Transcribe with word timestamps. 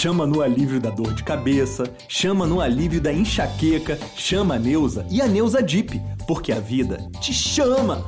chama 0.00 0.26
no 0.26 0.40
alívio 0.40 0.80
da 0.80 0.88
dor 0.88 1.12
de 1.12 1.22
cabeça, 1.22 1.84
chama 2.08 2.46
no 2.46 2.58
alívio 2.58 3.02
da 3.02 3.12
enxaqueca, 3.12 3.98
chama 4.16 4.54
a 4.54 4.58
Neuza 4.58 5.06
e 5.10 5.20
a 5.20 5.28
Neuza 5.28 5.62
Dip, 5.62 6.00
porque 6.26 6.52
a 6.52 6.58
vida 6.58 7.06
te 7.20 7.34
chama! 7.34 8.02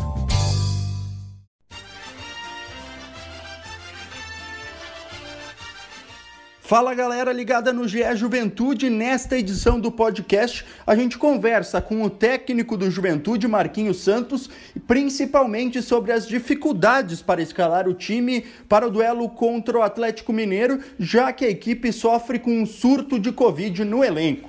Fala 6.73 6.95
galera 6.95 7.35
ligada 7.35 7.71
no 7.71 7.87
GE 7.87 8.17
Juventude, 8.17 8.89
nesta 8.89 9.37
edição 9.37 9.79
do 9.79 9.93
podcast 9.93 10.65
a 10.87 10.97
gente 10.97 11.19
conversa 11.19 11.83
com 11.83 12.03
o 12.03 12.09
técnico 12.09 12.79
do 12.79 12.91
Juventude, 12.91 13.47
Marquinhos 13.47 13.99
Santos, 13.99 14.49
principalmente 14.87 15.83
sobre 15.83 16.13
as 16.13 16.27
dificuldades 16.27 17.21
para 17.21 17.43
escalar 17.43 17.87
o 17.87 17.93
time 17.93 18.47
para 18.71 18.87
o 18.87 18.91
duelo 18.91 19.29
contra 19.29 19.79
o 19.79 19.83
Atlético 19.83 20.33
Mineiro, 20.33 20.83
já 20.99 21.31
que 21.31 21.45
a 21.45 21.51
equipe 21.51 21.93
sofre 21.93 22.39
com 22.39 22.63
um 22.63 22.65
surto 22.65 23.19
de 23.19 23.31
Covid 23.31 23.85
no 23.85 24.03
elenco. 24.03 24.49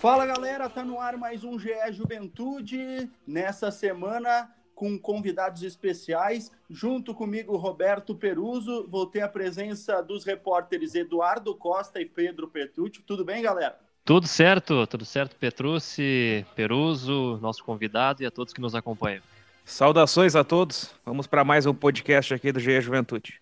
Fala 0.00 0.24
galera, 0.24 0.70
tá 0.70 0.82
no 0.82 0.98
ar 0.98 1.18
mais 1.18 1.44
um 1.44 1.58
GE 1.58 1.92
Juventude. 1.92 3.06
Nessa 3.26 3.70
semana 3.70 4.48
com 4.80 4.98
convidados 4.98 5.62
especiais. 5.62 6.50
Junto 6.70 7.14
comigo, 7.14 7.54
Roberto 7.58 8.14
Peruso. 8.14 8.88
Vou 8.88 9.04
ter 9.04 9.20
a 9.20 9.28
presença 9.28 10.00
dos 10.00 10.24
repórteres 10.24 10.94
Eduardo 10.94 11.54
Costa 11.54 12.00
e 12.00 12.06
Pedro 12.06 12.48
Petrucci. 12.48 13.02
Tudo 13.02 13.22
bem, 13.22 13.42
galera? 13.42 13.78
Tudo 14.06 14.26
certo, 14.26 14.86
tudo 14.86 15.04
certo, 15.04 15.36
Petrucci, 15.36 16.46
Peruso, 16.56 17.38
nosso 17.42 17.62
convidado 17.62 18.22
e 18.22 18.26
a 18.26 18.30
todos 18.30 18.54
que 18.54 18.60
nos 18.62 18.74
acompanham. 18.74 19.20
Saudações 19.66 20.34
a 20.34 20.42
todos. 20.42 20.90
Vamos 21.04 21.26
para 21.26 21.44
mais 21.44 21.66
um 21.66 21.74
podcast 21.74 22.32
aqui 22.32 22.50
do 22.50 22.58
GE 22.58 22.80
Juventude. 22.80 23.38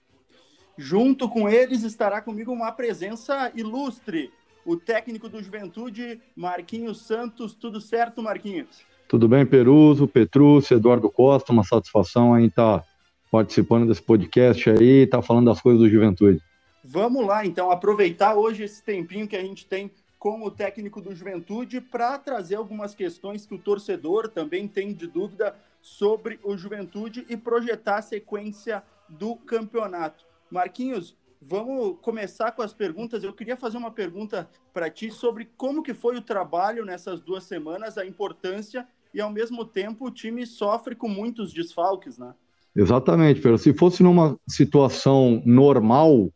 Junto 0.77 1.29
com 1.29 1.49
eles 1.49 1.85
estará 1.85 2.21
comigo 2.21 2.53
uma 2.53 2.73
presença 2.73 3.53
ilustre, 3.55 4.33
o 4.65 4.77
técnico 4.77 5.29
do 5.29 5.41
Juventude, 5.41 6.21
Marquinhos 6.35 7.01
Santos. 7.03 7.55
Tudo 7.55 7.81
certo, 7.81 8.21
Marquinhos? 8.21 8.89
Tudo 9.09 9.27
bem, 9.27 9.47
Peruso, 9.47 10.07
Petrúcio, 10.07 10.77
Eduardo 10.77 11.11
Costa, 11.11 11.51
uma 11.51 11.65
satisfação 11.65 12.35
aí 12.35 12.45
estar 12.45 12.85
participando 13.33 13.89
desse 13.89 14.03
podcast 14.03 14.69
aí, 14.69 15.05
estar 15.05 15.23
falando 15.23 15.47
das 15.47 15.63
coisas 15.63 15.81
do 15.81 15.89
Juventude. 15.89 16.43
Vamos 16.85 17.27
lá, 17.27 17.45
então, 17.47 17.71
aproveitar 17.71 18.35
hoje 18.35 18.65
esse 18.65 18.85
tempinho 18.85 19.27
que 19.27 19.35
a 19.35 19.41
gente 19.41 19.65
tem 19.65 19.91
com 20.19 20.43
o 20.43 20.51
técnico 20.51 21.01
do 21.01 21.15
Juventude 21.15 21.81
para 21.81 22.19
trazer 22.19 22.57
algumas 22.57 22.95
questões 22.95 23.47
que 23.47 23.55
o 23.55 23.59
torcedor 23.59 24.29
também 24.29 24.69
tem 24.69 24.93
de 24.93 25.07
dúvida 25.07 25.57
sobre 25.81 26.39
o 26.45 26.55
Juventude 26.55 27.25
e 27.31 27.37
projetar 27.37 27.97
a 27.97 28.03
sequência 28.03 28.83
do 29.09 29.37
campeonato. 29.37 30.27
Marquinhos, 30.51 31.17
vamos 31.41 31.97
começar 32.03 32.53
com 32.53 32.61
as 32.61 32.75
perguntas. 32.75 33.25
Eu 33.25 33.33
queria 33.33 33.57
fazer 33.57 33.79
uma 33.79 33.91
pergunta 33.91 34.51
para 34.71 34.91
ti 34.91 35.11
sobre 35.11 35.49
como 35.57 35.83
que 35.83 35.95
foi 35.95 36.17
o 36.17 36.23
trabalho 36.23 36.85
nessas 36.85 37.23
duas 37.23 37.45
semanas, 37.45 37.97
a 37.97 38.05
importância 38.05 38.87
e 39.13 39.21
ao 39.21 39.31
mesmo 39.31 39.65
tempo 39.65 40.07
o 40.07 40.11
time 40.11 40.47
sofre 40.47 40.95
com 40.95 41.09
muitos 41.09 41.53
desfalques, 41.53 42.19
né? 42.19 42.35
Exatamente, 42.75 43.41
Pedro. 43.41 43.59
Se 43.59 43.73
fosse 43.73 44.03
numa 44.03 44.39
situação 44.49 45.43
normal, 45.45 46.31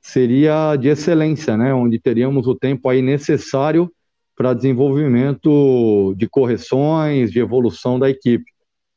seria 0.00 0.76
de 0.76 0.88
excelência, 0.88 1.56
né? 1.56 1.74
Onde 1.74 1.98
teríamos 1.98 2.46
o 2.46 2.54
tempo 2.54 2.88
aí 2.88 3.02
necessário 3.02 3.90
para 4.36 4.54
desenvolvimento 4.54 6.14
de 6.16 6.28
correções, 6.28 7.32
de 7.32 7.40
evolução 7.40 7.98
da 7.98 8.08
equipe. 8.08 8.44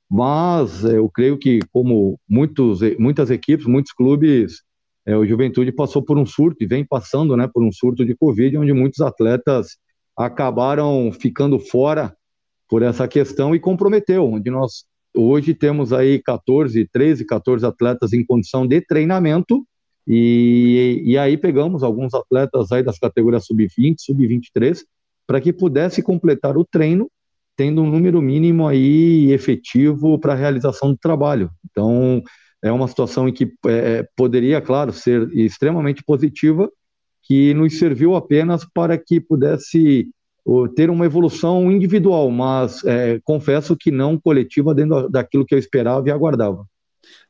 Mas 0.09 0.83
eu 0.83 1.09
creio 1.09 1.37
que, 1.37 1.59
como 1.71 2.19
muitos, 2.29 2.81
muitas 2.99 3.31
equipes, 3.31 3.65
muitos 3.65 3.91
clubes, 3.93 4.61
é, 5.05 5.17
o 5.17 5.25
Juventude 5.25 5.71
passou 5.71 6.03
por 6.03 6.17
um 6.17 6.25
surto 6.25 6.63
e 6.63 6.67
vem 6.67 6.85
passando 6.85 7.35
né, 7.35 7.49
por 7.51 7.63
um 7.63 7.71
surto 7.71 8.05
de 8.05 8.15
Covid, 8.15 8.57
onde 8.57 8.73
muitos 8.73 9.01
atletas 9.01 9.77
acabaram 10.15 11.11
ficando 11.11 11.57
fora 11.59 12.15
por 12.71 12.83
essa 12.83 13.05
questão 13.05 13.53
e 13.53 13.59
comprometeu, 13.59 14.25
onde 14.25 14.49
nós 14.49 14.85
hoje 15.13 15.53
temos 15.53 15.91
aí 15.91 16.23
14, 16.23 16.87
13, 16.89 17.25
14 17.25 17.65
atletas 17.65 18.13
em 18.13 18.25
condição 18.25 18.65
de 18.65 18.79
treinamento 18.79 19.67
e, 20.07 21.01
e 21.03 21.17
aí 21.17 21.35
pegamos 21.35 21.83
alguns 21.83 22.13
atletas 22.13 22.71
aí 22.71 22.81
das 22.81 22.97
categorias 22.97 23.45
sub-20, 23.45 23.95
sub-23 23.99 24.83
para 25.27 25.41
que 25.41 25.51
pudesse 25.51 26.01
completar 26.01 26.57
o 26.57 26.63
treino 26.63 27.11
tendo 27.57 27.81
um 27.81 27.91
número 27.91 28.21
mínimo 28.21 28.65
aí 28.65 29.33
efetivo 29.33 30.17
para 30.17 30.31
a 30.31 30.37
realização 30.37 30.91
do 30.91 30.97
trabalho. 30.97 31.51
Então, 31.69 32.23
é 32.63 32.71
uma 32.71 32.87
situação 32.87 33.27
em 33.27 33.33
que 33.33 33.51
é, 33.67 34.07
poderia, 34.15 34.61
claro, 34.61 34.93
ser 34.93 35.29
extremamente 35.33 36.03
positiva, 36.03 36.71
que 37.21 37.53
nos 37.53 37.77
serviu 37.77 38.15
apenas 38.15 38.65
para 38.73 38.97
que 38.97 39.19
pudesse 39.19 40.09
ter 40.75 40.89
uma 40.89 41.05
evolução 41.05 41.71
individual, 41.71 42.29
mas 42.31 42.83
é, 42.83 43.19
confesso 43.23 43.75
que 43.75 43.91
não 43.91 44.17
coletiva 44.17 44.73
dentro 44.73 45.09
daquilo 45.09 45.45
que 45.45 45.53
eu 45.53 45.59
esperava 45.59 46.07
e 46.07 46.11
aguardava. 46.11 46.65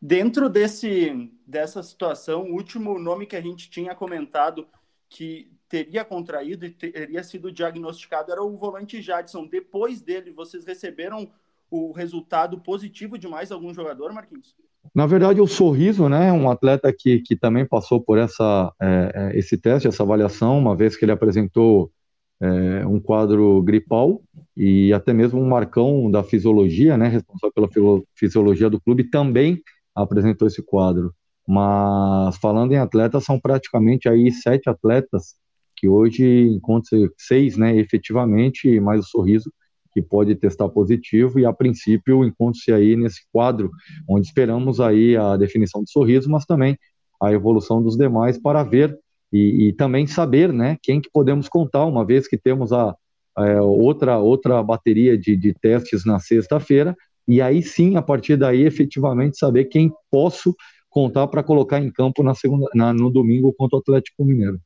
Dentro 0.01 0.49
desse, 0.49 1.31
dessa 1.45 1.81
situação, 1.83 2.43
o 2.43 2.53
último 2.53 2.97
nome 2.99 3.25
que 3.25 3.35
a 3.35 3.41
gente 3.41 3.69
tinha 3.69 3.95
comentado 3.95 4.65
que 5.09 5.51
teria 5.67 6.03
contraído 6.03 6.65
e 6.65 6.69
teria 6.69 7.23
sido 7.23 7.51
diagnosticado 7.51 8.31
era 8.31 8.43
o 8.43 8.57
volante 8.57 9.01
Jadson. 9.01 9.47
Depois 9.47 10.01
dele, 10.01 10.31
vocês 10.31 10.65
receberam 10.65 11.29
o 11.69 11.91
resultado 11.91 12.59
positivo 12.59 13.17
de 13.17 13.27
mais 13.27 13.51
algum 13.51 13.73
jogador, 13.73 14.11
Marquinhos? 14.13 14.55
Na 14.93 15.05
verdade, 15.05 15.39
o 15.39 15.47
Sorriso, 15.47 16.09
né, 16.09 16.31
um 16.33 16.49
atleta 16.49 16.91
que, 16.91 17.19
que 17.19 17.35
também 17.35 17.65
passou 17.65 18.01
por 18.01 18.17
essa, 18.17 18.73
é, 18.81 19.11
é 19.13 19.37
esse 19.37 19.57
teste, 19.57 19.87
essa 19.87 20.03
avaliação, 20.03 20.57
uma 20.57 20.75
vez 20.75 20.97
que 20.97 21.05
ele 21.05 21.11
apresentou 21.11 21.91
é, 22.41 22.85
um 22.87 22.99
quadro 22.99 23.61
gripal 23.61 24.21
e 24.57 24.91
até 24.91 25.13
mesmo 25.13 25.39
um 25.39 25.47
Marcão 25.47 26.09
da 26.09 26.23
fisiologia, 26.23 26.97
né, 26.97 27.07
responsável 27.07 27.69
pela 27.69 28.01
fisiologia 28.15 28.69
do 28.69 28.81
clube, 28.81 29.09
também 29.09 29.61
apresentou 29.95 30.47
esse 30.47 30.63
quadro. 30.63 31.13
Mas 31.47 32.37
falando 32.37 32.71
em 32.71 32.77
atletas, 32.77 33.23
são 33.23 33.39
praticamente 33.39 34.09
aí 34.09 34.31
sete 34.31 34.69
atletas 34.69 35.35
que 35.75 35.87
hoje 35.87 36.47
encontram 36.47 37.09
seis, 37.17 37.57
né, 37.57 37.75
efetivamente, 37.77 38.79
mais 38.79 39.01
o 39.01 39.09
sorriso 39.09 39.51
que 39.93 40.01
pode 40.01 40.35
testar 40.35 40.69
positivo 40.69 41.39
e 41.39 41.45
a 41.45 41.51
princípio 41.51 42.23
encontra-se 42.23 42.71
aí 42.71 42.95
nesse 42.95 43.21
quadro 43.31 43.69
onde 44.07 44.25
esperamos 44.25 44.79
aí 44.79 45.17
a 45.17 45.35
definição 45.35 45.83
do 45.83 45.89
sorriso, 45.89 46.29
mas 46.29 46.45
também 46.45 46.77
a 47.21 47.31
evolução 47.31 47.83
dos 47.83 47.97
demais 47.97 48.37
para 48.37 48.63
ver 48.63 48.97
e, 49.31 49.67
e, 49.67 49.73
também 49.73 50.05
saber, 50.05 50.51
né, 50.51 50.77
quem 50.81 50.99
que 50.99 51.09
podemos 51.09 51.47
contar, 51.47 51.85
uma 51.85 52.05
vez 52.05 52.27
que 52.27 52.37
temos 52.37 52.73
a, 52.73 52.95
a 53.35 53.61
outra 53.61 54.17
outra 54.17 54.61
bateria 54.61 55.17
de, 55.17 55.35
de 55.35 55.53
testes 55.53 56.05
na 56.05 56.19
sexta-feira, 56.19 56.95
e 57.27 57.41
aí 57.41 57.63
sim, 57.63 57.95
a 57.95 58.01
partir 58.01 58.35
daí, 58.35 58.63
efetivamente 58.63 59.37
saber 59.37 59.65
quem 59.65 59.91
posso 60.09 60.55
contar 60.89 61.27
para 61.27 61.43
colocar 61.43 61.79
em 61.79 61.91
campo 61.91 62.21
na 62.23 62.35
segunda, 62.35 62.67
na, 62.75 62.93
no 62.93 63.09
domingo 63.09 63.53
contra 63.53 63.77
o 63.77 63.79
Atlético 63.79 64.25
Mineiro. 64.25 64.59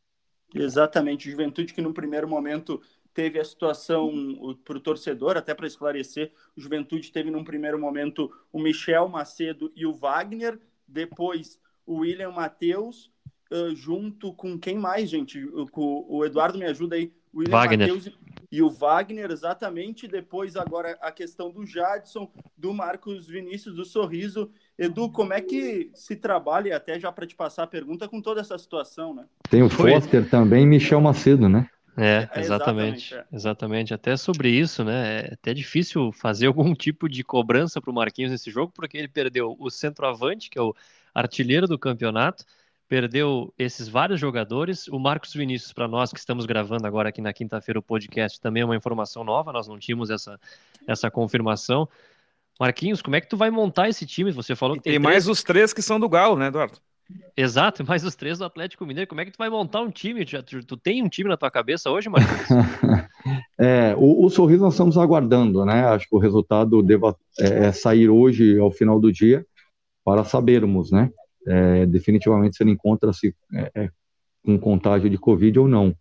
Exatamente, 0.53 1.29
Juventude 1.29 1.73
que 1.73 1.81
no 1.81 1.93
primeiro 1.93 2.27
momento 2.27 2.81
teve 3.13 3.39
a 3.39 3.45
situação 3.45 4.11
para 4.65 4.77
o 4.77 4.79
torcedor, 4.79 5.37
até 5.37 5.53
para 5.53 5.67
esclarecer, 5.67 6.31
Juventude 6.55 7.11
teve 7.11 7.29
num 7.29 7.43
primeiro 7.43 7.79
momento 7.79 8.31
o 8.51 8.59
Michel 8.59 9.07
Macedo 9.07 9.71
e 9.75 9.85
o 9.85 9.93
Wagner, 9.93 10.59
depois 10.87 11.59
o 11.85 11.99
William 11.99 12.31
Matheus, 12.31 13.11
uh, 13.51 13.75
junto 13.75 14.33
com 14.33 14.57
quem 14.57 14.77
mais, 14.77 15.09
gente? 15.09 15.43
O, 15.43 16.17
o 16.17 16.25
Eduardo 16.25 16.57
me 16.57 16.65
ajuda 16.65 16.95
aí. 16.95 17.11
O 17.33 17.39
William 17.39 17.51
Wagner. 17.51 17.87
Mateus 17.87 18.17
e 18.51 18.61
o 18.61 18.69
Wagner, 18.69 19.31
exatamente. 19.31 20.07
Depois, 20.07 20.55
agora, 20.55 20.97
a 21.01 21.11
questão 21.11 21.51
do 21.51 21.65
Jadson, 21.65 22.31
do 22.57 22.73
Marcos 22.73 23.27
Vinícius, 23.27 23.75
do 23.75 23.83
Sorriso. 23.83 24.49
Edu, 24.77 25.09
como 25.09 25.33
é 25.33 25.41
que 25.41 25.89
se 25.93 26.15
trabalha, 26.15 26.75
até 26.75 26.99
já 26.99 27.11
para 27.11 27.27
te 27.27 27.35
passar 27.35 27.63
a 27.63 27.67
pergunta, 27.67 28.07
com 28.07 28.21
toda 28.21 28.41
essa 28.41 28.57
situação, 28.57 29.13
né? 29.13 29.25
Tem 29.49 29.61
o 29.61 29.69
Foster 29.69 30.29
também 30.29 30.63
e 30.63 30.65
Michel 30.65 31.01
Macedo, 31.01 31.49
né? 31.49 31.69
É, 31.97 32.27
é, 32.33 32.39
exatamente, 32.41 33.13
exatamente, 33.13 33.15
é. 33.15 33.25
exatamente. 33.35 33.93
Até 33.93 34.17
sobre 34.17 34.49
isso, 34.49 34.83
né? 34.83 35.21
É 35.21 35.33
até 35.33 35.53
difícil 35.53 36.11
fazer 36.11 36.47
algum 36.47 36.73
tipo 36.75 37.07
de 37.07 37.23
cobrança 37.23 37.81
para 37.81 37.91
o 37.91 37.93
Marquinhos 37.93 38.31
nesse 38.31 38.51
jogo, 38.51 38.71
porque 38.75 38.97
ele 38.97 39.07
perdeu 39.07 39.55
o 39.59 39.69
centroavante, 39.69 40.49
que 40.49 40.59
é 40.59 40.61
o 40.61 40.75
artilheiro 41.13 41.67
do 41.67 41.79
campeonato, 41.79 42.43
perdeu 42.87 43.53
esses 43.57 43.87
vários 43.87 44.19
jogadores. 44.19 44.87
O 44.87 44.99
Marcos 44.99 45.33
Vinícius, 45.33 45.73
para 45.73 45.87
nós 45.87 46.11
que 46.11 46.19
estamos 46.19 46.45
gravando 46.45 46.85
agora 46.85 47.09
aqui 47.09 47.21
na 47.21 47.33
quinta-feira 47.33 47.79
o 47.79 47.83
podcast, 47.83 48.39
também 48.39 48.61
é 48.61 48.65
uma 48.65 48.75
informação 48.75 49.23
nova, 49.23 49.51
nós 49.51 49.67
não 49.67 49.79
tínhamos 49.79 50.09
essa, 50.09 50.39
essa 50.87 51.09
confirmação. 51.09 51.87
Marquinhos, 52.59 53.01
como 53.01 53.15
é 53.15 53.21
que 53.21 53.27
tu 53.27 53.35
vai 53.35 53.49
montar 53.49 53.89
esse 53.89 54.05
time? 54.05 54.31
Você 54.31 54.55
falou 54.55 54.77
que 54.77 54.83
tem, 54.83 54.93
tem 54.93 55.01
três... 55.01 55.13
mais 55.13 55.27
os 55.27 55.43
três 55.43 55.73
que 55.73 55.81
são 55.81 55.99
do 55.99 56.07
Galo, 56.07 56.37
né, 56.37 56.47
Eduardo? 56.47 56.79
Exato, 57.35 57.83
mais 57.85 58.03
os 58.03 58.15
três 58.15 58.37
do 58.37 58.45
Atlético 58.45 58.85
Mineiro. 58.85 59.07
Como 59.07 59.21
é 59.21 59.25
que 59.25 59.31
tu 59.31 59.37
vai 59.37 59.49
montar 59.49 59.81
um 59.81 59.91
time? 59.91 60.25
Tu, 60.25 60.63
tu 60.65 60.77
tem 60.77 61.03
um 61.03 61.09
time 61.09 61.29
na 61.29 61.37
tua 61.37 61.51
cabeça 61.51 61.89
hoje, 61.89 62.09
Marquinhos? 62.09 62.47
é, 63.59 63.95
o, 63.97 64.25
o, 64.25 64.29
sorriso 64.29 64.63
nós 64.63 64.73
estamos 64.73 64.97
aguardando, 64.97 65.65
né? 65.65 65.85
Acho 65.85 66.07
que 66.07 66.15
o 66.15 66.19
resultado 66.19 66.81
deva 66.81 67.15
é, 67.39 67.65
é 67.65 67.71
sair 67.71 68.09
hoje 68.09 68.57
ao 68.57 68.71
final 68.71 68.99
do 68.99 69.11
dia 69.11 69.45
para 70.03 70.23
sabermos, 70.23 70.91
né? 70.91 71.11
É, 71.47 71.85
definitivamente 71.85 72.57
se 72.57 72.63
ele 72.63 72.71
encontra-se 72.71 73.35
é, 73.53 73.71
é, 73.75 73.89
com 74.43 74.57
contágio 74.59 75.09
de 75.09 75.17
Covid 75.17 75.59
ou 75.59 75.67
não. 75.67 75.95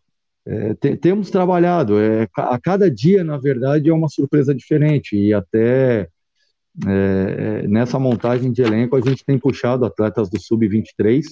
É, 0.46 0.74
te, 0.74 0.96
temos 0.96 1.30
trabalhado, 1.30 1.98
é, 1.98 2.28
a 2.36 2.58
cada 2.60 2.90
dia, 2.90 3.24
na 3.24 3.38
verdade, 3.38 3.88
é 3.88 3.94
uma 3.94 4.08
surpresa 4.08 4.54
diferente, 4.54 5.16
e 5.16 5.32
até 5.32 6.08
é, 6.86 7.66
nessa 7.66 7.98
montagem 7.98 8.52
de 8.52 8.62
elenco 8.62 8.96
a 8.96 9.00
gente 9.00 9.24
tem 9.24 9.38
puxado 9.38 9.84
atletas 9.84 10.28
do 10.28 10.40
Sub-23, 10.40 11.22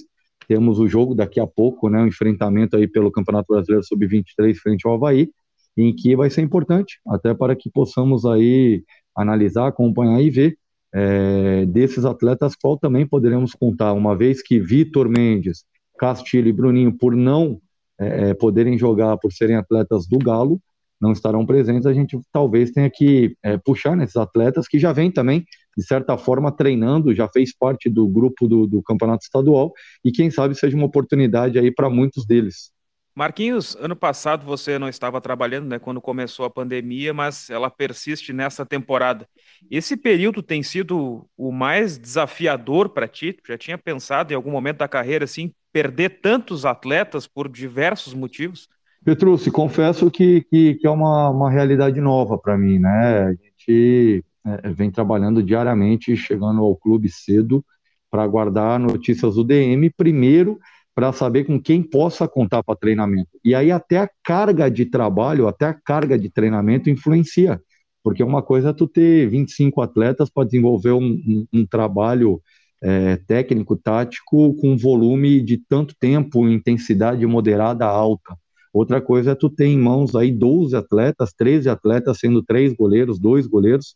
temos 0.47 0.79
o 0.79 0.87
jogo 0.87 1.13
daqui 1.13 1.39
a 1.39 1.47
pouco, 1.47 1.89
né, 1.89 1.99
o 1.99 2.03
um 2.03 2.07
enfrentamento 2.07 2.75
aí 2.75 2.87
pelo 2.87 3.11
Campeonato 3.11 3.53
Brasileiro 3.53 3.85
Sub-23 3.85 4.55
frente 4.55 4.87
ao 4.87 4.95
Havaí, 4.95 5.29
em 5.77 5.93
que 5.95 6.15
vai 6.15 6.29
ser 6.29 6.41
importante, 6.41 6.99
até 7.07 7.33
para 7.33 7.55
que 7.55 7.69
possamos 7.69 8.25
aí 8.25 8.83
analisar, 9.15 9.67
acompanhar 9.67 10.21
e 10.21 10.29
ver 10.29 10.57
é, 10.93 11.65
desses 11.65 12.05
atletas 12.05 12.55
qual 12.55 12.77
também 12.77 13.07
poderemos 13.07 13.53
contar, 13.53 13.93
uma 13.93 14.15
vez 14.15 14.41
que 14.43 14.59
Vitor 14.59 15.09
Mendes, 15.09 15.65
Castilho 15.97 16.47
e 16.47 16.53
Bruninho, 16.53 16.95
por 16.95 17.15
não 17.15 17.59
é, 17.99 18.29
é, 18.29 18.33
poderem 18.33 18.77
jogar, 18.77 19.17
por 19.17 19.31
serem 19.31 19.55
atletas 19.55 20.07
do 20.07 20.19
Galo, 20.19 20.61
não 21.01 21.11
estarão 21.11 21.45
presentes, 21.45 21.85
a 21.85 21.93
gente 21.93 22.17
talvez 22.31 22.71
tenha 22.71 22.89
que 22.89 23.35
é, 23.43 23.57
puxar 23.57 23.95
nesses 23.95 24.15
atletas 24.15 24.67
que 24.67 24.79
já 24.79 24.93
vêm 24.93 25.11
também, 25.11 25.43
de 25.77 25.83
certa 25.83 26.17
forma, 26.17 26.51
treinando, 26.51 27.13
já 27.13 27.27
fez 27.27 27.55
parte 27.55 27.89
do 27.89 28.07
grupo 28.07 28.47
do, 28.47 28.67
do 28.67 28.81
campeonato 28.81 29.23
estadual, 29.23 29.73
e 30.05 30.11
quem 30.11 30.29
sabe 30.29 30.55
seja 30.55 30.77
uma 30.77 30.85
oportunidade 30.85 31.59
aí 31.59 31.71
para 31.71 31.89
muitos 31.89 32.25
deles. 32.25 32.71
Marquinhos, 33.15 33.75
ano 33.79 33.95
passado 33.95 34.43
você 34.43 34.79
não 34.79 34.89
estava 34.89 35.21
trabalhando, 35.21 35.67
né, 35.67 35.77
quando 35.77 36.01
começou 36.01 36.45
a 36.45 36.49
pandemia, 36.49 37.13
mas 37.13 37.47
ela 37.47 37.69
persiste 37.69 38.33
nessa 38.33 38.65
temporada. 38.65 39.27
Esse 39.69 39.95
período 39.95 40.41
tem 40.41 40.63
sido 40.63 41.27
o 41.37 41.51
mais 41.51 41.97
desafiador 41.97 42.89
para 42.89 43.07
ti? 43.07 43.37
Já 43.47 43.55
tinha 43.55 43.77
pensado 43.77 44.33
em 44.33 44.35
algum 44.35 44.49
momento 44.49 44.79
da 44.79 44.87
carreira 44.87 45.25
assim 45.25 45.53
perder 45.71 46.21
tantos 46.21 46.65
atletas 46.65 47.27
por 47.27 47.47
diversos 47.47 48.15
motivos? 48.15 48.67
Petrucci, 49.05 49.51
confesso 49.51 50.09
que, 50.09 50.41
que, 50.49 50.75
que 50.75 50.87
é 50.87 50.89
uma, 50.89 51.29
uma 51.29 51.51
realidade 51.51 52.01
nova 52.01 52.37
para 52.37 52.57
mim, 52.57 52.79
né? 52.79 53.23
A 53.25 53.31
gente 53.31 54.25
é, 54.45 54.69
vem 54.69 54.89
trabalhando 54.89 55.43
diariamente, 55.43 56.15
chegando 56.15 56.61
ao 56.61 56.75
clube 56.75 57.09
cedo 57.09 57.63
para 58.09 58.23
aguardar 58.23 58.79
notícias 58.79 59.35
do 59.35 59.43
DM, 59.43 59.89
primeiro 59.91 60.59
para 60.95 61.11
saber 61.11 61.45
com 61.45 61.59
quem 61.59 61.81
possa 61.81 62.27
contar 62.27 62.63
para 62.63 62.75
treinamento. 62.75 63.29
E 63.43 63.55
aí 63.55 63.71
até 63.71 63.97
a 63.97 64.09
carga 64.23 64.69
de 64.69 64.85
trabalho, 64.85 65.47
até 65.47 65.65
a 65.65 65.73
carga 65.73 66.17
de 66.17 66.29
treinamento 66.29 66.89
influencia, 66.89 67.59
porque 68.03 68.23
uma 68.23 68.41
coisa 68.41 68.69
é 68.69 68.73
tu 68.73 68.87
ter 68.87 69.27
25 69.27 69.81
atletas 69.81 70.29
para 70.29 70.45
desenvolver 70.45 70.91
um, 70.91 71.03
um, 71.03 71.47
um 71.53 71.65
trabalho 71.65 72.41
é, 72.81 73.15
técnico, 73.15 73.77
tático, 73.77 74.53
com 74.55 74.77
volume 74.77 75.41
de 75.41 75.57
tanto 75.57 75.95
tempo, 75.97 76.47
intensidade 76.47 77.25
moderada 77.25 77.85
alta. 77.85 78.37
Outra 78.73 78.99
coisa 78.99 79.31
é 79.31 79.35
tu 79.35 79.49
ter 79.49 79.67
em 79.67 79.79
mãos 79.79 80.15
aí 80.15 80.31
12 80.31 80.75
atletas, 80.75 81.31
13 81.31 81.69
atletas, 81.69 82.19
sendo 82.19 82.43
três 82.43 82.73
goleiros, 82.73 83.19
dois 83.19 83.47
goleiros, 83.47 83.95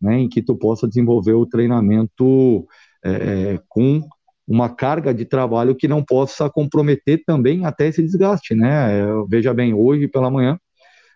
né, 0.00 0.20
em 0.20 0.28
que 0.28 0.40
tu 0.40 0.54
possa 0.54 0.86
desenvolver 0.86 1.32
o 1.32 1.46
treinamento 1.46 2.66
é, 3.04 3.58
com 3.68 4.06
uma 4.48 4.70
carga 4.70 5.12
de 5.12 5.26
trabalho 5.26 5.76
que 5.76 5.86
não 5.86 6.02
possa 6.02 6.48
comprometer 6.48 7.22
também 7.26 7.66
até 7.66 7.86
esse 7.86 8.02
desgaste, 8.02 8.54
né? 8.54 9.04
Veja 9.28 9.52
bem, 9.52 9.74
hoje 9.74 10.08
pela 10.08 10.30
manhã, 10.30 10.58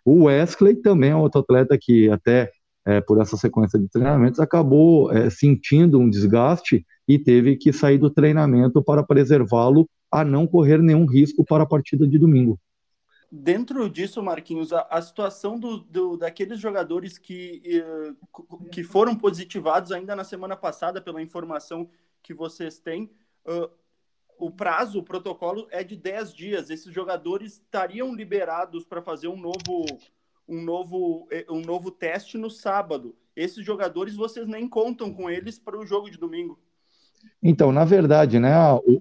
o 0.05 0.25
Wesley 0.25 0.77
também 0.77 1.11
é 1.11 1.17
outro 1.17 1.41
atleta 1.41 1.79
que 1.81 2.11
até 2.11 2.51
é, 2.85 3.01
por 3.01 3.21
essa 3.21 3.37
sequência 3.37 3.79
de 3.79 3.89
treinamentos 3.89 4.39
acabou 4.39 5.11
é, 5.11 5.31
sentindo 5.31 5.99
um 5.99 6.11
desgaste 6.11 6.85
e 7.09 7.19
teve 7.19 7.57
que 7.57 7.73
sair 7.73 7.97
do 7.97 8.11
treinamento 8.11 8.83
para 8.83 9.03
preservá-lo 9.03 9.89
a 10.11 10.25
não 10.25 10.47
correr 10.47 10.83
nenhum 10.83 11.07
risco 11.07 11.45
para 11.45 11.63
a 11.63 11.67
partida 11.67 12.07
de 12.07 12.19
domingo. 12.19 12.61
Dentro 13.31 13.89
disso, 13.89 14.23
Marquinhos, 14.23 14.75
a, 14.75 14.87
a 14.91 15.01
situação 15.01 15.59
do, 15.59 15.79
do, 15.79 16.19
daqueles 16.19 16.61
jogadores 16.61 17.17
que, 17.17 17.63
eh, 17.65 18.13
que 18.71 18.85
foram 18.85 19.17
positivados 19.17 19.91
ainda 19.91 20.15
na 20.15 20.23
semana 20.23 20.55
passada, 20.55 21.01
pela 21.01 21.23
informação 21.23 21.89
que 22.23 22.35
vocês 22.35 22.79
têm, 22.79 23.11
uh, 23.47 23.71
o 24.39 24.51
prazo, 24.51 24.99
o 24.99 25.03
protocolo 25.03 25.69
é 25.71 25.85
de 25.85 25.97
10 25.97 26.35
dias. 26.35 26.71
Esses 26.71 26.93
jogadores 26.93 27.55
estariam 27.55 28.15
liberados 28.15 28.85
para 28.85 29.01
fazer 29.01 29.29
um 29.29 29.37
novo, 29.37 29.85
um, 30.49 30.61
novo, 30.63 31.29
eh, 31.31 31.47
um 31.49 31.61
novo 31.61 31.91
teste 31.91 32.37
no 32.37 32.51
sábado. 32.51 33.15
Esses 33.37 33.65
jogadores 33.65 34.17
vocês 34.17 34.49
nem 34.49 34.69
contam 34.69 35.13
com 35.15 35.31
eles 35.31 35.59
para 35.59 35.79
o 35.79 35.87
jogo 35.87 36.11
de 36.11 36.19
domingo. 36.19 36.59
Então, 37.41 37.71
na 37.71 37.85
verdade, 37.85 38.41
né, 38.41 38.53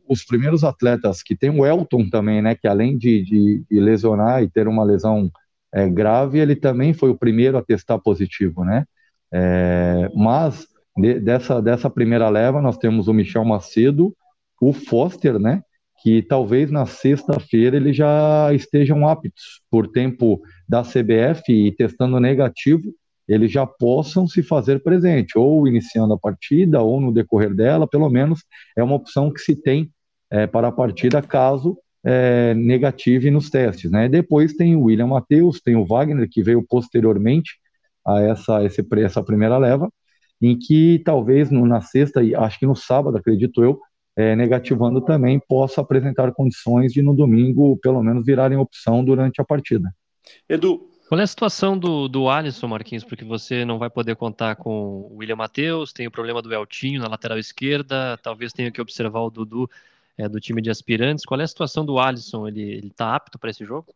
os 0.08 0.24
primeiros 0.24 0.64
atletas 0.64 1.24
que 1.24 1.36
tem 1.36 1.50
o 1.50 1.66
Elton 1.66 2.08
também, 2.10 2.40
né, 2.42 2.54
que 2.54 2.68
além 2.68 2.96
de, 2.96 3.24
de, 3.24 3.64
de 3.70 3.80
lesionar 3.80 4.44
e 4.44 4.50
ter 4.50 4.68
uma 4.68 4.84
lesão 4.84 5.32
é, 5.74 5.90
grave, 5.90 6.40
ele 6.40 6.56
também 6.56 6.94
foi 6.94 7.10
o 7.10 7.18
primeiro 7.18 7.58
a 7.58 7.64
testar 7.64 7.98
positivo, 7.98 8.64
né? 8.64 8.86
É, 9.34 10.10
mas 10.16 10.68
de, 10.98 11.20
dessa, 11.20 11.62
dessa 11.62 11.90
primeira 11.90 12.30
leva, 12.30 12.62
nós 12.62 12.78
temos 12.78 13.08
o 13.08 13.14
Michel 13.14 13.46
Macedo, 13.46 14.16
o 14.62 14.72
Foster, 14.72 15.40
né? 15.40 15.64
Que 16.04 16.22
talvez 16.22 16.72
na 16.72 16.86
sexta-feira 16.86 17.76
eles 17.76 17.96
já 17.96 18.54
estejam 18.54 19.08
aptos 19.08 19.62
por 19.70 19.88
tempo 19.88 20.42
da 20.70 20.84
CBF 20.84 21.44
e 21.50 21.72
testando 21.72 22.20
negativo, 22.20 22.94
eles 23.28 23.52
já 23.52 23.66
possam 23.66 24.28
se 24.28 24.44
fazer 24.44 24.84
presente, 24.84 25.38
ou 25.38 25.68
iniciando 25.68 26.14
a 26.14 26.20
partida, 26.20 26.82
ou 26.82 27.00
no 27.00 27.12
decorrer 27.12 27.54
dela, 27.54 27.88
pelo 27.88 28.10
menos 28.10 28.44
é 28.76 28.84
uma 28.84 28.96
opção 28.96 29.32
que 29.32 29.40
se 29.40 29.56
tem 29.56 29.92
é, 30.30 30.48
para 30.48 30.68
a 30.68 30.72
partida 30.72 31.22
caso 31.22 31.78
é, 32.04 32.54
negative 32.54 33.32
nos 33.32 33.50
testes. 33.50 33.92
Né? 33.92 34.10
Depois 34.10 34.54
tem 34.54 34.76
o 34.76 34.84
William 34.84 35.08
Matheus, 35.08 35.62
tem 35.62 35.76
o 35.76 35.86
Wagner, 35.86 36.28
que 36.30 36.44
veio 36.44 36.66
posteriormente 36.68 37.58
a 38.06 38.22
essa, 38.22 38.64
esse, 38.64 38.86
essa 38.98 39.24
primeira 39.24 39.58
leva, 39.58 39.90
em 40.42 40.58
que 40.58 41.00
talvez 41.06 41.52
no, 41.52 41.66
na 41.68 41.82
sexta, 41.82 42.24
e 42.24 42.34
acho 42.34 42.60
que 42.60 42.66
no 42.66 42.76
sábado, 42.76 43.18
acredito 43.18 43.64
eu, 43.64 43.80
é, 44.22 44.36
negativando 44.36 45.02
também, 45.02 45.40
possa 45.40 45.82
apresentar 45.82 46.32
condições 46.32 46.94
de 46.94 47.02
no 47.02 47.16
domingo, 47.16 47.78
pelo 47.78 48.04
menos, 48.04 48.26
virarem 48.26 48.58
opção 48.58 49.04
durante 49.04 49.42
a 49.42 49.44
partida. 49.44 49.94
Edu. 50.48 50.88
Qual 51.10 51.20
é 51.20 51.24
a 51.24 51.28
situação 51.28 51.78
do, 51.78 52.08
do 52.08 52.30
Alisson, 52.30 52.68
Marquinhos? 52.68 53.04
Porque 53.04 53.26
você 53.26 53.66
não 53.66 53.78
vai 53.78 53.90
poder 53.90 54.16
contar 54.16 54.56
com 54.56 55.10
o 55.12 55.18
William 55.18 55.36
Matheus, 55.36 55.92
tem 55.92 56.08
o 56.08 56.12
problema 56.12 56.42
do 56.42 56.54
Eltinho 56.54 57.02
na 57.02 57.08
lateral 57.10 57.38
esquerda, 57.38 58.18
talvez 58.24 58.54
tenha 58.54 58.72
que 58.72 58.80
observar 58.80 59.20
o 59.20 59.30
Dudu 59.30 59.70
é, 60.18 60.30
do 60.30 60.40
time 60.40 60.62
de 60.62 60.70
aspirantes. 60.70 61.26
Qual 61.26 61.42
é 61.42 61.44
a 61.44 61.48
situação 61.48 61.84
do 61.84 62.00
Alisson? 62.00 62.48
Ele 62.48 62.88
está 62.88 63.14
apto 63.14 63.38
para 63.38 63.50
esse 63.50 63.66
jogo? 63.66 63.94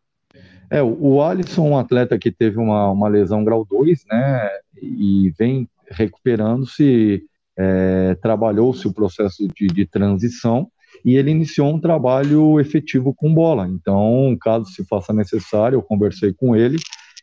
É, 0.70 0.84
o 0.84 1.22
Alisson, 1.22 1.70
um 1.70 1.78
atleta 1.78 2.18
que 2.18 2.32
teve 2.32 2.58
uma, 2.58 2.92
uma 2.92 3.08
lesão 3.08 3.46
grau 3.46 3.64
2, 3.64 4.06
né, 4.12 4.50
e 4.82 5.32
vem 5.38 5.70
recuperando-se 5.90 7.24
é, 7.58 8.16
trabalhou-se 8.16 8.88
o 8.88 8.94
processo 8.94 9.48
de, 9.48 9.68
de, 9.68 9.86
transição 9.86 10.68
e 11.04 11.16
ele 11.16 11.32
iniciou 11.32 11.74
um 11.74 11.80
trabalho 11.80 12.60
efetivo 12.60 13.14
com 13.14 13.34
bola. 13.34 13.68
Então, 13.68 14.36
caso 14.42 14.66
se 14.66 14.86
faça 14.86 15.14
necessário, 15.14 15.78
eu 15.78 15.82
conversei 15.82 16.34
com 16.34 16.56
ele 16.56 16.78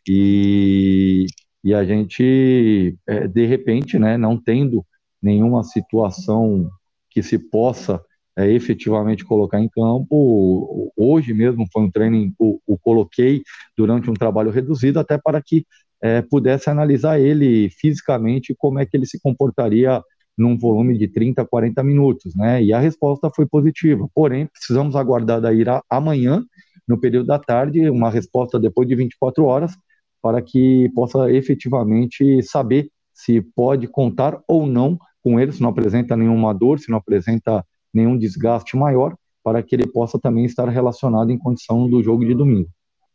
e, 0.07 1.25
e 1.63 1.73
a 1.73 1.83
gente, 1.83 2.97
é, 3.07 3.27
de 3.27 3.45
repente, 3.45 3.97
né, 3.99 4.17
não 4.17 4.37
tendo 4.37 4.85
nenhuma 5.21 5.63
situação 5.63 6.69
que 7.09 7.21
se 7.21 7.37
possa 7.37 8.03
é, 8.35 8.51
efetivamente 8.51 9.23
colocar 9.23 9.59
em 9.59 9.69
campo. 9.69 10.91
Hoje 10.97 11.33
mesmo 11.33 11.65
foi 11.71 11.83
um 11.83 11.91
treino, 11.91 12.33
o, 12.39 12.59
o 12.65 12.77
coloquei 12.77 13.43
durante 13.77 14.09
um 14.09 14.13
trabalho 14.13 14.51
reduzido, 14.51 14.99
até 14.99 15.17
para 15.17 15.41
que 15.41 15.65
é, 16.01 16.21
pudesse 16.21 16.69
analisar 16.69 17.19
ele 17.19 17.69
fisicamente, 17.69 18.53
como 18.57 18.79
é 18.79 18.85
que 18.85 18.97
ele 18.97 19.05
se 19.05 19.19
comportaria 19.21 20.01
num 20.37 20.57
volume 20.57 20.97
de 20.97 21.07
30, 21.07 21.45
40 21.45 21.83
minutos, 21.83 22.35
né? 22.35 22.63
E 22.63 22.73
a 22.73 22.79
resposta 22.79 23.29
foi 23.33 23.45
positiva. 23.45 24.07
Porém, 24.13 24.47
precisamos 24.47 24.95
aguardar 24.95 25.39
daí 25.39 25.63
amanhã, 25.89 26.43
no 26.87 26.99
período 26.99 27.27
da 27.27 27.39
tarde, 27.39 27.89
uma 27.89 28.09
resposta 28.09 28.59
depois 28.59 28.87
de 28.87 28.95
24 28.95 29.45
horas, 29.45 29.73
para 30.21 30.41
que 30.41 30.89
possa 30.95 31.31
efetivamente 31.31 32.41
saber 32.43 32.89
se 33.13 33.41
pode 33.41 33.87
contar 33.87 34.41
ou 34.47 34.65
não 34.65 34.97
com 35.23 35.39
ele, 35.39 35.51
se 35.51 35.61
não 35.61 35.69
apresenta 35.69 36.17
nenhuma 36.17 36.53
dor, 36.53 36.79
se 36.79 36.89
não 36.89 36.97
apresenta 36.97 37.63
nenhum 37.93 38.17
desgaste 38.17 38.75
maior, 38.75 39.15
para 39.43 39.61
que 39.61 39.75
ele 39.75 39.87
possa 39.87 40.19
também 40.19 40.45
estar 40.45 40.67
relacionado 40.67 41.31
em 41.31 41.37
condição 41.37 41.87
do 41.89 42.01
jogo 42.01 42.25
de 42.25 42.33
domingo. 42.33 42.69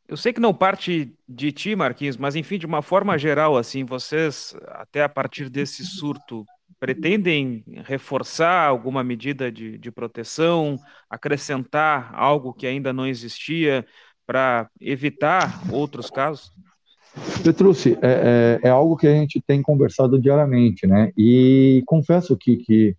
Eu 0.07 0.17
sei 0.17 0.33
que 0.33 0.41
não 0.41 0.55
parte 0.55 1.13
de 1.29 1.53
ti, 1.53 1.77
Marquinhos, 1.77 2.17
mas 2.17 2.35
enfim, 2.35 2.59
de 2.59 2.65
uma 2.65 2.81
forma 2.81 3.19
geral, 3.19 3.59
assim, 3.59 3.85
vocês, 3.85 4.57
até 4.69 5.03
a 5.03 5.09
partir 5.09 5.51
desse 5.51 5.85
surto, 5.85 6.47
pretendem 6.79 7.65
reforçar 7.85 8.67
alguma 8.67 9.03
medida 9.03 9.51
de, 9.51 9.79
de 9.79 9.91
proteção, 9.91 10.79
acrescentar 11.11 12.13
algo 12.15 12.53
que 12.53 12.67
ainda 12.67 12.93
não 12.93 13.07
existia 13.07 13.85
para 14.27 14.69
evitar 14.81 15.63
outros 15.73 16.11
casos? 16.11 16.53
Petrucci, 17.43 17.99
é, 18.03 18.59
é, 18.63 18.69
é, 18.69 18.71
algo 18.71 18.97
que 18.97 19.07
a 19.07 19.15
gente 19.15 19.43
tem 19.45 19.63
conversado 19.63 20.21
diariamente, 20.21 20.87
né? 20.87 21.11
E 21.17 21.83
confesso 21.87 22.37
que, 22.37 22.59
que 22.59 22.97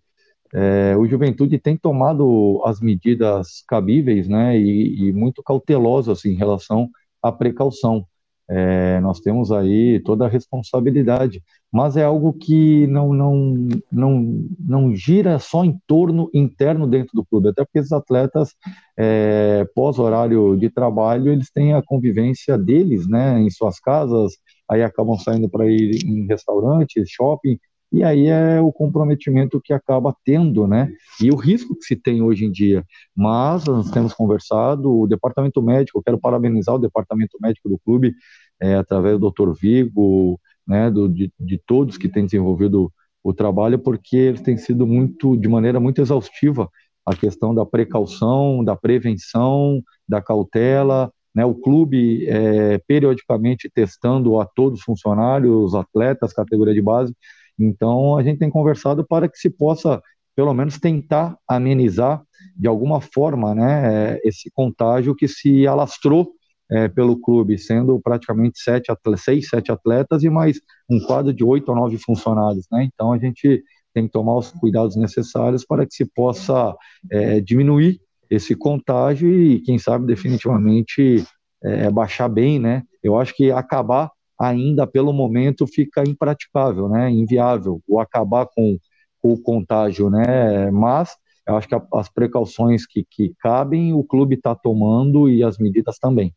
é, 0.52 0.96
o 0.96 1.06
Juventude 1.06 1.58
tem 1.58 1.76
tomado 1.76 2.60
as 2.64 2.80
medidas 2.80 3.62
cabíveis, 3.68 4.28
né, 4.28 4.58
e, 4.58 5.08
e 5.08 5.12
muito 5.12 5.42
cauteloso 5.42 6.10
assim, 6.10 6.30
em 6.30 6.36
relação 6.36 6.88
à 7.22 7.30
precaução. 7.30 8.04
É, 8.52 8.98
nós 8.98 9.20
temos 9.20 9.52
aí 9.52 10.00
toda 10.00 10.26
a 10.26 10.28
responsabilidade, 10.28 11.40
mas 11.70 11.96
é 11.96 12.02
algo 12.02 12.32
que 12.32 12.84
não, 12.88 13.12
não, 13.12 13.68
não, 13.92 14.44
não 14.58 14.96
gira 14.96 15.38
só 15.38 15.64
em 15.64 15.78
torno 15.86 16.28
interno 16.34 16.84
dentro 16.84 17.12
do 17.14 17.24
clube, 17.24 17.50
até 17.50 17.64
porque 17.64 17.78
os 17.78 17.92
atletas, 17.92 18.56
é, 18.98 19.64
pós-horário 19.72 20.56
de 20.56 20.68
trabalho, 20.68 21.30
eles 21.30 21.48
têm 21.48 21.74
a 21.74 21.82
convivência 21.82 22.58
deles, 22.58 23.06
né, 23.06 23.40
em 23.40 23.50
suas 23.50 23.78
casas, 23.78 24.32
aí 24.68 24.82
acabam 24.82 25.16
saindo 25.16 25.48
para 25.48 25.66
ir 25.70 26.04
em 26.04 26.26
restaurantes, 26.26 27.08
shopping, 27.08 27.56
e 27.92 28.04
aí 28.04 28.26
é 28.28 28.60
o 28.60 28.72
comprometimento 28.72 29.60
que 29.60 29.72
acaba 29.72 30.14
tendo, 30.24 30.66
né? 30.66 30.92
E 31.20 31.30
o 31.30 31.36
risco 31.36 31.74
que 31.74 31.84
se 31.84 31.96
tem 31.96 32.22
hoje 32.22 32.44
em 32.44 32.50
dia. 32.50 32.84
Mas 33.16 33.64
nós 33.64 33.90
temos 33.90 34.14
conversado, 34.14 35.00
o 35.00 35.08
departamento 35.08 35.60
médico, 35.60 35.98
eu 35.98 36.02
quero 36.02 36.18
parabenizar 36.18 36.76
o 36.76 36.78
departamento 36.78 37.36
médico 37.40 37.68
do 37.68 37.78
clube, 37.80 38.14
é, 38.60 38.74
através 38.74 39.18
do 39.18 39.30
Dr. 39.30 39.52
Vigo, 39.52 40.38
né, 40.66 40.90
do, 40.90 41.08
de, 41.08 41.32
de 41.38 41.58
todos 41.66 41.96
que 41.96 42.08
têm 42.08 42.24
desenvolvido 42.24 42.92
o 43.22 43.32
trabalho, 43.32 43.78
porque 43.78 44.16
eles 44.16 44.40
têm 44.40 44.56
sido 44.56 44.86
muito, 44.86 45.36
de 45.36 45.48
maneira 45.48 45.80
muito 45.80 46.00
exaustiva, 46.00 46.68
a 47.04 47.14
questão 47.14 47.54
da 47.54 47.66
precaução, 47.66 48.62
da 48.62 48.76
prevenção, 48.76 49.82
da 50.08 50.22
cautela, 50.22 51.12
né, 51.34 51.44
o 51.44 51.54
clube 51.54 52.26
é, 52.28 52.78
periodicamente 52.86 53.70
testando 53.72 54.40
a 54.40 54.46
todos 54.46 54.80
os 54.80 54.84
funcionários, 54.84 55.74
atletas, 55.74 56.32
categoria 56.32 56.74
de 56.74 56.82
base, 56.82 57.14
então, 57.60 58.16
a 58.16 58.22
gente 58.22 58.38
tem 58.38 58.48
conversado 58.48 59.06
para 59.06 59.28
que 59.28 59.36
se 59.36 59.50
possa, 59.50 60.02
pelo 60.34 60.54
menos, 60.54 60.78
tentar 60.78 61.36
amenizar 61.46 62.22
de 62.56 62.66
alguma 62.66 63.00
forma 63.00 63.54
né, 63.54 64.14
é, 64.14 64.20
esse 64.24 64.50
contágio 64.50 65.14
que 65.14 65.28
se 65.28 65.66
alastrou 65.66 66.32
é, 66.70 66.88
pelo 66.88 67.18
clube, 67.18 67.58
sendo 67.58 67.98
praticamente 68.00 68.60
sete, 68.60 68.92
seis, 69.16 69.48
sete 69.48 69.72
atletas 69.72 70.22
e 70.22 70.30
mais 70.30 70.60
um 70.88 71.00
quadro 71.00 71.32
de 71.32 71.44
oito 71.44 71.68
ou 71.70 71.74
nove 71.74 71.98
funcionários. 71.98 72.66
Né? 72.70 72.88
Então, 72.92 73.12
a 73.12 73.18
gente 73.18 73.62
tem 73.92 74.06
que 74.06 74.12
tomar 74.12 74.36
os 74.36 74.52
cuidados 74.52 74.96
necessários 74.96 75.64
para 75.64 75.84
que 75.84 75.94
se 75.94 76.04
possa 76.04 76.74
é, 77.10 77.40
diminuir 77.40 78.00
esse 78.30 78.54
contágio 78.54 79.28
e, 79.28 79.60
quem 79.60 79.78
sabe, 79.78 80.06
definitivamente 80.06 81.24
é, 81.62 81.90
baixar 81.90 82.28
bem, 82.28 82.60
né? 82.60 82.84
Eu 83.02 83.18
acho 83.18 83.34
que 83.34 83.50
acabar 83.50 84.10
ainda 84.40 84.86
pelo 84.86 85.12
momento 85.12 85.66
fica 85.66 86.02
impraticável, 86.08 86.88
né, 86.88 87.10
inviável, 87.10 87.82
o 87.86 88.00
acabar 88.00 88.46
com, 88.46 88.78
com, 89.20 89.32
o 89.34 89.38
contágio, 89.38 90.08
né, 90.08 90.70
mas 90.70 91.14
eu 91.46 91.56
acho 91.56 91.68
que 91.68 91.76
as 91.92 92.08
precauções 92.08 92.86
que, 92.86 93.04
que 93.04 93.34
cabem 93.38 93.92
o 93.92 94.02
clube 94.02 94.36
está 94.36 94.54
tomando 94.54 95.28
e 95.28 95.42
as 95.42 95.58
medidas 95.58 95.98
também. 95.98 96.32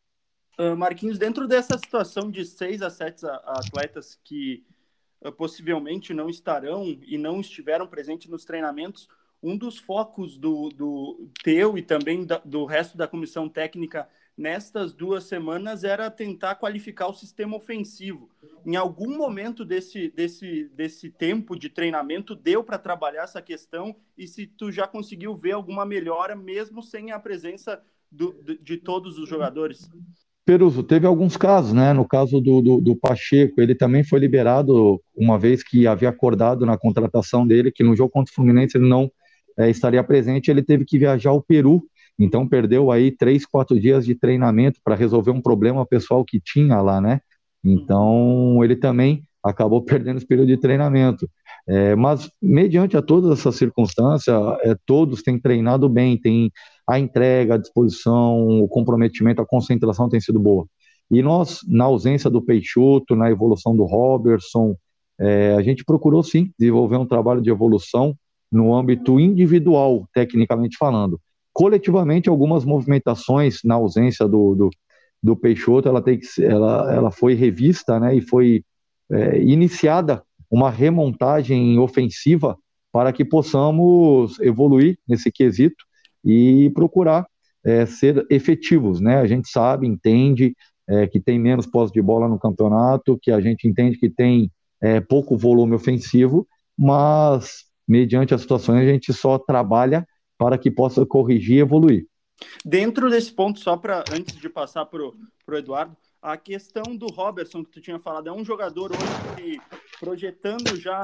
Uh, 0.58 0.78
Marquinhos, 0.78 1.18
dentro 1.18 1.48
dessa 1.48 1.78
situação 1.78 2.30
de 2.30 2.46
seis 2.46 2.82
a 2.82 2.90
sete 2.90 3.26
atletas 3.26 4.20
que 4.24 4.64
uh, 5.22 5.32
possivelmente 5.32 6.14
não 6.14 6.30
estarão 6.30 6.86
e 6.86 7.18
não 7.18 7.42
estiveram 7.42 7.88
presentes 7.88 8.30
nos 8.30 8.46
treinamentos, 8.46 9.08
um 9.42 9.58
dos 9.58 9.78
focos 9.78 10.38
do, 10.38 10.70
do 10.70 11.30
teu 11.44 11.78
e 11.78 11.82
também 11.82 12.26
da, 12.26 12.38
do 12.46 12.66
resto 12.66 12.96
da 12.96 13.08
comissão 13.08 13.50
técnica 13.50 14.08
nestas 14.38 14.94
duas 14.94 15.26
semanas 15.26 15.84
era 15.84 16.10
tentar 16.10 16.56
qualificar 16.56 17.08
o 17.08 17.14
sistema 17.14 17.56
ofensivo. 17.56 18.30
Em 18.66 18.76
algum 18.76 19.18
momento 19.18 19.66
desse, 19.66 20.10
desse, 20.10 20.66
desse 20.70 21.10
tempo 21.10 21.58
de 21.58 21.70
treinamento 21.70 22.36
deu 22.36 22.64
para 22.64 22.80
trabalhar 22.80 23.24
essa 23.24 23.42
questão 23.42 23.96
e 24.18 24.28
se 24.28 24.48
tu 24.48 24.72
já 24.72 24.88
conseguiu 24.88 25.36
ver 25.36 25.52
alguma 25.52 25.86
melhora 25.86 26.36
mesmo 26.36 26.82
sem 26.82 27.12
a 27.12 27.20
presença 27.20 27.84
do, 28.10 28.34
de 28.62 28.78
todos 28.78 29.20
os 29.20 29.28
jogadores? 29.28 29.90
Peruso, 30.46 30.84
teve 30.84 31.08
alguns 31.08 31.38
casos, 31.38 31.74
né? 31.74 31.94
No 31.94 32.06
caso 32.06 32.42
do, 32.42 32.62
do, 32.62 32.82
do, 32.82 32.96
Pacheco, 32.96 33.62
ele 33.62 33.74
também 33.74 34.04
foi 34.04 34.20
liberado 34.20 35.02
uma 35.16 35.40
vez 35.40 35.64
que 35.64 35.88
havia 35.88 36.10
acordado 36.10 36.66
na 36.66 36.78
contratação 36.78 37.48
dele 37.48 37.72
que 37.72 37.84
no 37.84 37.96
jogo 37.96 38.12
contra 38.12 38.32
o 38.32 38.36
Fluminense 38.36 38.78
ele 38.78 38.88
não 38.88 39.10
é, 39.58 39.70
estaria 39.70 40.04
presente, 40.04 40.52
ele 40.52 40.62
teve 40.62 40.84
que 40.84 41.00
viajar 41.00 41.30
ao 41.30 41.42
Peru 41.42 41.84
então 42.18 42.48
perdeu 42.48 42.92
aí 42.92 43.12
três, 43.12 43.46
quatro 43.46 43.80
dias 43.80 44.06
de 44.06 44.16
treinamento 44.16 44.80
para 44.84 44.96
resolver 44.96 45.32
um 45.32 45.42
problema 45.42 45.86
pessoal 45.86 46.24
que 46.24 46.40
tinha 46.40 46.80
lá, 46.82 47.02
né? 47.02 47.20
Então 47.64 48.64
ele 48.64 48.76
também 48.76 49.24
acabou 49.44 49.82
perdendo 49.84 50.18
esse 50.18 50.28
período 50.28 50.48
de 50.48 50.58
treinamento. 50.58 51.30
É, 51.68 51.96
mas 51.96 52.30
mediante 52.42 52.98
a 52.98 53.02
todas 53.02 53.40
essas 53.40 53.56
circunstâncias, 53.56 54.36
é, 54.64 54.76
todos 54.86 55.24
têm 55.24 55.40
treinado 55.40 55.88
bem, 55.90 56.18
tem 56.18 56.52
a 56.88 57.00
entrega, 57.00 57.56
a 57.56 57.58
disposição, 57.58 58.62
o 58.62 58.68
comprometimento, 58.68 59.42
a 59.42 59.46
concentração 59.46 60.10
tem 60.10 60.20
sido 60.20 60.40
boa. 60.40 60.66
E 61.12 61.22
nós, 61.22 61.60
na 61.68 61.86
ausência 61.86 62.30
do 62.30 62.42
Peixoto, 62.42 63.16
na 63.16 63.30
evolução 63.30 63.76
do 63.76 63.84
Robertson, 63.84 64.76
é, 65.20 65.54
a 65.54 65.62
gente 65.62 65.86
procurou 65.86 66.24
sim 66.24 66.52
desenvolver 66.58 66.98
um 66.98 67.06
trabalho 67.06 67.42
de 67.42 67.50
evolução 67.50 68.16
no 68.52 68.76
âmbito 68.76 69.20
individual, 69.20 70.08
tecnicamente 70.14 70.78
falando 70.78 71.20
coletivamente 71.54 72.28
algumas 72.28 72.66
movimentações 72.66 73.60
na 73.64 73.76
ausência 73.76 74.28
do, 74.28 74.56
do, 74.56 74.70
do 75.22 75.36
Peixoto, 75.36 75.88
ela, 75.88 76.02
tem 76.02 76.20
que, 76.20 76.44
ela, 76.44 76.92
ela 76.94 77.12
foi 77.12 77.36
revista 77.36 78.00
né, 78.00 78.16
e 78.16 78.22
foi 78.22 78.66
é, 79.12 79.40
iniciada 79.40 80.24
uma 80.50 80.72
remontagem 80.72 81.78
ofensiva 81.78 82.58
para 82.92 83.14
que 83.14 83.24
possamos 83.24 84.40
evoluir 84.40 84.98
nesse 85.08 85.32
quesito 85.32 85.86
e 86.24 86.70
procurar 86.72 87.28
é, 87.64 87.86
ser 87.86 88.26
efetivos. 88.30 89.00
Né? 89.00 89.18
A 89.18 89.28
gente 89.28 89.50
sabe, 89.50 89.88
entende 89.88 90.56
é, 90.88 91.08
que 91.08 91.20
tem 91.20 91.40
menos 91.40 91.66
posse 91.66 91.94
de 91.94 92.02
bola 92.02 92.28
no 92.28 92.40
campeonato, 92.40 93.18
que 93.22 93.32
a 93.32 93.40
gente 93.40 93.68
entende 93.68 93.98
que 93.98 94.10
tem 94.10 94.52
é, 94.82 95.00
pouco 95.00 95.38
volume 95.38 95.76
ofensivo, 95.76 96.48
mas 96.78 97.66
mediante 97.88 98.34
as 98.34 98.42
situações 98.42 98.82
a 98.82 98.92
gente 98.92 99.14
só 99.14 99.38
trabalha 99.38 100.06
para 100.38 100.58
que 100.58 100.72
possa 100.72 101.06
corrigir 101.06 101.58
e 101.58 101.60
evoluir. 101.60 102.06
Dentro 102.66 103.10
desse 103.10 103.32
ponto, 103.32 103.60
só 103.60 103.78
para 103.78 104.04
antes 104.12 104.36
de 104.36 104.50
passar 104.50 104.86
para 104.86 105.02
o 105.02 105.14
Eduardo, 105.56 105.96
a 106.22 106.38
questão 106.38 106.96
do 106.96 107.08
Robertson 107.08 107.64
que 107.64 107.72
tu 107.72 107.82
tinha 107.82 108.00
falado, 108.00 108.30
é 108.30 108.32
um 108.32 108.46
jogador 108.46 108.92
hoje 108.92 109.36
que, 109.36 109.62
projetando 110.00 110.80
já 110.80 111.02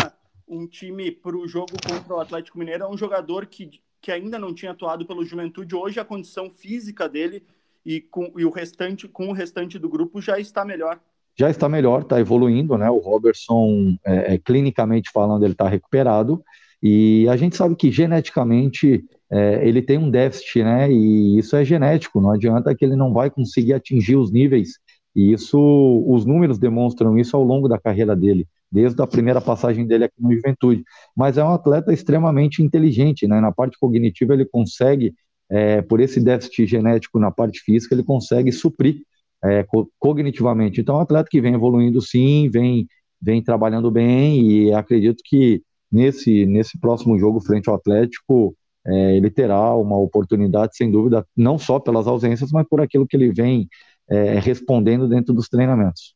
um 0.48 0.66
time 0.66 1.12
para 1.12 1.38
o 1.38 1.48
jogo 1.48 1.74
contra 1.88 2.14
o 2.14 2.20
Atlético 2.20 2.58
Mineiro, 2.58 2.86
é 2.86 2.90
um 2.90 2.98
jogador 2.98 3.46
que, 3.46 3.70
que 4.02 4.12
ainda 4.12 4.40
não 4.40 4.54
tinha 4.54 4.72
atuado 4.72 5.06
pelo 5.06 5.26
Juventude. 5.26 5.76
Hoje 5.76 6.00
a 6.00 6.06
condição 6.06 6.50
física 6.50 7.08
dele 7.08 7.44
e, 7.86 8.02
com, 8.02 8.32
e 8.38 8.46
o 8.46 8.50
restante 8.50 9.08
com 9.08 9.28
o 9.28 9.34
restante 9.34 9.78
do 9.78 9.90
grupo 9.90 10.22
já 10.22 10.40
está 10.40 10.64
melhor. 10.64 11.00
Já 11.38 11.50
está 11.50 11.70
melhor, 11.70 12.02
está 12.02 12.20
evoluindo, 12.20 12.78
né? 12.78 12.90
O 12.90 12.98
Robertson, 12.98 13.98
é, 14.06 14.34
é, 14.34 14.38
clinicamente 14.38 15.10
falando, 15.12 15.44
ele 15.44 15.54
está 15.54 15.68
recuperado. 15.68 16.44
E 16.82 17.28
a 17.30 17.36
gente 17.36 17.56
sabe 17.56 17.76
que 17.76 17.92
geneticamente 17.92 19.04
é, 19.32 19.68
ele 19.68 19.82
tem 19.82 19.98
um 19.98 20.10
déficit, 20.10 20.64
né? 20.64 20.92
E 20.92 21.38
isso 21.38 21.56
é 21.56 21.64
genético, 21.64 22.22
não 22.22 22.32
adianta 22.32 22.76
que 22.76 22.84
ele 22.84 22.96
não 22.96 23.14
vai 23.14 23.30
conseguir 23.30 23.74
atingir 23.74 24.16
os 24.16 24.32
níveis. 24.32 24.80
E 25.16 25.32
isso, 25.32 25.60
os 26.08 26.26
números 26.26 26.58
demonstram 26.58 27.18
isso 27.18 27.36
ao 27.36 27.44
longo 27.44 27.68
da 27.68 27.80
carreira 27.80 28.16
dele, 28.16 28.48
desde 28.72 29.02
a 29.02 29.08
primeira 29.08 29.42
passagem 29.42 29.86
dele 29.86 30.06
aqui 30.06 30.16
no 30.20 30.34
Juventude. 30.34 30.84
Mas 31.16 31.38
é 31.38 31.44
um 31.44 31.54
atleta 31.54 31.94
extremamente 31.94 32.62
inteligente, 32.62 33.28
né? 33.28 33.40
Na 33.42 33.52
parte 33.52 33.78
cognitiva 33.80 34.34
ele 34.34 34.46
consegue, 34.46 35.14
é, 35.50 35.82
por 35.82 36.00
esse 36.00 36.20
déficit 36.20 36.68
genético 36.68 37.20
na 37.20 37.32
parte 37.32 37.60
física, 37.62 37.96
ele 37.96 38.04
consegue 38.04 38.52
suprir 38.52 39.02
é, 39.44 39.66
cognitivamente. 40.00 40.82
Então, 40.82 40.96
é 40.96 40.98
um 41.00 41.02
atleta 41.02 41.30
que 41.30 41.42
vem 41.42 41.54
evoluindo 41.54 42.02
sim, 42.02 42.50
vem, 42.50 42.88
vem 43.22 43.44
trabalhando 43.44 43.90
bem 43.90 44.42
e 44.42 44.74
acredito 44.74 45.22
que 45.26 45.62
nesse, 45.92 46.46
nesse 46.46 46.80
próximo 46.80 47.18
jogo 47.18 47.40
frente 47.42 47.70
ao 47.70 47.76
Atlético 47.76 48.56
é, 48.86 49.18
ele 49.18 49.30
terá 49.30 49.76
uma 49.76 49.98
oportunidade, 49.98 50.76
sem 50.76 50.92
dúvida, 50.92 51.26
não 51.36 51.58
só 51.58 51.80
pelas 51.80 52.08
ausências, 52.08 52.52
mas 52.52 52.68
por 52.68 52.82
aquilo 52.82 53.08
que 53.08 53.16
ele 53.16 53.32
vem 53.32 53.68
é, 54.10 54.40
respondendo 54.40 55.08
dentro 55.08 55.34
dos 55.34 55.48
treinamentos. 55.48 56.16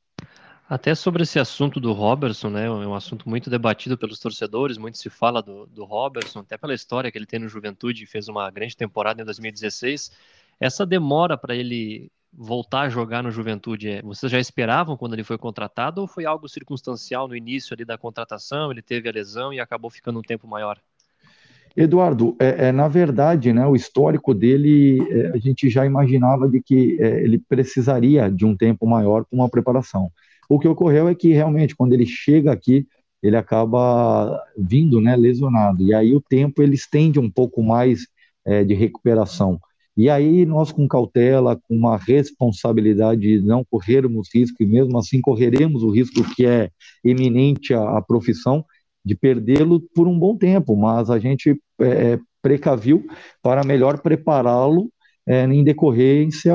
Até 0.70 0.96
sobre 0.96 1.24
esse 1.24 1.40
assunto 1.40 1.80
do 1.80 1.92
Robertson, 1.92 2.50
né, 2.50 2.66
é 2.66 2.70
um 2.70 2.96
assunto 2.96 3.28
muito 3.28 3.50
debatido 3.50 3.98
pelos 3.98 4.18
torcedores, 4.18 4.78
muito 4.78 4.98
se 4.98 5.10
fala 5.10 5.42
do, 5.42 5.66
do 5.68 5.84
Robertson, 5.84 6.40
até 6.40 6.58
pela 6.58 6.74
história 6.74 7.12
que 7.12 7.18
ele 7.18 7.26
tem 7.26 7.40
no 7.40 7.50
Juventude, 7.50 8.06
fez 8.06 8.30
uma 8.30 8.50
grande 8.50 8.76
temporada 8.76 9.22
em 9.22 9.26
2016. 9.26 10.12
Essa 10.60 10.86
demora 10.86 11.38
para 11.38 11.54
ele 11.54 12.10
voltar 12.32 12.82
a 12.82 12.90
jogar 12.90 13.22
no 13.22 13.30
Juventude, 13.30 13.90
é, 13.90 14.02
vocês 14.02 14.32
já 14.32 14.40
esperavam 14.40 14.98
quando 14.98 15.14
ele 15.14 15.24
foi 15.24 15.38
contratado 15.38 16.02
ou 16.02 16.08
foi 16.08 16.26
algo 16.26 16.50
circunstancial 16.50 17.28
no 17.28 17.36
início 17.36 17.74
ali 17.74 17.86
da 17.86 17.98
contratação, 17.98 18.72
ele 18.72 18.82
teve 18.82 19.08
a 19.08 19.12
lesão 19.12 19.54
e 19.54 19.60
acabou 19.60 19.92
ficando 19.92 20.20
um 20.20 20.24
tempo 20.24 20.48
maior? 20.48 20.80
Eduardo, 21.76 22.36
é, 22.40 22.68
é, 22.68 22.72
na 22.72 22.88
verdade, 22.88 23.52
né, 23.52 23.66
o 23.66 23.76
histórico 23.76 24.34
dele, 24.34 25.00
é, 25.10 25.32
a 25.34 25.38
gente 25.38 25.70
já 25.70 25.86
imaginava 25.86 26.48
de 26.48 26.62
que 26.62 26.98
é, 27.00 27.24
ele 27.24 27.40
precisaria 27.40 28.30
de 28.30 28.46
um 28.46 28.56
tempo 28.56 28.86
maior 28.88 29.26
para 29.26 29.36
uma 29.36 29.50
preparação. 29.50 30.12
O 30.50 30.60
que 30.60 30.68
ocorreu 30.68 31.08
é 31.08 31.16
que 31.16 31.32
realmente, 31.34 31.76
quando 31.76 31.94
ele 31.94 32.06
chega 32.06 32.52
aqui, 32.52 32.88
ele 33.22 33.38
acaba 33.38 34.42
vindo, 34.58 35.00
né, 35.00 35.16
lesionado. 35.16 35.82
E 35.82 35.94
aí 35.94 36.14
o 36.14 36.22
tempo 36.22 36.62
ele 36.62 36.76
estende 36.76 37.20
um 37.20 37.30
pouco 37.30 37.64
mais 37.64 38.08
é, 38.46 38.64
de 38.64 38.74
recuperação. 38.74 39.60
E 39.96 40.10
aí 40.10 40.46
nós 40.46 40.72
com 40.72 40.88
cautela, 40.88 41.56
com 41.56 41.76
uma 41.76 41.98
responsabilidade 41.98 43.22
de 43.22 43.40
não 43.40 43.64
corrermos 43.64 44.28
risco, 44.34 44.62
e 44.62 44.66
mesmo 44.66 44.98
assim 44.98 45.22
correremos 45.22 45.84
o 45.84 45.92
risco 45.92 46.24
que 46.36 46.46
é 46.46 46.70
eminente 47.04 47.74
à, 47.74 47.98
à 47.98 48.02
profissão, 48.02 48.66
de 49.06 49.16
perdê-lo 49.16 49.82
por 49.94 50.08
um 50.08 50.18
bom 50.18 50.36
tempo, 50.36 50.76
mas 50.76 51.10
a 51.10 51.20
gente 51.20 51.60
é, 51.80 52.14
é 52.14 52.20
precaviu 52.42 53.06
para 53.42 53.64
melhor 53.64 54.02
prepará-lo 54.02 54.92
é, 55.28 55.44
em 55.46 55.64
decorrência 55.64 56.54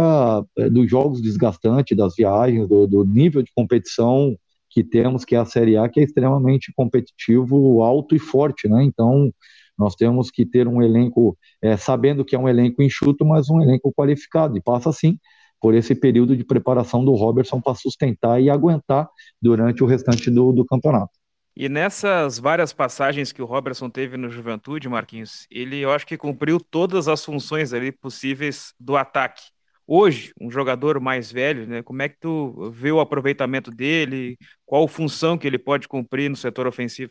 é, 0.57 0.69
dos 0.71 0.89
jogos 0.91 1.21
desgastantes, 1.21 1.97
das 1.97 2.15
viagens, 2.17 2.69
do, 2.69 2.87
do 2.87 3.05
nível 3.05 3.43
de 3.43 3.51
competição 3.55 4.37
que 4.71 4.85
temos, 4.85 5.25
que 5.25 5.35
é 5.35 5.39
a 5.39 5.45
Série 5.45 5.77
A, 5.77 5.89
que 5.89 6.01
é 6.01 6.05
extremamente 6.05 6.73
competitivo, 6.77 7.83
alto 7.83 8.15
e 8.15 8.19
forte, 8.19 8.69
né? 8.69 8.85
Então, 8.85 9.33
nós 9.79 9.95
temos 9.95 10.31
que 10.31 10.45
ter 10.45 10.69
um 10.69 10.83
elenco, 10.83 11.37
é, 11.63 11.77
sabendo 11.77 12.25
que 12.25 12.37
é 12.37 12.39
um 12.39 12.49
elenco 12.49 12.83
enxuto, 12.83 13.25
mas 13.25 13.49
um 13.49 13.61
elenco 13.61 13.93
qualificado, 13.93 14.57
e 14.57 14.61
passa 14.61 14.93
sim 14.93 15.19
por 15.61 15.75
esse 15.75 15.95
período 15.95 16.37
de 16.37 16.45
preparação 16.45 17.05
do 17.05 17.13
Robertson 17.15 17.61
para 17.61 17.75
sustentar 17.75 18.41
e 18.41 18.51
aguentar 18.51 19.09
durante 19.41 19.83
o 19.83 19.87
restante 19.87 20.31
do, 20.31 20.53
do 20.53 20.65
campeonato. 20.65 21.18
E 21.61 21.69
nessas 21.69 22.39
várias 22.39 22.73
passagens 22.73 23.33
que 23.33 23.43
o 23.43 23.45
Robertson 23.45 23.91
teve 23.91 24.17
no 24.17 24.31
Juventude, 24.31 24.89
Marquinhos, 24.89 25.45
ele 25.51 25.81
eu 25.81 25.91
acho 25.91 26.07
que 26.07 26.17
cumpriu 26.17 26.61
todas 26.61 27.09
as 27.09 27.25
funções 27.25 27.73
ali 27.73 27.91
possíveis 27.91 28.73
do 28.79 28.97
ataque 28.97 29.43
hoje, 29.85 30.33
um 30.41 30.49
jogador 30.53 31.01
mais 31.01 31.33
velho, 31.33 31.67
né? 31.67 31.83
Como 31.83 32.01
é 32.01 32.09
que 32.09 32.21
tu 32.21 32.71
vê 32.71 32.93
o 32.93 33.01
aproveitamento 33.01 33.73
dele? 33.73 34.37
Qual 34.65 34.87
função 34.87 35.37
que 35.37 35.49
ele 35.49 35.59
pode 35.59 35.89
cumprir 35.89 36.31
no 36.31 36.37
setor 36.37 36.69
ofensivo? 36.69 37.11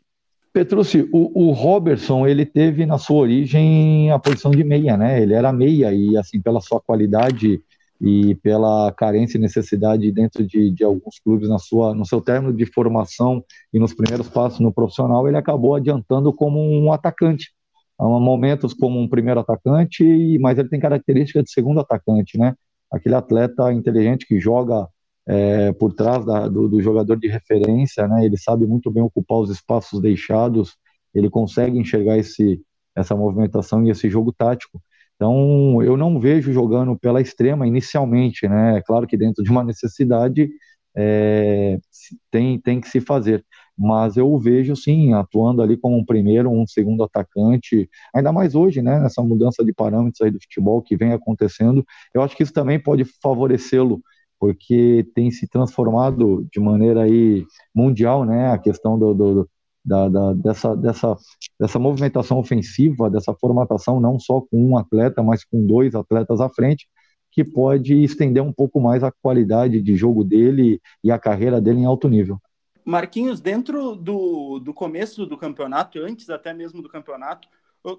Petrucci, 0.54 1.10
o, 1.12 1.48
o 1.50 1.52
Robertson, 1.52 2.26
ele 2.26 2.46
teve 2.46 2.86
na 2.86 2.98
sua 2.98 3.18
origem 3.18 4.10
a 4.12 4.18
posição 4.18 4.52
de 4.52 4.64
meia, 4.64 4.96
né? 4.96 5.22
Ele 5.22 5.34
era 5.34 5.52
meia 5.52 5.92
e, 5.92 6.16
assim, 6.16 6.42
pela 6.42 6.62
sua 6.62 6.80
qualidade 6.80 7.62
e 8.00 8.36
pela 8.36 8.92
carência 8.92 9.38
e 9.38 9.42
necessidade 9.42 10.12
dentro 10.12 10.46
de, 10.46 10.72
de 10.72 10.84
alguns 10.84 11.20
clubes 11.20 11.50
na 11.50 11.58
sua, 11.58 11.94
no 11.94 12.06
seu 12.06 12.22
término 12.22 12.54
de 12.54 12.66
formação 12.66 13.44
e 13.74 13.80
nos 13.80 13.94
primeiros 13.94 14.30
passos 14.30 14.60
no 14.60 14.72
profissional, 14.72 15.28
ele 15.28 15.38
acabou 15.38 15.76
adiantando 15.76 16.32
como 16.32 16.60
um 16.60 16.92
atacante. 16.92 17.52
Há 18.00 18.06
momentos 18.06 18.74
como 18.74 19.00
um 19.00 19.10
primeiro 19.10 19.40
atacante, 19.40 20.38
mas 20.40 20.58
ele 20.58 20.70
tem 20.70 20.80
característica 20.80 21.42
de 21.42 21.52
segundo 21.52 21.80
atacante, 21.80 22.38
né? 22.38 22.54
aquele 22.92 23.16
atleta 23.16 23.72
inteligente 23.72 24.26
que 24.26 24.40
joga 24.40 24.88
é, 25.28 25.74
por 25.74 25.94
trás 25.94 26.26
da, 26.26 26.48
do, 26.48 26.68
do, 26.68 26.82
jogador 26.82 27.18
de 27.18 27.28
referência, 27.28 28.08
né? 28.08 28.26
Ele 28.26 28.38
sabe 28.38 28.66
muito 28.66 28.90
bem 28.90 29.04
ocupar 29.04 29.40
os 29.40 29.50
espaços 29.50 30.02
deixados, 30.02 30.78
ele 31.14 31.30
consegue 31.30 31.78
enxergar 31.78 32.18
esse, 32.18 32.62
essa 32.96 33.16
movimentação 33.16 33.84
e 33.84 33.90
esse 33.90 34.10
jogo 34.10 34.32
tático. 34.32 34.82
Então, 35.18 35.84
eu 35.84 35.98
não 35.98 36.20
vejo 36.20 36.54
jogando 36.54 36.98
pela 36.98 37.22
extrema 37.22 37.68
inicialmente, 37.68 38.48
né? 38.48 38.78
É 38.78 38.82
claro 38.84 39.08
que 39.08 39.18
dentro 39.18 39.44
de 39.44 39.52
uma 39.52 39.64
necessidade 39.64 40.50
é, 40.96 41.80
tem, 42.32 42.60
tem 42.60 42.80
que 42.82 42.90
se 42.90 43.02
fazer. 43.02 43.46
Mas 43.78 44.18
eu 44.18 44.32
o 44.32 44.40
vejo 44.40 44.76
sim 44.76 45.14
atuando 45.14 45.62
ali 45.62 45.78
como 45.78 45.98
um 45.98 46.06
primeiro, 46.06 46.50
um 46.52 46.66
segundo 46.68 47.04
atacante, 47.04 47.90
ainda 48.16 48.32
mais 48.32 48.56
hoje, 48.56 48.82
né, 48.82 49.00
nessa 49.00 49.22
mudança 49.22 49.64
de 49.64 49.74
parâmetros 49.74 50.22
aí 50.22 50.32
do 50.32 50.40
futebol 50.42 50.82
que 50.82 50.98
vem 50.98 51.14
acontecendo, 51.14 51.86
eu 52.14 52.22
acho 52.24 52.36
que 52.36 52.42
isso 52.44 52.54
também 52.54 52.80
pode 52.82 53.06
favorecê-lo, 53.22 54.02
porque 54.40 55.06
tem 55.16 55.30
se 55.32 55.48
transformado 55.48 56.48
de 56.52 56.60
maneira 56.60 57.04
aí 57.04 57.46
mundial, 57.74 58.26
né, 58.26 58.52
a 58.52 58.58
questão 58.58 58.98
do, 58.98 59.14
do 59.14 59.50
da, 59.88 60.10
da, 60.10 60.34
dessa, 60.34 60.76
dessa, 60.76 61.16
dessa 61.58 61.80
movimentação 61.80 62.38
ofensiva, 62.38 63.10
dessa 63.10 63.34
formatação, 63.34 64.02
não 64.02 64.20
só 64.20 64.42
com 64.42 64.72
um 64.72 64.78
atleta, 64.78 65.24
mas 65.24 65.46
com 65.46 65.66
dois 65.66 65.96
atletas 65.96 66.42
à 66.42 66.50
frente, 66.50 66.90
que 67.32 67.44
pode 67.44 68.04
estender 68.04 68.44
um 68.44 68.52
pouco 68.52 68.82
mais 68.82 69.02
a 69.02 69.12
qualidade 69.12 69.82
de 69.82 69.96
jogo 69.96 70.26
dele 70.26 70.82
e 71.02 71.10
a 71.10 71.18
carreira 71.18 71.62
dele 71.62 71.80
em 71.80 71.86
alto 71.86 72.10
nível. 72.10 72.38
Marquinhos, 72.84 73.40
dentro 73.40 73.96
do, 73.96 74.60
do 74.60 74.74
começo 74.74 75.26
do 75.26 75.38
campeonato, 75.38 76.00
antes 76.00 76.30
até 76.30 76.54
mesmo 76.54 76.82
do 76.82 76.90
campeonato, 76.90 77.48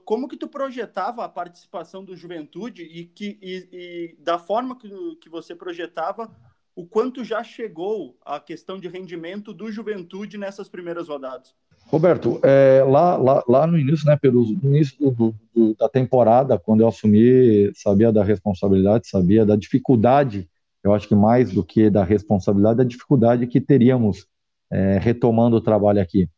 como 0.04 0.28
que 0.28 0.36
tu 0.36 0.48
projetava 0.48 1.24
a 1.24 1.28
participação 1.28 2.04
do 2.04 2.16
Juventude 2.16 2.82
e 2.82 3.06
que 3.06 3.38
e, 3.40 3.68
e 3.72 4.16
da 4.22 4.38
forma 4.38 4.76
que, 4.76 4.88
que 5.20 5.30
você 5.30 5.54
projetava 5.54 6.30
o 6.74 6.86
quanto 6.86 7.24
já 7.24 7.42
chegou 7.42 8.18
a 8.24 8.38
questão 8.38 8.78
de 8.78 8.88
rendimento 8.88 9.54
do 9.54 9.70
Juventude 9.70 10.36
nessas 10.36 10.68
primeiras 10.68 11.08
rodadas? 11.08 11.54
Roberto, 11.88 12.38
é, 12.42 12.84
lá, 12.86 13.16
lá, 13.16 13.42
lá 13.48 13.66
no 13.66 13.78
início, 13.78 14.06
né, 14.06 14.18
início 14.62 15.10
do, 15.10 15.34
do, 15.54 15.74
da 15.74 15.88
temporada, 15.88 16.58
quando 16.58 16.82
eu 16.82 16.88
assumi, 16.88 17.72
sabia 17.74 18.12
da 18.12 18.22
responsabilidade, 18.22 19.08
sabia 19.08 19.44
da 19.46 19.56
dificuldade, 19.56 20.46
eu 20.84 20.92
acho 20.92 21.08
que 21.08 21.14
mais 21.14 21.50
do 21.50 21.64
que 21.64 21.88
da 21.88 22.04
responsabilidade, 22.04 22.78
da 22.78 22.84
dificuldade 22.84 23.46
que 23.46 23.58
teríamos 23.58 24.26
é, 24.70 24.98
retomando 24.98 25.56
o 25.56 25.60
trabalho 25.62 26.00
aqui. 26.00 26.28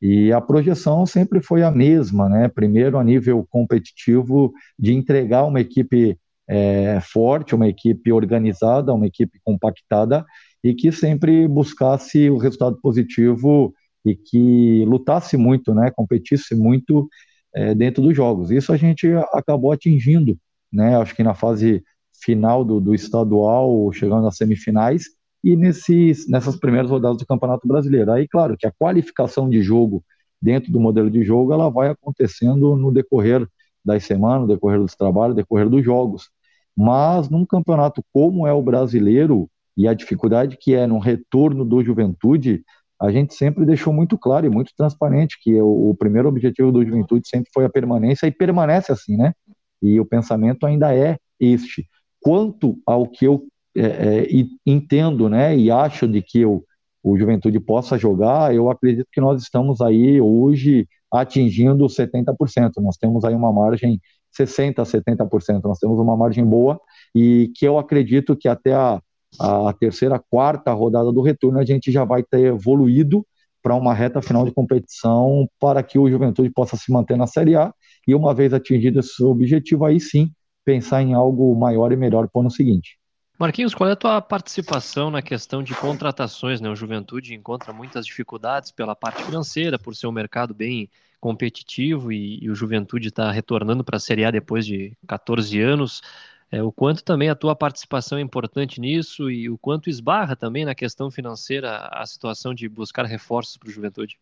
E 0.00 0.30
a 0.30 0.40
projeção 0.42 1.06
sempre 1.06 1.40
foi 1.40 1.62
a 1.62 1.70
mesma, 1.70 2.28
né? 2.28 2.46
Primeiro, 2.46 2.98
a 2.98 3.02
nível 3.02 3.44
competitivo, 3.50 4.52
de 4.78 4.92
entregar 4.92 5.44
uma 5.44 5.60
equipe 5.60 6.18
é, 6.46 7.00
forte, 7.00 7.54
uma 7.54 7.66
equipe 7.66 8.12
organizada, 8.12 8.92
uma 8.92 9.06
equipe 9.06 9.40
compactada 9.42 10.24
e 10.62 10.74
que 10.74 10.92
sempre 10.92 11.48
buscasse 11.48 12.30
o 12.30 12.36
resultado 12.36 12.78
positivo 12.80 13.74
e 14.04 14.14
que 14.14 14.84
lutasse 14.86 15.36
muito, 15.36 15.74
né? 15.74 15.90
Competisse 15.94 16.54
muito 16.54 17.08
é, 17.54 17.74
dentro 17.74 18.02
dos 18.02 18.14
jogos. 18.16 18.50
Isso 18.50 18.72
a 18.72 18.76
gente 18.76 19.08
acabou 19.32 19.72
atingindo, 19.72 20.38
né? 20.72 20.96
Acho 20.96 21.14
que 21.14 21.22
na 21.22 21.34
fase 21.34 21.82
final 22.22 22.64
do, 22.64 22.80
do 22.80 22.94
estadual, 22.94 23.92
chegando 23.92 24.26
às 24.26 24.36
semifinais, 24.36 25.04
e 25.42 25.56
nesses, 25.56 26.28
nessas 26.28 26.56
primeiras 26.56 26.90
rodadas 26.90 27.18
do 27.18 27.26
Campeonato 27.26 27.66
Brasileiro. 27.66 28.12
Aí, 28.12 28.26
claro, 28.26 28.56
que 28.56 28.66
a 28.66 28.72
qualificação 28.72 29.48
de 29.48 29.62
jogo 29.62 30.04
dentro 30.40 30.72
do 30.72 30.80
modelo 30.80 31.10
de 31.10 31.22
jogo 31.24 31.52
ela 31.52 31.68
vai 31.68 31.88
acontecendo 31.90 32.76
no 32.76 32.92
decorrer 32.92 33.46
das 33.84 34.04
semanas, 34.04 34.42
no 34.42 34.54
decorrer 34.54 34.78
dos 34.80 34.94
trabalhos, 34.94 35.36
no 35.36 35.42
decorrer 35.42 35.68
dos 35.68 35.84
jogos. 35.84 36.30
Mas 36.76 37.28
num 37.28 37.44
campeonato 37.44 38.02
como 38.12 38.46
é 38.46 38.52
o 38.52 38.62
brasileiro 38.62 39.48
e 39.76 39.86
a 39.88 39.94
dificuldade 39.94 40.56
que 40.56 40.74
é 40.74 40.86
no 40.86 40.98
retorno 40.98 41.64
do 41.64 41.82
Juventude, 41.82 42.62
a 43.00 43.10
gente 43.10 43.34
sempre 43.34 43.64
deixou 43.64 43.92
muito 43.92 44.18
claro 44.18 44.46
e 44.46 44.50
muito 44.50 44.72
transparente 44.76 45.38
que 45.40 45.54
o, 45.60 45.90
o 45.90 45.94
primeiro 45.94 46.28
objetivo 46.28 46.72
do 46.72 46.84
Juventude 46.84 47.28
sempre 47.28 47.50
foi 47.52 47.64
a 47.64 47.70
permanência 47.70 48.26
e 48.26 48.32
permanece 48.32 48.90
assim, 48.90 49.16
né? 49.16 49.32
E 49.80 50.00
o 50.00 50.04
pensamento 50.04 50.66
ainda 50.66 50.94
é 50.94 51.16
este. 51.38 51.88
Quanto 52.20 52.78
ao 52.84 53.06
que 53.06 53.24
eu 53.24 53.46
é, 53.76 53.82
é, 53.82 54.26
entendo, 54.66 55.28
né, 55.28 55.56
e 55.56 55.70
acho 55.70 56.08
de 56.08 56.20
que 56.20 56.44
o 56.44 57.16
Juventude 57.16 57.60
possa 57.60 57.96
jogar, 57.96 58.52
eu 58.54 58.68
acredito 58.68 59.06
que 59.12 59.20
nós 59.20 59.40
estamos 59.40 59.80
aí 59.80 60.20
hoje 60.20 60.86
atingindo 61.12 61.86
70%. 61.86 62.72
Nós 62.78 62.96
temos 62.96 63.24
aí 63.24 63.34
uma 63.34 63.52
margem 63.52 64.00
60%, 64.38 64.84
70%. 64.84 65.62
Nós 65.64 65.78
temos 65.78 65.98
uma 65.98 66.16
margem 66.16 66.44
boa 66.44 66.80
e 67.14 67.50
que 67.54 67.66
eu 67.66 67.78
acredito 67.78 68.36
que 68.36 68.48
até 68.48 68.74
a, 68.74 69.00
a 69.38 69.72
terceira, 69.72 70.18
quarta 70.18 70.72
rodada 70.72 71.12
do 71.12 71.22
retorno 71.22 71.58
a 71.58 71.64
gente 71.64 71.90
já 71.90 72.04
vai 72.04 72.22
ter 72.22 72.46
evoluído 72.46 73.26
para 73.62 73.74
uma 73.74 73.92
reta 73.92 74.22
final 74.22 74.44
de 74.44 74.52
competição 74.52 75.48
para 75.58 75.82
que 75.82 75.98
o 75.98 76.08
Juventude 76.08 76.50
possa 76.50 76.76
se 76.76 76.92
manter 76.92 77.16
na 77.16 77.26
Série 77.26 77.56
A 77.56 77.72
e 78.06 78.14
uma 78.14 78.34
vez 78.34 78.54
atingido 78.54 79.00
esse 79.00 79.22
objetivo, 79.22 79.84
aí 79.84 80.00
sim 80.00 80.30
pensar 80.64 81.02
em 81.02 81.14
algo 81.14 81.54
maior 81.54 81.92
e 81.92 81.96
melhor 81.96 82.28
para 82.28 82.38
o 82.38 82.40
ano 82.42 82.50
seguinte. 82.50 82.98
Marquinhos, 83.38 83.72
qual 83.72 83.88
é 83.88 83.92
a 83.92 83.96
tua 83.96 84.20
participação 84.20 85.10
na 85.10 85.22
questão 85.22 85.62
de 85.62 85.72
contratações? 85.74 86.60
Né? 86.60 86.68
O 86.68 86.74
Juventude 86.74 87.34
encontra 87.34 87.72
muitas 87.72 88.04
dificuldades 88.04 88.72
pela 88.72 88.96
parte 88.96 89.22
financeira, 89.22 89.78
por 89.78 89.94
ser 89.94 90.08
um 90.08 90.12
mercado 90.12 90.52
bem 90.52 90.90
competitivo 91.20 92.10
e, 92.10 92.42
e 92.42 92.50
o 92.50 92.54
Juventude 92.54 93.08
está 93.08 93.30
retornando 93.30 93.84
para 93.84 93.96
a 93.96 94.00
Série 94.00 94.24
A 94.24 94.30
depois 94.30 94.66
de 94.66 94.92
14 95.06 95.60
anos. 95.60 96.02
É, 96.50 96.62
o 96.62 96.72
quanto 96.72 97.04
também 97.04 97.28
a 97.28 97.34
tua 97.34 97.54
participação 97.54 98.16
é 98.16 98.22
importante 98.22 98.80
nisso 98.80 99.30
e 99.30 99.50
o 99.50 99.58
quanto 99.58 99.90
esbarra 99.90 100.34
também 100.34 100.64
na 100.64 100.74
questão 100.74 101.10
financeira 101.10 101.88
a 101.92 102.06
situação 102.06 102.54
de 102.54 102.68
buscar 102.68 103.04
reforços 103.04 103.56
para 103.58 103.68
o 103.68 103.72
Juventude? 103.72 104.18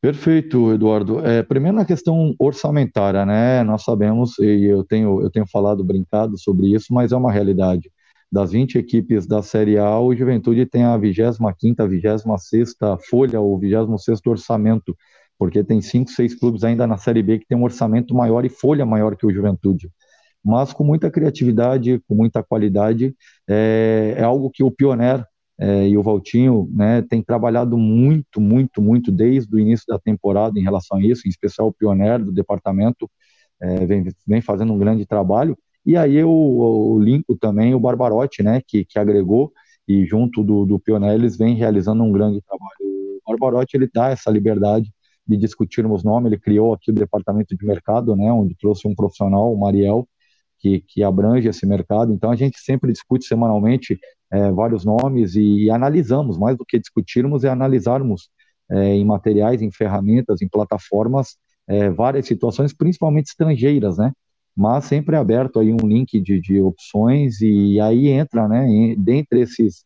Perfeito, 0.00 0.72
Eduardo. 0.72 1.24
É, 1.26 1.42
primeiro 1.42 1.76
na 1.76 1.84
questão 1.84 2.34
orçamentária, 2.38 3.26
né? 3.26 3.64
Nós 3.64 3.82
sabemos, 3.82 4.38
e 4.38 4.64
eu 4.64 4.84
tenho, 4.84 5.20
eu 5.20 5.30
tenho 5.30 5.46
falado, 5.46 5.84
brincado 5.84 6.38
sobre 6.38 6.72
isso, 6.72 6.92
mas 6.92 7.10
é 7.10 7.16
uma 7.16 7.32
realidade 7.32 7.90
das 8.30 8.52
20 8.52 8.76
equipes 8.76 9.26
da 9.26 9.42
Série 9.42 9.78
A, 9.78 9.98
o 9.98 10.14
Juventude 10.14 10.66
tem 10.66 10.84
a 10.84 10.96
25ª, 10.98 11.88
26ª 11.88 12.98
folha, 13.08 13.40
ou 13.40 13.58
26º 13.58 14.30
orçamento, 14.30 14.96
porque 15.38 15.64
tem 15.64 15.80
5, 15.80 16.10
6 16.10 16.34
clubes 16.34 16.62
ainda 16.62 16.86
na 16.86 16.98
Série 16.98 17.22
B 17.22 17.38
que 17.38 17.46
tem 17.46 17.56
um 17.56 17.64
orçamento 17.64 18.14
maior 18.14 18.44
e 18.44 18.48
folha 18.48 18.84
maior 18.84 19.16
que 19.16 19.26
o 19.26 19.32
Juventude. 19.32 19.90
Mas 20.48 20.72
com 20.72 20.82
muita 20.82 21.10
criatividade, 21.10 22.00
com 22.08 22.14
muita 22.14 22.42
qualidade, 22.42 23.14
é, 23.46 24.14
é 24.16 24.22
algo 24.22 24.50
que 24.50 24.64
o 24.64 24.70
Pioneer 24.70 25.22
é, 25.60 25.86
e 25.86 25.98
o 25.98 26.02
Valtinho 26.02 26.70
né, 26.72 27.02
tem 27.02 27.22
trabalhado 27.22 27.76
muito, 27.76 28.40
muito, 28.40 28.80
muito 28.80 29.12
desde 29.12 29.54
o 29.54 29.58
início 29.58 29.84
da 29.86 29.98
temporada 29.98 30.58
em 30.58 30.62
relação 30.62 30.96
a 30.96 31.02
isso, 31.02 31.26
em 31.26 31.28
especial 31.28 31.68
o 31.68 31.72
pioneiro 31.72 32.24
do 32.24 32.32
departamento 32.32 33.10
é, 33.60 33.84
vem, 33.84 34.06
vem 34.26 34.40
fazendo 34.40 34.72
um 34.72 34.78
grande 34.78 35.04
trabalho. 35.04 35.54
E 35.84 35.98
aí 35.98 36.16
eu, 36.16 36.28
eu 36.30 36.98
linko 36.98 37.36
também 37.36 37.74
o 37.74 37.80
Barbarotti, 37.80 38.42
né, 38.42 38.62
que, 38.66 38.86
que 38.86 38.98
agregou 38.98 39.52
e 39.86 40.06
junto 40.06 40.42
do, 40.42 40.64
do 40.64 40.80
eles 41.12 41.36
vêm 41.36 41.56
realizando 41.56 42.02
um 42.02 42.12
grande 42.12 42.40
trabalho. 42.40 43.20
O 43.26 43.32
Barbarotti 43.32 43.76
ele 43.76 43.90
dá 43.92 44.08
essa 44.08 44.30
liberdade 44.30 44.90
de 45.26 45.36
discutirmos 45.36 46.02
nome, 46.02 46.30
ele 46.30 46.38
criou 46.38 46.72
aqui 46.72 46.90
o 46.90 46.94
departamento 46.94 47.54
de 47.54 47.66
mercado, 47.66 48.16
né, 48.16 48.32
onde 48.32 48.54
trouxe 48.54 48.88
um 48.88 48.94
profissional, 48.94 49.52
o 49.52 49.58
Mariel, 49.58 50.08
que, 50.58 50.80
que 50.80 51.02
abrange 51.02 51.48
esse 51.48 51.66
mercado. 51.66 52.12
Então 52.12 52.30
a 52.30 52.36
gente 52.36 52.58
sempre 52.58 52.92
discute 52.92 53.24
semanalmente 53.26 53.98
é, 54.30 54.50
vários 54.50 54.84
nomes 54.84 55.34
e, 55.34 55.64
e, 55.64 55.70
analisamos, 55.70 56.38
mais 56.38 56.56
do 56.56 56.64
que 56.64 56.78
discutirmos, 56.78 57.44
é 57.44 57.48
analisarmos 57.48 58.28
é, 58.70 58.94
em 58.94 59.04
materiais, 59.04 59.62
em 59.62 59.70
ferramentas, 59.70 60.42
em 60.42 60.48
plataformas, 60.48 61.36
é, 61.66 61.90
várias 61.90 62.26
situações, 62.26 62.72
principalmente 62.72 63.28
estrangeiras, 63.28 63.98
né? 63.98 64.12
Mas 64.56 64.86
sempre 64.86 65.16
aberto 65.16 65.60
aí 65.60 65.72
um 65.72 65.86
link 65.86 66.20
de, 66.20 66.40
de 66.40 66.60
opções 66.60 67.40
e 67.40 67.80
aí 67.80 68.08
entra, 68.08 68.48
né, 68.48 68.66
em, 68.66 69.00
dentre 69.00 69.40
esses 69.40 69.84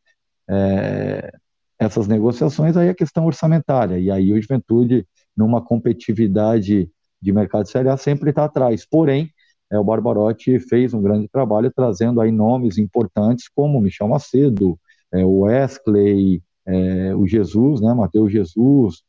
é, 0.48 1.32
essas 1.78 2.06
negociações 2.06 2.76
aí 2.76 2.88
a 2.88 2.94
questão 2.94 3.26
orçamentária 3.26 3.98
e 3.98 4.10
aí 4.10 4.32
o 4.32 4.40
Juventude 4.40 5.06
numa 5.36 5.60
competitividade 5.62 6.88
de 7.20 7.32
mercado 7.32 7.64
de 7.64 7.70
Série 7.70 7.88
A 7.88 7.96
sempre 7.96 8.30
está 8.30 8.44
atrás. 8.44 8.86
Porém, 8.86 9.30
é, 9.72 9.78
o 9.78 9.84
Barbarotti 9.84 10.58
fez 10.58 10.92
um 10.92 11.00
grande 11.00 11.26
trabalho 11.28 11.72
trazendo 11.74 12.20
aí 12.20 12.30
nomes 12.30 12.76
importantes 12.76 13.48
como 13.48 13.80
Michel 13.80 14.06
Macedo, 14.06 14.78
é, 15.10 15.24
o 15.24 15.40
Wesley, 15.40 16.42
é, 16.66 17.14
o 17.14 17.26
Jesus, 17.26 17.80
né, 17.80 17.94
Matheus 17.94 18.30
Jesus, 18.30 19.02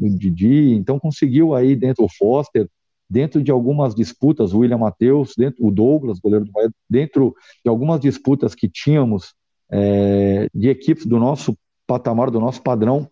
o 0.00 0.08
Didi, 0.08 0.72
então 0.72 0.98
conseguiu 0.98 1.54
aí 1.54 1.76
dentro 1.76 2.04
o 2.04 2.08
Foster, 2.08 2.66
dentro 3.08 3.42
de 3.42 3.50
algumas 3.50 3.94
disputas, 3.94 4.54
o 4.54 4.60
William 4.60 4.78
Matheus, 4.78 5.34
dentro 5.36 5.66
o 5.66 5.70
Douglas, 5.70 6.18
goleiro 6.18 6.46
do 6.46 6.52
Bahia, 6.52 6.70
dentro 6.88 7.34
de 7.62 7.68
algumas 7.68 8.00
disputas 8.00 8.54
que 8.54 8.68
tínhamos 8.68 9.34
é, 9.70 10.48
de 10.54 10.70
equipes 10.70 11.04
do 11.04 11.18
nosso 11.18 11.54
patamar, 11.86 12.30
do 12.30 12.40
nosso 12.40 12.62
padrão, 12.62 13.06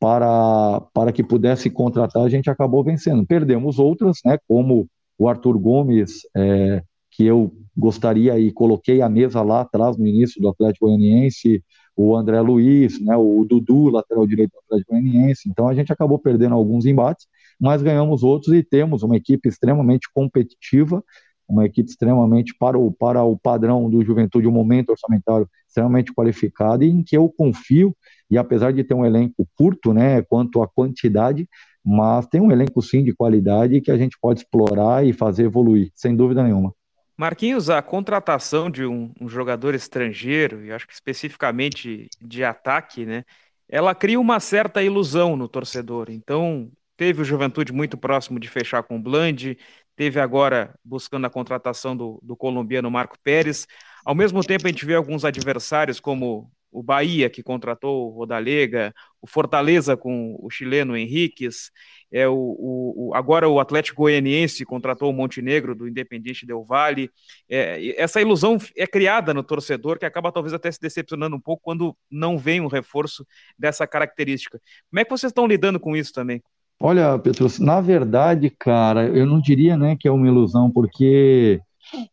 para, 0.00 0.80
para 0.92 1.12
que 1.12 1.22
pudesse 1.22 1.68
contratar, 1.70 2.24
a 2.24 2.28
gente 2.28 2.50
acabou 2.50 2.82
vencendo. 2.82 3.24
Perdemos 3.24 3.78
outras, 3.78 4.18
né, 4.24 4.38
como 4.48 4.88
o 5.22 5.28
Arthur 5.28 5.56
Gomes, 5.56 6.22
é, 6.36 6.82
que 7.12 7.24
eu 7.24 7.54
gostaria 7.76 8.36
e 8.40 8.50
coloquei 8.50 9.00
a 9.00 9.08
mesa 9.08 9.40
lá 9.40 9.60
atrás 9.60 9.96
no 9.96 10.04
início 10.04 10.42
do 10.42 10.48
Atlético 10.48 10.86
Goianiense, 10.86 11.62
o 11.96 12.16
André 12.16 12.40
Luiz, 12.40 13.00
né, 13.00 13.16
o 13.16 13.44
Dudu, 13.48 13.88
lateral 13.88 14.26
direito 14.26 14.50
do 14.50 14.58
Atlético 14.66 14.90
Goianiense. 14.92 15.48
Então 15.48 15.68
a 15.68 15.74
gente 15.74 15.92
acabou 15.92 16.18
perdendo 16.18 16.56
alguns 16.56 16.86
embates, 16.86 17.28
mas 17.60 17.82
ganhamos 17.82 18.24
outros 18.24 18.52
e 18.52 18.64
temos 18.64 19.04
uma 19.04 19.16
equipe 19.16 19.48
extremamente 19.48 20.08
competitiva, 20.12 21.04
uma 21.48 21.64
equipe 21.66 21.88
extremamente 21.88 22.52
para 22.58 22.76
o, 22.76 22.90
para 22.90 23.22
o 23.22 23.38
padrão 23.38 23.88
do 23.88 24.04
Juventude, 24.04 24.48
um 24.48 24.52
momento 24.52 24.90
orçamentário 24.90 25.48
extremamente 25.68 26.12
qualificado 26.12 26.82
e 26.82 26.88
em 26.88 27.00
que 27.00 27.16
eu 27.16 27.28
confio, 27.28 27.96
e 28.28 28.36
apesar 28.36 28.72
de 28.72 28.82
ter 28.82 28.94
um 28.94 29.06
elenco 29.06 29.46
curto, 29.56 29.92
né, 29.92 30.20
quanto 30.22 30.60
à 30.62 30.66
quantidade, 30.66 31.48
mas 31.84 32.26
tem 32.26 32.40
um 32.40 32.52
elenco 32.52 32.80
sim 32.80 33.02
de 33.02 33.12
qualidade 33.14 33.80
que 33.80 33.90
a 33.90 33.96
gente 33.96 34.16
pode 34.20 34.40
explorar 34.40 35.04
e 35.04 35.12
fazer 35.12 35.44
evoluir, 35.44 35.90
sem 35.94 36.14
dúvida 36.14 36.42
nenhuma. 36.42 36.74
Marquinhos, 37.16 37.68
a 37.68 37.82
contratação 37.82 38.70
de 38.70 38.84
um, 38.84 39.12
um, 39.20 39.28
jogador 39.28 39.74
estrangeiro, 39.74 40.64
e 40.64 40.72
acho 40.72 40.86
que 40.86 40.94
especificamente 40.94 42.08
de 42.20 42.42
ataque, 42.42 43.04
né, 43.04 43.24
ela 43.68 43.94
cria 43.94 44.18
uma 44.18 44.40
certa 44.40 44.82
ilusão 44.82 45.36
no 45.36 45.48
torcedor. 45.48 46.06
Então, 46.10 46.70
teve 46.96 47.22
o 47.22 47.24
Juventude 47.24 47.72
muito 47.72 47.96
próximo 47.96 48.40
de 48.40 48.48
fechar 48.48 48.82
com 48.82 48.96
o 48.96 49.02
Bland, 49.02 49.56
teve 49.94 50.20
agora 50.20 50.74
buscando 50.84 51.26
a 51.26 51.30
contratação 51.30 51.96
do, 51.96 52.18
do 52.22 52.36
colombiano 52.36 52.90
Marco 52.90 53.16
Pérez. 53.22 53.66
Ao 54.04 54.14
mesmo 54.14 54.42
tempo, 54.42 54.66
a 54.66 54.70
gente 54.70 54.86
vê 54.86 54.94
alguns 54.94 55.24
adversários 55.24 56.00
como 56.00 56.50
o 56.72 56.82
Bahia, 56.82 57.28
que 57.28 57.42
contratou 57.42 58.08
o 58.08 58.10
Rodalega, 58.10 58.94
o 59.20 59.26
Fortaleza 59.26 59.96
com 59.96 60.36
o 60.40 60.48
chileno 60.48 60.96
Henriquez, 60.96 61.70
é 62.10 62.26
o, 62.26 62.34
o, 62.34 63.12
agora 63.14 63.48
o 63.48 63.60
Atlético 63.60 64.02
Goianiense 64.02 64.64
contratou 64.64 65.10
o 65.10 65.12
Montenegro 65.12 65.74
do 65.74 65.88
Independiente 65.88 66.46
Del 66.46 66.64
Valle. 66.64 67.10
É, 67.48 68.00
essa 68.00 68.20
ilusão 68.20 68.58
é 68.76 68.86
criada 68.86 69.32
no 69.32 69.42
torcedor 69.42 69.98
que 69.98 70.04
acaba 70.04 70.32
talvez 70.32 70.52
até 70.52 70.70
se 70.70 70.80
decepcionando 70.80 71.36
um 71.36 71.40
pouco 71.40 71.62
quando 71.62 71.96
não 72.10 72.36
vem 72.36 72.60
um 72.60 72.66
reforço 72.66 73.26
dessa 73.58 73.86
característica. 73.86 74.60
Como 74.90 75.00
é 75.00 75.04
que 75.04 75.10
vocês 75.10 75.30
estão 75.30 75.46
lidando 75.46 75.78
com 75.78 75.96
isso 75.96 76.12
também? 76.12 76.42
Olha, 76.80 77.18
Petrus, 77.18 77.58
na 77.58 77.80
verdade, 77.80 78.50
cara, 78.50 79.06
eu 79.06 79.24
não 79.24 79.40
diria 79.40 79.76
né, 79.76 79.96
que 79.98 80.08
é 80.08 80.10
uma 80.10 80.26
ilusão, 80.26 80.70
porque 80.70 81.60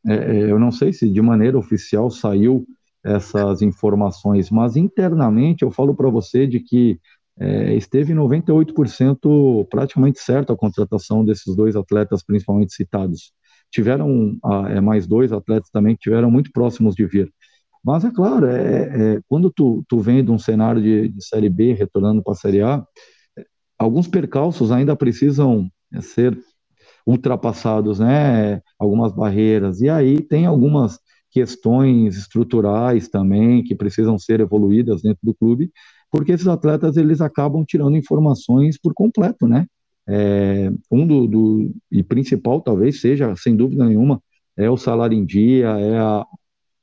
é, 0.05 0.13
é 0.13 0.51
eu 0.51 0.59
não 0.59 0.71
sei 0.71 0.93
se 0.93 1.09
de 1.09 1.21
maneira 1.21 1.57
oficial 1.57 2.09
saiu 2.09 2.65
essas 3.03 3.61
informações, 3.61 4.49
mas 4.49 4.75
internamente 4.75 5.63
eu 5.63 5.71
falo 5.71 5.95
para 5.95 6.09
você 6.09 6.45
de 6.45 6.59
que 6.59 6.99
é, 7.39 7.73
esteve 7.75 8.13
98% 8.13 9.65
praticamente 9.69 10.19
certo 10.19 10.51
a 10.51 10.57
contratação 10.57 11.23
desses 11.23 11.55
dois 11.55 11.75
atletas, 11.75 12.21
principalmente 12.23 12.73
citados. 12.73 13.31
Tiveram 13.71 14.37
ah, 14.43 14.67
é, 14.69 14.81
mais 14.81 15.07
dois 15.07 15.31
atletas 15.31 15.69
também 15.69 15.95
que 15.95 16.01
tiveram 16.01 16.29
muito 16.29 16.51
próximos 16.51 16.95
de 16.95 17.05
vir. 17.05 17.31
Mas 17.83 18.03
é 18.03 18.11
claro, 18.11 18.45
é, 18.45 19.15
é 19.15 19.21
quando 19.27 19.49
tu, 19.51 19.83
tu 19.87 19.99
vem 19.99 20.23
de 20.23 20.31
um 20.31 20.37
cenário 20.37 20.81
de, 20.81 21.07
de 21.09 21.25
Série 21.25 21.49
B 21.49 21.73
retornando 21.73 22.21
para 22.21 22.33
a 22.33 22.35
Série 22.35 22.61
A, 22.61 22.83
alguns 23.77 24.07
percalços 24.07 24.71
ainda 24.71 24.95
precisam 24.95 25.69
é, 25.93 26.01
ser 26.01 26.37
ultrapassados, 27.07 27.99
né? 27.99 28.61
Algumas 28.77 29.13
barreiras. 29.13 29.81
E 29.81 29.89
aí 29.89 30.21
tem 30.21 30.45
algumas 30.45 30.99
questões 31.31 32.17
estruturais 32.17 33.07
também 33.07 33.63
que 33.63 33.75
precisam 33.75 34.17
ser 34.17 34.39
evoluídas 34.39 35.01
dentro 35.01 35.19
do 35.23 35.33
clube, 35.33 35.71
porque 36.11 36.31
esses 36.31 36.47
atletas 36.47 36.97
eles 36.97 37.21
acabam 37.21 37.63
tirando 37.63 37.95
informações 37.95 38.79
por 38.79 38.93
completo, 38.93 39.47
né? 39.47 39.67
É, 40.07 40.71
um 40.89 41.05
do, 41.05 41.27
do, 41.27 41.75
e 41.91 42.01
principal 42.01 42.61
talvez 42.61 42.99
seja, 42.99 43.35
sem 43.35 43.55
dúvida 43.55 43.85
nenhuma, 43.85 44.21
é 44.57 44.69
o 44.69 44.75
salário 44.75 45.15
em 45.15 45.23
dia, 45.23 45.67
é 45.67 45.99
a 45.99 46.25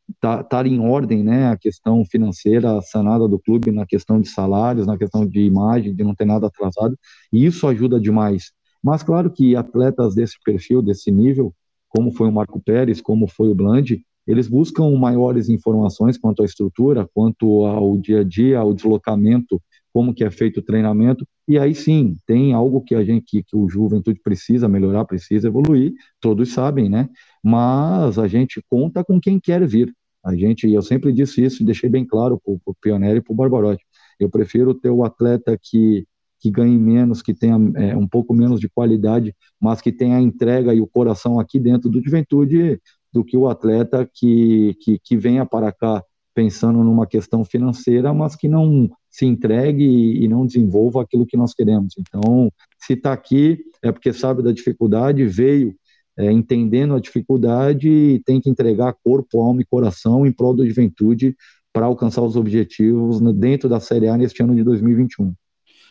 estar 0.09 0.45
tá, 0.45 0.63
tá 0.63 0.69
em 0.69 0.79
ordem, 0.79 1.25
né, 1.25 1.49
a 1.49 1.57
questão 1.57 2.05
financeira 2.05 2.81
sanada 2.83 3.27
do 3.27 3.39
clube 3.39 3.73
na 3.73 3.85
questão 3.85 4.21
de 4.21 4.29
salários, 4.29 4.87
na 4.87 4.97
questão 4.97 5.27
de 5.27 5.41
imagem, 5.41 5.95
de 5.95 6.05
não 6.05 6.15
ter 6.15 6.25
nada 6.25 6.47
atrasado, 6.47 6.97
e 7.33 7.45
isso 7.45 7.67
ajuda 7.67 8.01
demais. 8.01 8.53
Mas 8.83 9.03
claro 9.03 9.31
que 9.31 9.57
atletas 9.57 10.15
desse 10.15 10.37
perfil, 10.45 10.81
desse 10.81 11.11
nível, 11.11 11.53
como 11.89 12.13
foi 12.13 12.29
o 12.29 12.33
Marco 12.33 12.61
Pérez, 12.61 13.01
como 13.01 13.27
foi 13.27 13.49
o 13.49 13.55
Bland, 13.55 14.01
eles 14.27 14.49
buscam 14.49 14.91
maiores 14.99 15.49
informações 15.49 16.19
quanto 16.19 16.43
à 16.43 16.45
estrutura, 16.45 17.09
quanto 17.15 17.65
ao 17.65 17.97
dia 17.97 18.21
a 18.21 18.25
dia, 18.25 18.59
ao 18.59 18.75
deslocamento, 18.75 19.61
como 19.93 20.13
que 20.13 20.25
é 20.25 20.31
feito 20.31 20.61
o 20.61 20.63
treinamento, 20.63 21.27
e 21.49 21.59
aí 21.59 21.75
sim, 21.75 22.17
tem 22.27 22.53
algo 22.53 22.83
que 22.83 22.95
a 22.95 23.03
gente, 23.03 23.25
que, 23.27 23.43
que 23.43 23.57
o 23.57 23.69
Juventude 23.69 24.21
precisa 24.23 24.69
melhorar, 24.69 25.05
precisa 25.05 25.49
evoluir, 25.49 25.95
todos 26.21 26.53
sabem, 26.53 26.89
né? 26.91 27.09
Mas 27.43 28.19
a 28.19 28.29
gente 28.29 28.61
conta 28.69 29.03
com 29.03 29.21
quem 29.21 29.41
quer 29.41 29.67
vir. 29.67 29.95
A 30.23 30.35
gente, 30.35 30.69
eu 30.71 30.83
sempre 30.83 31.13
disse 31.13 31.43
isso 31.43 31.63
e 31.63 31.67
deixei 31.67 31.89
bem 31.89 32.05
claro 32.05 32.39
para 32.45 32.53
o 32.53 32.75
Pioneiro 32.81 33.19
e 33.19 33.23
para 33.23 33.33
o 33.33 33.37
Barbarotti. 33.37 33.85
Eu 34.19 34.29
prefiro 34.29 34.75
ter 34.75 34.91
o 34.91 35.05
atleta 35.05 35.57
que, 35.57 36.05
que 36.41 36.51
ganhe 36.51 36.77
menos, 36.77 37.23
que 37.23 37.33
tenha 37.33 37.57
é, 37.77 37.97
um 37.97 38.07
pouco 38.07 38.35
menos 38.35 38.61
de 38.61 38.69
qualidade, 38.69 39.35
mas 39.61 39.81
que 39.81 39.93
tenha 39.93 40.17
a 40.17 40.21
entrega 40.21 40.75
e 40.75 40.81
o 40.81 40.87
coração 40.87 41.41
aqui 41.41 41.59
dentro 41.61 41.89
do 41.89 42.03
Juventude, 42.03 42.81
do 43.17 43.25
que 43.25 43.37
o 43.37 43.49
atleta 43.49 44.09
que, 44.13 44.77
que, 44.81 44.99
que 45.03 45.17
venha 45.17 45.47
para 45.47 45.73
cá 45.73 46.05
pensando 46.35 46.85
numa 46.85 47.07
questão 47.07 47.43
financeira, 47.43 48.13
mas 48.13 48.37
que 48.37 48.47
não 48.47 48.91
se 49.11 49.25
entregue 49.25 50.23
e 50.23 50.29
não 50.29 50.45
desenvolva 50.45 51.01
aquilo 51.01 51.25
que 51.25 51.37
nós 51.37 51.55
queremos. 51.55 51.95
Então, 51.99 52.53
se 52.79 52.93
está 52.93 53.15
aqui, 53.15 53.59
é 53.83 53.91
porque 53.91 54.13
sabe 54.13 54.43
da 54.43 54.53
dificuldade, 54.53 55.25
veio 55.25 55.75
é, 56.19 56.31
entendendo 56.31 56.95
a 56.95 57.01
dificuldade 57.01 57.89
e 57.89 58.23
tem 58.23 58.39
que 58.39 58.51
entregar 58.51 58.95
corpo, 59.03 59.41
alma 59.41 59.63
e 59.63 59.65
coração 59.65 60.27
em 60.27 60.33
prol 60.33 60.55
da 60.55 60.67
juventude 60.67 61.35
para 61.73 61.87
alcançar 61.87 62.21
os 62.21 62.37
objetivos 62.37 63.19
dentro 63.35 63.67
da 63.67 63.81
Série 63.81 64.09
A 64.09 64.17
neste 64.17 64.43
ano 64.43 64.55
de 64.55 64.63
2021. 64.63 65.33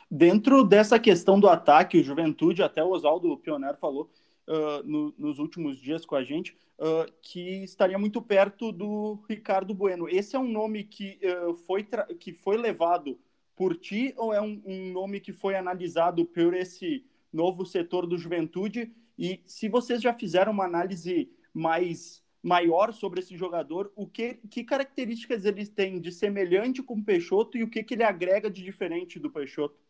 Dentro 0.09 0.63
dessa 0.63 0.99
questão 0.99 1.39
do 1.39 1.49
ataque, 1.49 1.99
o 1.99 2.03
Juventude, 2.03 2.61
até 2.61 2.83
o 2.83 2.91
Oswaldo 2.91 3.35
Pioneiro 3.37 3.77
falou, 3.77 4.11
uh, 4.47 4.83
no, 4.83 5.13
nos 5.17 5.39
últimos 5.39 5.79
dias 5.79 6.05
com 6.05 6.15
a 6.15 6.23
gente, 6.23 6.55
uh, 6.79 7.11
que 7.21 7.63
estaria 7.63 7.97
muito 7.97 8.21
perto 8.21 8.71
do 8.71 9.19
Ricardo 9.27 9.73
Bueno. 9.73 10.07
Esse 10.09 10.35
é 10.35 10.39
um 10.39 10.47
nome 10.47 10.83
que, 10.83 11.19
uh, 11.23 11.55
foi, 11.55 11.87
que 12.19 12.33
foi 12.33 12.57
levado 12.57 13.19
por 13.55 13.75
ti 13.75 14.13
ou 14.17 14.33
é 14.33 14.41
um, 14.41 14.61
um, 14.65 14.91
nome 14.91 15.19
que 15.19 15.31
foi 15.31 15.55
analisado 15.55 16.25
por 16.25 16.53
esse 16.53 17.05
novo 17.31 17.65
setor 17.65 18.05
do 18.05 18.17
Juventude? 18.17 18.91
E 19.17 19.41
se 19.45 19.69
vocês 19.69 20.01
já 20.01 20.13
fizeram 20.13 20.51
uma 20.51 20.65
análise 20.65 21.29
mais 21.53 22.23
maior 22.43 22.93
sobre 22.93 23.21
esse 23.21 23.35
jogador, 23.35 23.91
o 23.95 24.05
que, 24.05 24.35
que 24.49 24.63
características 24.63 25.45
ele 25.45 25.65
tem 25.65 25.99
de 25.99 26.11
semelhante 26.11 26.83
com 26.83 26.95
o 26.95 27.03
Peixoto 27.03 27.57
e 27.57 27.63
o 27.63 27.69
que, 27.69 27.81
que 27.81 27.95
ele 27.95 28.03
agrega 28.03 28.51
de 28.51 28.61
diferente 28.61 29.17
do 29.17 29.31
Peixoto? 29.31 29.84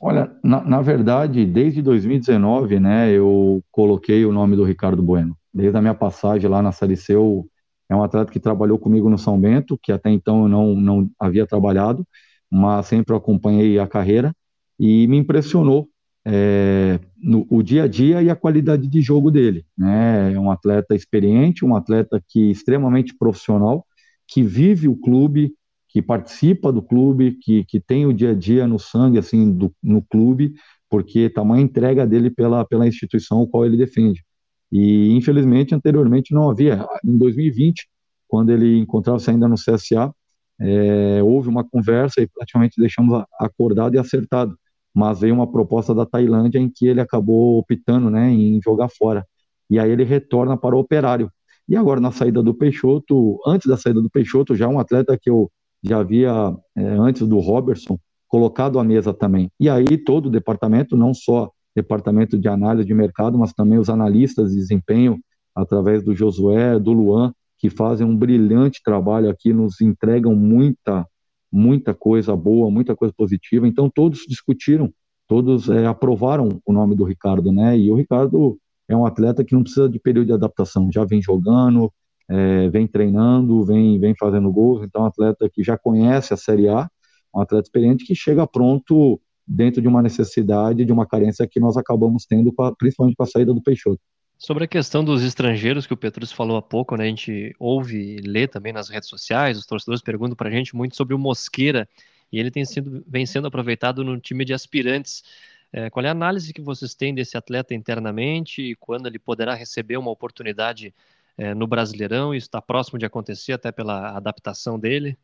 Olha, 0.00 0.30
na, 0.42 0.62
na, 0.64 0.80
verdade, 0.80 1.44
desde 1.44 1.82
2019, 1.82 2.80
né, 2.80 3.10
eu 3.10 3.62
coloquei 3.70 4.24
o 4.24 4.32
nome 4.32 4.56
do 4.56 4.64
Ricardo 4.64 5.02
Bueno. 5.02 5.36
Desde 5.52 5.76
a 5.76 5.80
minha 5.80 5.94
passagem 5.94 6.48
lá 6.48 6.62
na 6.62 6.72
Série 6.72 6.96
C, 6.96 7.14
eu, 7.14 7.46
é 7.88 7.94
um 7.94 8.02
atleta 8.02 8.32
que 8.32 8.40
trabalhou 8.40 8.78
comigo 8.78 9.10
no 9.10 9.18
São 9.18 9.38
Bento, 9.38 9.78
que 9.82 9.92
até 9.92 10.10
então 10.10 10.42
eu 10.44 10.48
não, 10.48 10.74
não 10.74 11.10
havia 11.18 11.46
trabalhado, 11.46 12.06
mas 12.50 12.86
sempre 12.86 13.14
acompanhei 13.14 13.78
a 13.78 13.86
carreira 13.86 14.34
e 14.78 15.06
me 15.06 15.18
impressionou 15.18 15.88
é, 16.24 16.98
no, 17.22 17.46
o 17.50 17.62
dia 17.62 17.84
a 17.84 17.88
dia 17.88 18.22
e 18.22 18.30
a 18.30 18.36
qualidade 18.36 18.86
de 18.86 19.00
jogo 19.00 19.30
dele. 19.30 19.64
Né? 19.76 20.32
É 20.32 20.38
um 20.38 20.50
atleta 20.50 20.94
experiente, 20.94 21.64
um 21.64 21.76
atleta 21.76 22.22
que 22.28 22.50
extremamente 22.50 23.14
profissional, 23.16 23.84
que 24.26 24.42
vive 24.42 24.88
o 24.88 24.96
clube, 24.96 25.52
que 25.92 26.00
participa 26.00 26.72
do 26.72 26.80
clube, 26.80 27.32
que, 27.42 27.64
que 27.64 27.80
tem 27.80 28.06
o 28.06 28.12
dia 28.12 28.30
a 28.30 28.34
dia 28.34 28.66
no 28.66 28.78
sangue, 28.78 29.18
assim, 29.18 29.52
do, 29.52 29.74
no 29.82 30.02
clube, 30.02 30.54
porque 30.88 31.28
tamanha 31.28 31.62
entrega 31.62 32.06
dele 32.06 32.30
pela, 32.30 32.64
pela 32.64 32.86
instituição 32.86 33.42
o 33.42 33.48
qual 33.48 33.66
ele 33.66 33.76
defende. 33.76 34.24
E, 34.70 35.10
infelizmente, 35.16 35.74
anteriormente 35.74 36.32
não 36.32 36.48
havia. 36.48 36.86
Em 37.04 37.18
2020, 37.18 37.88
quando 38.28 38.50
ele 38.50 38.78
encontrava-se 38.78 39.30
ainda 39.30 39.48
no 39.48 39.56
CSA, 39.56 40.12
é, 40.60 41.22
houve 41.22 41.48
uma 41.48 41.64
conversa 41.64 42.20
e 42.20 42.28
praticamente 42.28 42.80
deixamos 42.80 43.24
acordado 43.38 43.94
e 43.94 43.98
acertado. 43.98 44.56
Mas 44.94 45.20
veio 45.20 45.34
uma 45.34 45.50
proposta 45.50 45.94
da 45.94 46.06
Tailândia 46.06 46.58
em 46.58 46.70
que 46.70 46.86
ele 46.86 47.00
acabou 47.00 47.58
optando 47.58 48.10
né, 48.10 48.30
em 48.30 48.60
jogar 48.62 48.88
fora. 48.88 49.26
E 49.68 49.78
aí 49.78 49.90
ele 49.90 50.04
retorna 50.04 50.56
para 50.56 50.76
o 50.76 50.80
Operário. 50.80 51.30
E 51.68 51.76
agora, 51.76 52.00
na 52.00 52.10
saída 52.10 52.42
do 52.42 52.54
Peixoto, 52.54 53.38
antes 53.46 53.68
da 53.68 53.76
saída 53.76 54.00
do 54.02 54.10
Peixoto, 54.10 54.56
já 54.56 54.68
um 54.68 54.80
atleta 54.80 55.16
que 55.20 55.30
eu 55.30 55.50
já 55.82 55.98
havia, 56.00 56.54
é, 56.76 56.82
antes 56.82 57.26
do 57.26 57.38
Robertson, 57.38 57.98
colocado 58.28 58.78
à 58.78 58.84
mesa 58.84 59.12
também. 59.12 59.50
E 59.58 59.68
aí 59.68 59.98
todo 59.98 60.26
o 60.26 60.30
departamento, 60.30 60.96
não 60.96 61.12
só 61.12 61.50
departamento 61.74 62.38
de 62.38 62.48
análise 62.48 62.86
de 62.86 62.94
mercado, 62.94 63.38
mas 63.38 63.52
também 63.52 63.78
os 63.78 63.90
analistas 63.90 64.50
de 64.50 64.56
desempenho, 64.56 65.18
através 65.54 66.02
do 66.02 66.14
Josué, 66.14 66.78
do 66.78 66.92
Luan, 66.92 67.32
que 67.58 67.68
fazem 67.68 68.06
um 68.06 68.16
brilhante 68.16 68.80
trabalho 68.82 69.28
aqui, 69.28 69.52
nos 69.52 69.80
entregam 69.80 70.34
muita, 70.34 71.06
muita 71.52 71.92
coisa 71.92 72.34
boa, 72.34 72.70
muita 72.70 72.96
coisa 72.96 73.12
positiva. 73.16 73.66
Então 73.68 73.90
todos 73.92 74.20
discutiram, 74.26 74.90
todos 75.28 75.68
é, 75.68 75.86
aprovaram 75.86 76.60
o 76.64 76.72
nome 76.72 76.94
do 76.94 77.04
Ricardo, 77.04 77.52
né? 77.52 77.78
E 77.78 77.90
o 77.90 77.96
Ricardo 77.96 78.58
é 78.88 78.96
um 78.96 79.04
atleta 79.04 79.44
que 79.44 79.54
não 79.54 79.62
precisa 79.62 79.88
de 79.88 79.98
período 79.98 80.28
de 80.28 80.32
adaptação, 80.32 80.90
já 80.92 81.04
vem 81.04 81.20
jogando, 81.20 81.92
é, 82.30 82.68
vem 82.68 82.86
treinando, 82.86 83.64
vem, 83.64 83.98
vem 83.98 84.14
fazendo 84.16 84.52
gols, 84.52 84.84
então 84.84 85.02
um 85.02 85.06
atleta 85.06 85.50
que 85.52 85.64
já 85.64 85.76
conhece 85.76 86.32
a 86.32 86.36
Série 86.36 86.68
A, 86.68 86.88
um 87.34 87.40
atleta 87.40 87.66
experiente 87.66 88.04
que 88.04 88.14
chega 88.14 88.46
pronto 88.46 89.20
dentro 89.46 89.82
de 89.82 89.88
uma 89.88 90.00
necessidade, 90.00 90.84
de 90.84 90.92
uma 90.92 91.04
carência 91.04 91.46
que 91.50 91.58
nós 91.58 91.76
acabamos 91.76 92.24
tendo, 92.24 92.54
principalmente 92.78 93.16
com 93.16 93.24
a 93.24 93.26
saída 93.26 93.52
do 93.52 93.60
Peixoto. 93.60 94.00
Sobre 94.38 94.64
a 94.64 94.68
questão 94.68 95.04
dos 95.04 95.22
estrangeiros 95.22 95.86
que 95.86 95.92
o 95.92 95.96
Petrus 95.96 96.30
falou 96.30 96.56
há 96.56 96.62
pouco, 96.62 96.96
né? 96.96 97.04
A 97.04 97.08
gente 97.08 97.54
ouve 97.58 97.98
e 97.98 98.16
lê 98.20 98.46
também 98.46 98.72
nas 98.72 98.88
redes 98.88 99.08
sociais, 99.08 99.58
os 99.58 99.66
torcedores 99.66 100.00
perguntam 100.00 100.36
para 100.36 100.48
a 100.48 100.52
gente 100.52 100.74
muito 100.74 100.96
sobre 100.96 101.14
o 101.14 101.18
Mosqueira 101.18 101.86
e 102.32 102.38
ele 102.38 102.50
tem 102.50 102.64
sido, 102.64 103.04
vem 103.06 103.26
sendo 103.26 103.48
aproveitado 103.48 104.04
no 104.04 104.18
time 104.20 104.44
de 104.44 104.54
aspirantes. 104.54 105.24
É, 105.72 105.90
qual 105.90 106.04
é 106.06 106.08
a 106.08 106.12
análise 106.12 106.52
que 106.52 106.60
vocês 106.60 106.94
têm 106.94 107.12
desse 107.12 107.36
atleta 107.36 107.74
internamente 107.74 108.62
e 108.62 108.74
quando 108.76 109.06
ele 109.06 109.18
poderá 109.18 109.54
receber 109.54 109.96
uma 109.96 110.10
oportunidade 110.10 110.94
é, 111.36 111.54
no 111.54 111.66
Brasileirão? 111.66 112.34
Isso 112.34 112.46
está 112.46 112.60
próximo 112.60 112.98
de 112.98 113.06
acontecer 113.06 113.52
até 113.52 113.70
pela 113.72 114.16
adaptação 114.16 114.78
dele? 114.78 115.18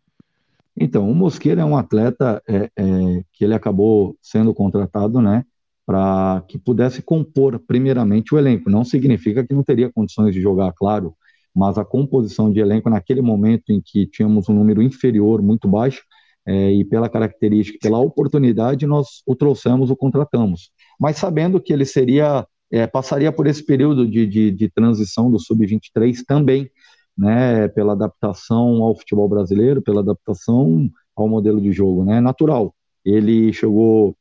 Então, 0.79 1.11
o 1.11 1.15
Mosqueira 1.15 1.63
é 1.63 1.65
um 1.65 1.77
atleta 1.77 2.43
é, 2.47 2.71
é, 2.77 3.23
que 3.33 3.45
ele 3.45 3.55
acabou 3.55 4.17
sendo 4.21 4.53
contratado, 4.53 5.23
né, 5.23 5.45
para 5.87 6.45
que 6.49 6.59
pudesse 6.59 7.01
compor 7.01 7.59
primeiramente 7.59 8.35
o 8.35 8.39
elenco. 8.39 8.69
Não 8.69 8.85
significa 8.85 9.47
que 9.47 9.55
não 9.55 9.63
teria 9.63 9.91
condições 9.91 10.35
de 10.35 10.41
jogar, 10.41 10.73
claro, 10.73 11.15
mas 11.55 11.79
a 11.79 11.85
composição 11.85 12.53
de 12.53 12.61
elenco 12.61 12.91
naquele 12.91 13.23
momento 13.23 13.71
em 13.71 13.81
que 13.81 14.07
tínhamos 14.07 14.49
um 14.49 14.55
número 14.55 14.83
inferior, 14.83 15.41
muito 15.41 15.67
baixo, 15.67 16.03
é, 16.47 16.71
e 16.73 16.85
pela 16.85 17.09
característica, 17.09 17.79
pela 17.81 17.99
oportunidade, 17.99 18.87
nós 18.87 19.23
o 19.27 19.35
trouxemos, 19.35 19.91
o 19.91 19.97
contratamos. 19.97 20.71
Mas 21.01 21.17
sabendo 21.17 21.61
que 21.61 21.73
ele 21.73 21.85
seria 21.85 22.47
é, 22.71 22.87
passaria 22.87 23.31
por 23.31 23.47
esse 23.47 23.65
período 23.65 24.07
de, 24.07 24.27
de, 24.27 24.51
de 24.51 24.69
transição 24.69 25.31
do 25.31 25.39
sub-23 25.39 26.23
também, 26.27 26.71
né, 27.17 27.69
pela 27.69 27.93
adaptação 27.93 28.83
ao 28.83 28.97
futebol 28.97 29.29
brasileiro, 29.29 29.81
pela 29.81 30.01
adaptação 30.01 30.91
ao 31.15 31.29
modelo 31.29 31.61
de 31.61 31.73
jogo, 31.73 32.05
né, 32.05 32.21
natural. 32.21 32.75
Ele 33.05 33.53
chegou 33.53 34.17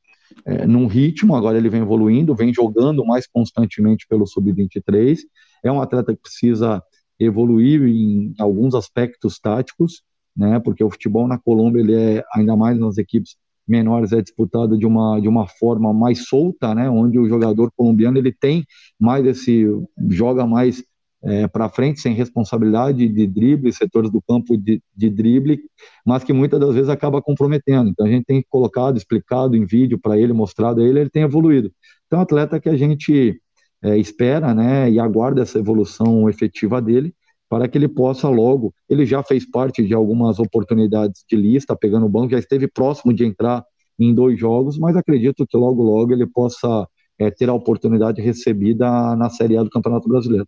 é, 0.45 0.65
num 0.65 0.87
ritmo, 0.87 1.35
agora 1.35 1.57
ele 1.57 1.69
vem 1.69 1.81
evoluindo, 1.81 2.35
vem 2.35 2.53
jogando 2.53 3.05
mais 3.05 3.27
constantemente 3.27 4.07
pelo 4.07 4.25
sub-23. 4.25 5.19
É 5.63 5.71
um 5.71 5.81
atleta 5.81 6.13
que 6.13 6.21
precisa 6.21 6.81
evoluir 7.19 7.81
em 7.83 8.33
alguns 8.39 8.75
aspectos 8.75 9.39
táticos, 9.39 10.03
né, 10.35 10.59
porque 10.59 10.83
o 10.83 10.89
futebol 10.89 11.27
na 11.27 11.37
Colômbia 11.37 11.81
ele 11.81 11.95
é 11.95 12.23
ainda 12.33 12.55
mais 12.55 12.77
nas 12.77 12.97
equipes 12.97 13.35
menores 13.67 14.11
é 14.11 14.21
disputada 14.21 14.77
de 14.77 14.85
uma, 14.85 15.19
de 15.19 15.27
uma 15.27 15.47
forma 15.47 15.93
mais 15.93 16.27
solta, 16.27 16.75
né, 16.75 16.89
onde 16.89 17.17
o 17.17 17.27
jogador 17.27 17.71
colombiano 17.75 18.17
ele 18.17 18.31
tem 18.31 18.65
mais 18.99 19.25
esse 19.25 19.65
joga 20.09 20.45
mais 20.45 20.83
é, 21.23 21.47
para 21.47 21.69
frente 21.69 21.99
sem 21.99 22.13
responsabilidade 22.13 23.07
de 23.07 23.27
drible, 23.27 23.73
setores 23.73 24.11
do 24.11 24.21
campo 24.21 24.55
de, 24.55 24.81
de 24.95 25.09
drible, 25.09 25.59
mas 26.05 26.23
que 26.23 26.31
muitas 26.31 26.59
das 26.59 26.73
vezes 26.75 26.89
acaba 26.89 27.21
comprometendo. 27.21 27.89
Então 27.89 28.05
a 28.05 28.09
gente 28.09 28.25
tem 28.25 28.45
colocado, 28.47 28.97
explicado 28.97 29.55
em 29.55 29.65
vídeo 29.65 29.97
para 29.99 30.19
ele, 30.19 30.33
mostrado 30.33 30.81
a 30.81 30.85
ele, 30.85 30.99
ele 30.99 31.09
tem 31.09 31.23
evoluído. 31.23 31.71
Então 32.05 32.21
atleta 32.21 32.59
que 32.59 32.69
a 32.69 32.77
gente 32.77 33.41
é, 33.83 33.97
espera, 33.97 34.53
né, 34.53 34.89
e 34.91 34.99
aguarda 34.99 35.41
essa 35.41 35.57
evolução 35.57 36.29
efetiva 36.29 36.81
dele 36.81 37.13
para 37.49 37.67
que 37.67 37.77
ele 37.77 37.87
possa 37.87 38.27
logo. 38.29 38.73
Ele 38.89 39.05
já 39.05 39.23
fez 39.23 39.49
parte 39.49 39.83
de 39.83 39.93
algumas 39.93 40.39
oportunidades 40.39 41.23
de 41.29 41.35
lista, 41.35 41.75
pegando 41.75 42.05
o 42.05 42.09
banco, 42.09 42.31
já 42.31 42.39
esteve 42.39 42.67
próximo 42.67 43.13
de 43.13 43.25
entrar 43.25 43.63
em 43.99 44.13
dois 44.13 44.39
jogos, 44.39 44.77
mas 44.77 44.95
acredito 44.95 45.45
que 45.47 45.57
logo, 45.57 45.83
logo 45.83 46.13
ele 46.13 46.27
possa 46.27 46.87
é, 47.17 47.31
ter 47.31 47.49
a 47.49 47.53
oportunidade 47.53 48.21
recebida 48.21 49.15
na 49.15 49.29
Série 49.29 49.57
A 49.57 49.63
do 49.63 49.69
Campeonato 49.69 50.07
Brasileiro. 50.07 50.47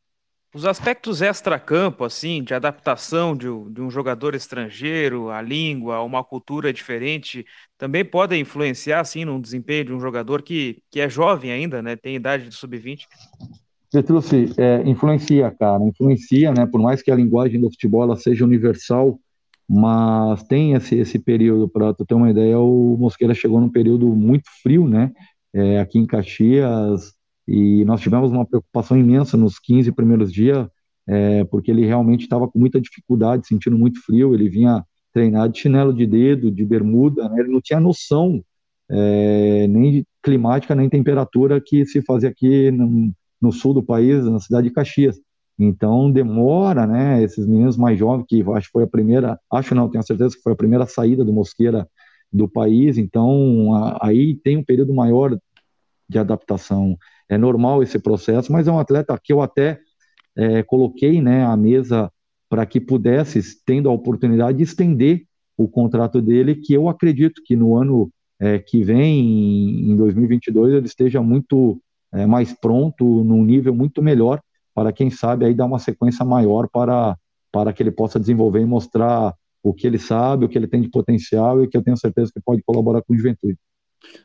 Os 0.54 0.66
aspectos 0.66 1.22
extra-campo, 1.22 2.04
assim, 2.04 2.42
de 2.42 2.54
adaptação 2.54 3.36
de, 3.36 3.48
de, 3.70 3.82
um 3.82 3.92
jogador 3.92 4.34
estrangeiro, 4.34 5.30
a 5.30 5.42
língua, 5.42 6.02
uma 6.02 6.24
cultura 6.24 6.74
diferente, 6.74 7.46
também 7.78 8.04
podem 8.04 8.42
influenciar, 8.42 9.02
assim, 9.02 9.26
no 9.26 9.40
desempenho 9.42 9.86
de 9.86 9.94
um 9.94 10.00
jogador 10.00 10.42
que, 10.42 10.82
que 10.90 11.00
é 11.00 11.10
jovem 11.10 11.52
ainda, 11.52 11.82
né? 11.82 11.96
Tem 11.96 12.16
idade 12.16 12.48
de 12.48 12.56
sub-20. 12.56 13.06
Petrucci, 13.92 14.54
é, 14.58 14.82
influencia, 14.88 15.50
cara, 15.52 15.84
influencia, 15.84 16.52
né? 16.54 16.66
Por 16.66 16.82
mais 16.82 17.02
que 17.02 17.12
a 17.12 17.16
linguagem 17.16 17.60
do 17.60 17.70
futebol 17.70 18.14
seja 18.16 18.44
universal, 18.44 19.20
mas 19.68 20.44
tem 20.44 20.74
esse, 20.74 20.96
esse 20.96 21.20
período, 21.20 21.68
para 21.70 21.94
tu 21.94 22.06
ter 22.06 22.14
uma 22.14 22.30
ideia, 22.30 22.60
o 22.60 22.98
Mosqueira 22.98 23.34
chegou 23.34 23.60
num 23.62 23.70
período 23.70 24.08
muito 24.08 24.50
frio, 24.62 24.88
né? 24.88 25.12
É, 25.54 25.80
aqui 25.80 26.00
em 26.00 26.06
Caxias, 26.06 27.14
e 27.48 27.86
nós 27.86 28.02
tivemos 28.02 28.32
uma 28.32 28.46
preocupação 28.46 28.98
imensa 28.98 29.38
nos 29.38 29.58
15 29.60 29.92
primeiros 29.94 30.32
dias, 30.32 30.68
é, 31.08 31.46
porque 31.46 31.72
ele 31.72 31.86
realmente 31.86 32.24
estava 32.24 32.48
com 32.48 32.60
muita 32.60 32.82
dificuldade, 32.82 33.48
sentindo 33.48 33.78
muito 33.78 34.02
frio, 34.04 34.34
ele 34.34 34.50
vinha 34.50 34.84
treinar 35.14 35.50
de 35.50 35.60
chinelo 35.60 35.94
de 35.94 36.06
dedo, 36.06 36.52
de 36.52 36.66
bermuda, 36.66 37.30
né? 37.30 37.40
ele 37.40 37.52
não 37.52 37.62
tinha 37.62 37.80
noção 37.80 38.44
é, 38.90 39.68
nem 39.68 40.06
climática, 40.22 40.76
nem 40.76 40.90
temperatura 40.90 41.62
que 41.66 41.86
se 41.86 42.02
fazia 42.02 42.30
aqui 42.30 42.70
no, 42.72 43.14
no 43.42 43.52
sul 43.52 43.74
do 43.74 43.84
país, 43.84 44.26
na 44.26 44.40
cidade 44.40 44.68
de 44.68 44.74
Caxias. 44.74 45.20
Então 45.60 46.12
demora, 46.12 46.86
né? 46.86 47.24
Esses 47.24 47.46
meninos 47.48 47.78
mais 47.78 47.98
jovens, 47.98 48.26
que 48.28 48.42
acho 48.42 48.68
que 48.68 48.72
foi 48.72 48.84
a 48.84 48.88
primeira, 48.88 49.40
acho 49.52 49.74
não, 49.74 49.90
tenho 49.90 50.04
certeza 50.04 50.36
que 50.36 50.42
foi 50.42 50.54
a 50.54 50.58
primeira 50.58 50.86
saída 50.86 51.26
do 51.26 51.34
Mosqueira 51.34 51.88
do 52.32 52.48
país, 52.48 52.98
então 52.98 53.74
a, 53.74 54.08
aí 54.08 54.36
tem 54.36 54.58
um 54.58 54.64
período 54.64 54.94
maior 54.94 55.38
de 56.08 56.20
adaptação. 56.20 56.98
É 57.30 57.38
normal 57.38 57.82
esse 57.84 58.00
processo, 58.00 58.52
mas 58.52 58.68
é 58.68 58.72
um 58.72 58.80
atleta 58.80 59.20
que 59.22 59.34
eu 59.34 59.42
até 59.42 59.80
é, 60.36 60.64
coloquei, 60.64 61.22
né, 61.22 61.46
à 61.46 61.58
mesa 61.58 62.12
para 62.50 62.66
que 62.66 62.80
pudesse, 62.80 63.42
tendo 63.66 63.90
a 63.90 63.94
oportunidade 63.94 64.60
de 64.60 64.64
estender 64.64 65.24
o 65.58 65.68
contrato 65.68 66.22
dele, 66.22 66.56
que 66.56 66.74
eu 66.74 66.88
acredito 66.88 67.42
que 67.44 67.56
no 67.56 67.76
ano 67.76 68.10
é, 68.40 68.60
que 68.60 68.84
vem, 68.84 69.92
em 69.92 69.96
2022, 69.96 70.76
ele 70.76 70.86
esteja 70.86 71.22
muito 71.22 71.82
é, 72.18 72.26
mais 72.26 72.54
pronto, 72.54 73.04
num 73.24 73.44
nível 73.44 73.74
muito 73.74 74.02
melhor, 74.02 74.42
para 74.74 74.92
quem 74.92 75.10
sabe 75.10 75.46
aí 75.46 75.54
dar 75.54 75.66
uma 75.66 75.80
sequência 75.80 76.26
maior 76.26 76.68
para, 76.70 77.18
para 77.52 77.74
que 77.74 77.82
ele 77.82 77.92
possa 77.92 78.20
desenvolver 78.20 78.62
e 78.62 78.66
mostrar 78.66 79.34
o 79.64 79.74
que 79.74 79.86
ele 79.86 80.00
sabe, 80.00 80.46
o 80.46 80.50
que 80.50 80.58
ele 80.58 80.68
tem 80.68 80.82
de 80.82 80.90
potencial 80.90 81.64
e 81.64 81.68
que 81.68 81.76
eu 81.76 81.84
tenho 81.84 81.98
certeza 81.98 82.32
que 82.34 82.42
pode 82.42 82.62
colaborar 82.64 83.02
com 83.02 83.14
a 83.14 83.18
juventude. 83.18 83.58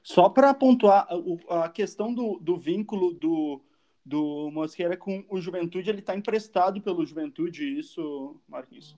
Só 0.02 0.28
para 0.28 0.52
pontuar 0.54 1.08
a 1.48 1.68
questão 1.68 2.14
do, 2.14 2.38
do 2.38 2.56
vínculo 2.56 3.14
do, 3.14 3.60
do 4.04 4.50
Mosqueira 4.52 4.96
com 4.96 5.24
o 5.30 5.40
Juventude, 5.40 5.88
ele 5.88 6.00
está 6.00 6.14
emprestado 6.14 6.80
pelo 6.80 7.04
Juventude, 7.04 7.78
isso, 7.78 8.36
Marquinhos? 8.48 8.94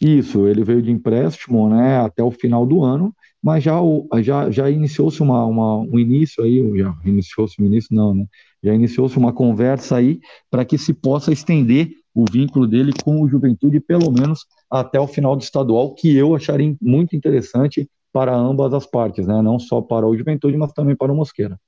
Isso, 0.00 0.46
ele 0.46 0.62
veio 0.62 0.82
de 0.82 0.90
empréstimo, 0.90 1.70
né, 1.70 1.98
até 1.98 2.22
o 2.22 2.30
final 2.30 2.66
do 2.66 2.84
ano, 2.84 3.14
mas 3.42 3.64
já, 3.64 3.78
já, 4.20 4.50
já 4.50 4.70
iniciou-se 4.70 5.22
uma, 5.22 5.44
uma, 5.46 5.78
um 5.78 5.98
início 5.98 6.44
aí, 6.44 6.78
já 6.78 6.94
iniciou-se 7.04 7.60
um 7.60 7.64
início, 7.64 7.94
não, 7.94 8.14
né, 8.14 8.26
já 8.62 8.74
iniciou-se 8.74 9.16
uma 9.16 9.32
conversa 9.32 9.96
aí 9.96 10.20
para 10.50 10.66
que 10.66 10.76
se 10.76 10.92
possa 10.92 11.32
estender 11.32 11.90
o 12.14 12.26
vínculo 12.30 12.66
dele 12.66 12.92
com 13.04 13.22
o 13.22 13.28
Juventude, 13.28 13.80
pelo 13.80 14.10
menos 14.10 14.44
até 14.70 15.00
o 15.00 15.06
final 15.06 15.34
do 15.34 15.42
estadual, 15.42 15.94
que 15.94 16.14
eu 16.14 16.34
acharia 16.34 16.76
muito 16.80 17.16
interessante 17.16 17.88
para 18.12 18.34
ambas 18.34 18.74
as 18.74 18.86
partes, 18.86 19.26
né, 19.26 19.40
não 19.40 19.58
só 19.58 19.80
para 19.80 20.06
o 20.06 20.16
Juventude, 20.16 20.58
mas 20.58 20.72
também 20.72 20.94
para 20.94 21.12
o 21.12 21.16
Mosqueira. 21.16 21.58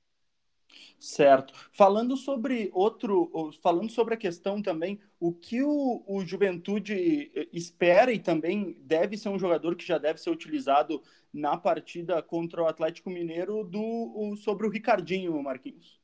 Certo. 0.99 1.53
Falando 1.71 2.17
sobre 2.17 2.69
outro, 2.73 3.51
falando 3.63 3.89
sobre 3.89 4.15
a 4.15 4.17
questão 4.17 4.61
também, 4.61 4.99
o 5.17 5.31
que 5.31 5.63
o, 5.63 6.03
o 6.05 6.25
Juventude 6.25 7.31
eh, 7.33 7.47
espera 7.53 8.11
e 8.11 8.19
também 8.19 8.75
deve 8.81 9.15
ser 9.17 9.29
um 9.29 9.39
jogador 9.39 9.75
que 9.77 9.87
já 9.87 9.97
deve 9.97 10.19
ser 10.19 10.29
utilizado 10.29 11.01
na 11.33 11.55
partida 11.55 12.21
contra 12.21 12.61
o 12.61 12.67
Atlético 12.67 13.09
Mineiro 13.09 13.63
do 13.63 14.35
sobre 14.43 14.67
o 14.67 14.69
Ricardinho, 14.69 15.41
Marquinhos. 15.41 15.99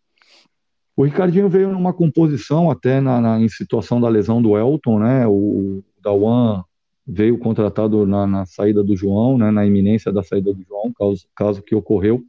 O 0.95 1.03
Ricardinho 1.03 1.49
veio 1.49 1.73
numa 1.73 1.91
composição 1.91 2.71
até 2.71 3.01
na, 3.01 3.19
na 3.19 3.41
em 3.41 3.49
situação 3.49 3.99
da 3.99 4.07
lesão 4.07 4.41
do 4.41 4.57
Elton, 4.57 4.99
né? 4.99 5.27
O, 5.27 5.33
o 5.33 5.83
Dawan 6.01 6.63
veio 7.05 7.37
contratado 7.37 8.07
na, 8.07 8.25
na, 8.25 8.45
saída 8.45 8.81
do 8.81 8.95
João, 8.95 9.37
né? 9.37 9.51
Na 9.51 9.65
iminência 9.65 10.11
da 10.11 10.23
saída 10.23 10.53
do 10.53 10.63
João, 10.63 10.93
caso, 10.93 11.27
caso 11.35 11.61
que 11.61 11.75
ocorreu. 11.75 12.23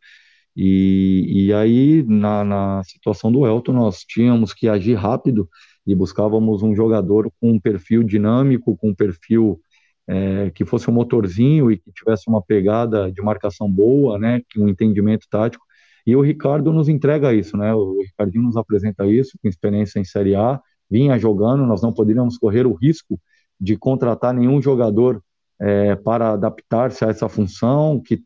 E, 0.57 1.47
e 1.47 1.53
aí, 1.53 2.03
na, 2.05 2.43
na 2.43 2.83
situação 2.85 3.31
do 3.31 3.47
Elton, 3.47 3.73
nós 3.73 4.05
tínhamos 4.05 4.55
que 4.55 4.69
agir 4.69 4.95
rápido 4.95 5.49
e 5.87 5.95
buscávamos 5.95 6.63
um 6.63 6.75
jogador 6.75 7.31
com 7.41 7.53
um 7.53 7.61
perfil 7.61 8.03
dinâmico, 8.03 8.77
com 8.77 8.89
um 8.91 8.95
perfil 8.95 9.61
é, 10.09 10.51
que 10.51 10.65
fosse 10.65 10.89
um 10.89 10.95
motorzinho 10.95 11.71
e 11.71 11.77
que 11.77 11.93
tivesse 11.93 12.29
uma 12.29 12.41
pegada 12.41 13.13
de 13.13 13.21
marcação 13.23 13.71
boa, 13.71 14.19
né, 14.19 14.41
um 14.57 14.69
entendimento 14.69 15.27
tático. 15.31 15.65
E 16.07 16.15
o 16.15 16.21
Ricardo 16.21 16.73
nos 16.73 16.89
entrega 16.89 17.35
isso, 17.35 17.57
né? 17.57 17.75
O 17.75 18.01
Ricardinho 18.01 18.45
nos 18.45 18.57
apresenta 18.57 19.05
isso, 19.07 19.37
com 19.43 19.49
experiência 19.49 19.99
em 19.99 20.05
Série 20.05 20.37
A, 20.37 20.61
vinha 20.89 21.19
jogando, 21.19 21.67
nós 21.67 21.83
não 21.83 21.93
poderíamos 21.93 22.39
correr 22.39 22.65
o 22.65 22.75
risco 22.75 23.21
de 23.61 23.77
contratar 23.77 24.33
nenhum 24.33 24.63
jogador 24.63 25.21
é, 25.61 25.97
para 25.97 26.33
adaptar-se 26.35 27.05
a 27.05 27.09
essa 27.09 27.29
função, 27.29 28.01
que 28.01 28.23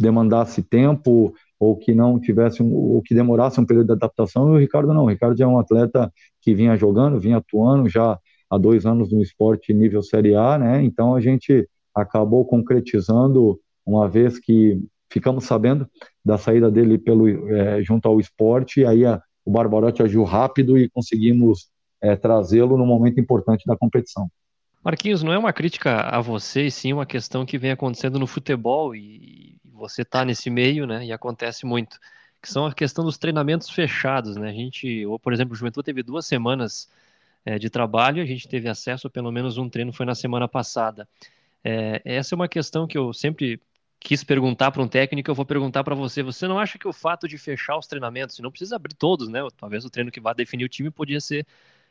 demandasse 0.00 0.62
tempo 0.62 1.32
ou 1.62 1.76
que 1.76 1.94
não 1.94 2.18
tivesse 2.18 2.60
um, 2.60 2.74
ou 2.74 3.00
que 3.00 3.14
demorasse 3.14 3.60
um 3.60 3.64
período 3.64 3.86
de 3.86 3.92
adaptação, 3.92 4.48
e 4.48 4.56
o 4.56 4.58
Ricardo 4.58 4.92
não. 4.92 5.04
O 5.04 5.08
Ricardo 5.08 5.40
é 5.40 5.46
um 5.46 5.60
atleta 5.60 6.12
que 6.40 6.52
vinha 6.56 6.76
jogando, 6.76 7.20
vinha 7.20 7.36
atuando 7.36 7.88
já 7.88 8.18
há 8.50 8.58
dois 8.58 8.84
anos 8.84 9.12
no 9.12 9.22
esporte 9.22 9.72
nível 9.72 10.02
Série 10.02 10.34
A, 10.34 10.58
né? 10.58 10.82
Então 10.82 11.14
a 11.14 11.20
gente 11.20 11.68
acabou 11.94 12.44
concretizando, 12.44 13.60
uma 13.86 14.08
vez 14.08 14.40
que 14.40 14.80
ficamos 15.08 15.44
sabendo 15.44 15.86
da 16.24 16.36
saída 16.36 16.68
dele 16.68 16.98
pelo 16.98 17.28
é, 17.54 17.80
junto 17.80 18.08
ao 18.08 18.18
esporte, 18.18 18.80
e 18.80 18.84
aí 18.84 19.06
a, 19.06 19.22
o 19.44 19.52
Barbarotti 19.52 20.02
agiu 20.02 20.24
rápido 20.24 20.76
e 20.76 20.90
conseguimos 20.90 21.68
é, 22.00 22.16
trazê-lo 22.16 22.76
no 22.76 22.84
momento 22.84 23.20
importante 23.20 23.62
da 23.68 23.76
competição. 23.76 24.28
Marquinhos, 24.84 25.22
não 25.22 25.32
é 25.32 25.38
uma 25.38 25.52
crítica 25.52 26.00
a 26.00 26.20
você, 26.20 26.68
sim 26.72 26.92
uma 26.92 27.06
questão 27.06 27.46
que 27.46 27.56
vem 27.56 27.70
acontecendo 27.70 28.18
no 28.18 28.26
futebol 28.26 28.96
e 28.96 29.60
você 29.82 30.02
está 30.02 30.24
nesse 30.24 30.48
meio, 30.48 30.86
né? 30.86 31.04
E 31.04 31.12
acontece 31.12 31.66
muito, 31.66 31.98
que 32.40 32.48
são 32.48 32.66
a 32.66 32.74
questão 32.74 33.04
dos 33.04 33.18
treinamentos 33.18 33.68
fechados, 33.70 34.36
né? 34.36 34.50
A 34.50 34.52
gente, 34.52 35.04
ou 35.06 35.18
por 35.18 35.32
exemplo, 35.32 35.54
o 35.54 35.56
Juventude 35.56 35.84
teve 35.84 36.02
duas 36.02 36.26
semanas 36.26 36.88
é, 37.44 37.58
de 37.58 37.68
trabalho, 37.68 38.22
a 38.22 38.26
gente 38.26 38.48
teve 38.48 38.68
acesso 38.68 39.06
a 39.08 39.10
pelo 39.10 39.32
menos 39.32 39.58
um 39.58 39.68
treino, 39.68 39.92
foi 39.92 40.06
na 40.06 40.14
semana 40.14 40.48
passada. 40.48 41.08
É, 41.64 42.00
essa 42.04 42.34
é 42.34 42.36
uma 42.36 42.48
questão 42.48 42.86
que 42.86 42.96
eu 42.96 43.12
sempre 43.12 43.60
quis 44.00 44.24
perguntar 44.24 44.70
para 44.72 44.82
um 44.82 44.88
técnico, 44.88 45.30
eu 45.30 45.34
vou 45.34 45.46
perguntar 45.46 45.84
para 45.84 45.94
você. 45.94 46.22
Você 46.22 46.46
não 46.48 46.58
acha 46.58 46.78
que 46.78 46.88
o 46.88 46.92
fato 46.92 47.28
de 47.28 47.38
fechar 47.38 47.76
os 47.76 47.86
treinamentos, 47.86 48.38
não 48.40 48.50
precisa 48.50 48.76
abrir 48.76 48.94
todos, 48.94 49.28
né? 49.28 49.40
Talvez 49.56 49.84
o 49.84 49.90
treino 49.90 50.10
que 50.10 50.20
vai 50.20 50.34
definir 50.34 50.64
o 50.64 50.68
time 50.68 50.90
podia 50.90 51.20
ser 51.20 51.46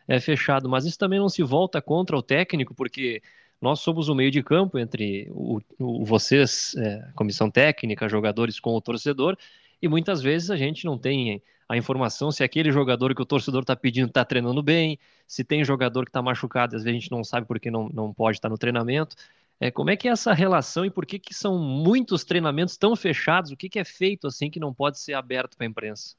é, 0.08 0.20
fechado, 0.20 0.70
mas 0.70 0.86
isso 0.86 0.98
também 0.98 1.20
não 1.20 1.30
se 1.30 1.44
volta 1.44 1.82
contra 1.82 2.18
o 2.18 2.22
técnico, 2.22 2.74
porque 2.74 3.22
nós 3.62 3.80
somos 3.80 4.10
o 4.10 4.16
meio 4.16 4.32
de 4.32 4.42
campo 4.42 4.80
entre 4.80 5.28
o, 5.32 5.62
o 5.80 6.04
vocês, 6.04 6.74
é, 6.78 7.08
comissão 7.16 7.50
técnica, 7.50 8.10
jogadores 8.10 8.60
com 8.60 8.76
o 8.76 8.82
torcedor, 8.82 9.38
e 9.82 9.88
muitas 9.88 10.22
vezes 10.22 10.50
a 10.50 10.58
gente 10.58 10.86
não 10.86 10.98
tem 10.98 11.42
a 11.70 11.78
informação 11.78 12.32
se 12.32 12.44
aquele 12.44 12.72
jogador 12.72 13.16
que 13.16 13.22
o 13.22 13.26
torcedor 13.26 13.62
está 13.62 13.76
pedindo 13.76 14.08
está 14.08 14.26
treinando 14.26 14.62
bem, 14.62 15.00
se 15.26 15.44
tem 15.44 15.64
jogador 15.64 16.04
que 16.04 16.10
está 16.10 16.22
machucado, 16.22 16.76
às 16.76 16.84
vezes 16.84 16.98
a 16.98 17.00
gente 17.00 17.12
não 17.12 17.24
sabe 17.24 17.48
porque 17.48 17.72
não, 17.72 17.88
não 17.88 18.14
pode 18.14 18.38
estar 18.38 18.50
tá 18.50 18.52
no 18.52 18.58
treinamento. 18.58 19.16
É, 19.60 19.70
como 19.70 19.92
é 19.92 19.96
que 19.96 20.08
é 20.08 20.12
essa 20.12 20.34
relação 20.34 20.84
e 20.84 20.90
por 20.90 21.06
que, 21.06 21.20
que 21.20 21.34
são 21.34 21.58
muitos 21.58 22.24
treinamentos 22.24 22.76
tão 22.78 22.96
fechados? 22.96 23.52
O 23.52 23.56
que, 23.56 23.70
que 23.70 23.80
é 23.80 23.86
feito 23.86 24.28
assim 24.28 24.50
que 24.50 24.60
não 24.60 24.74
pode 24.74 25.00
ser 25.00 25.14
aberto 25.14 25.56
para 25.56 25.66
a 25.66 25.70
imprensa? 25.70 26.16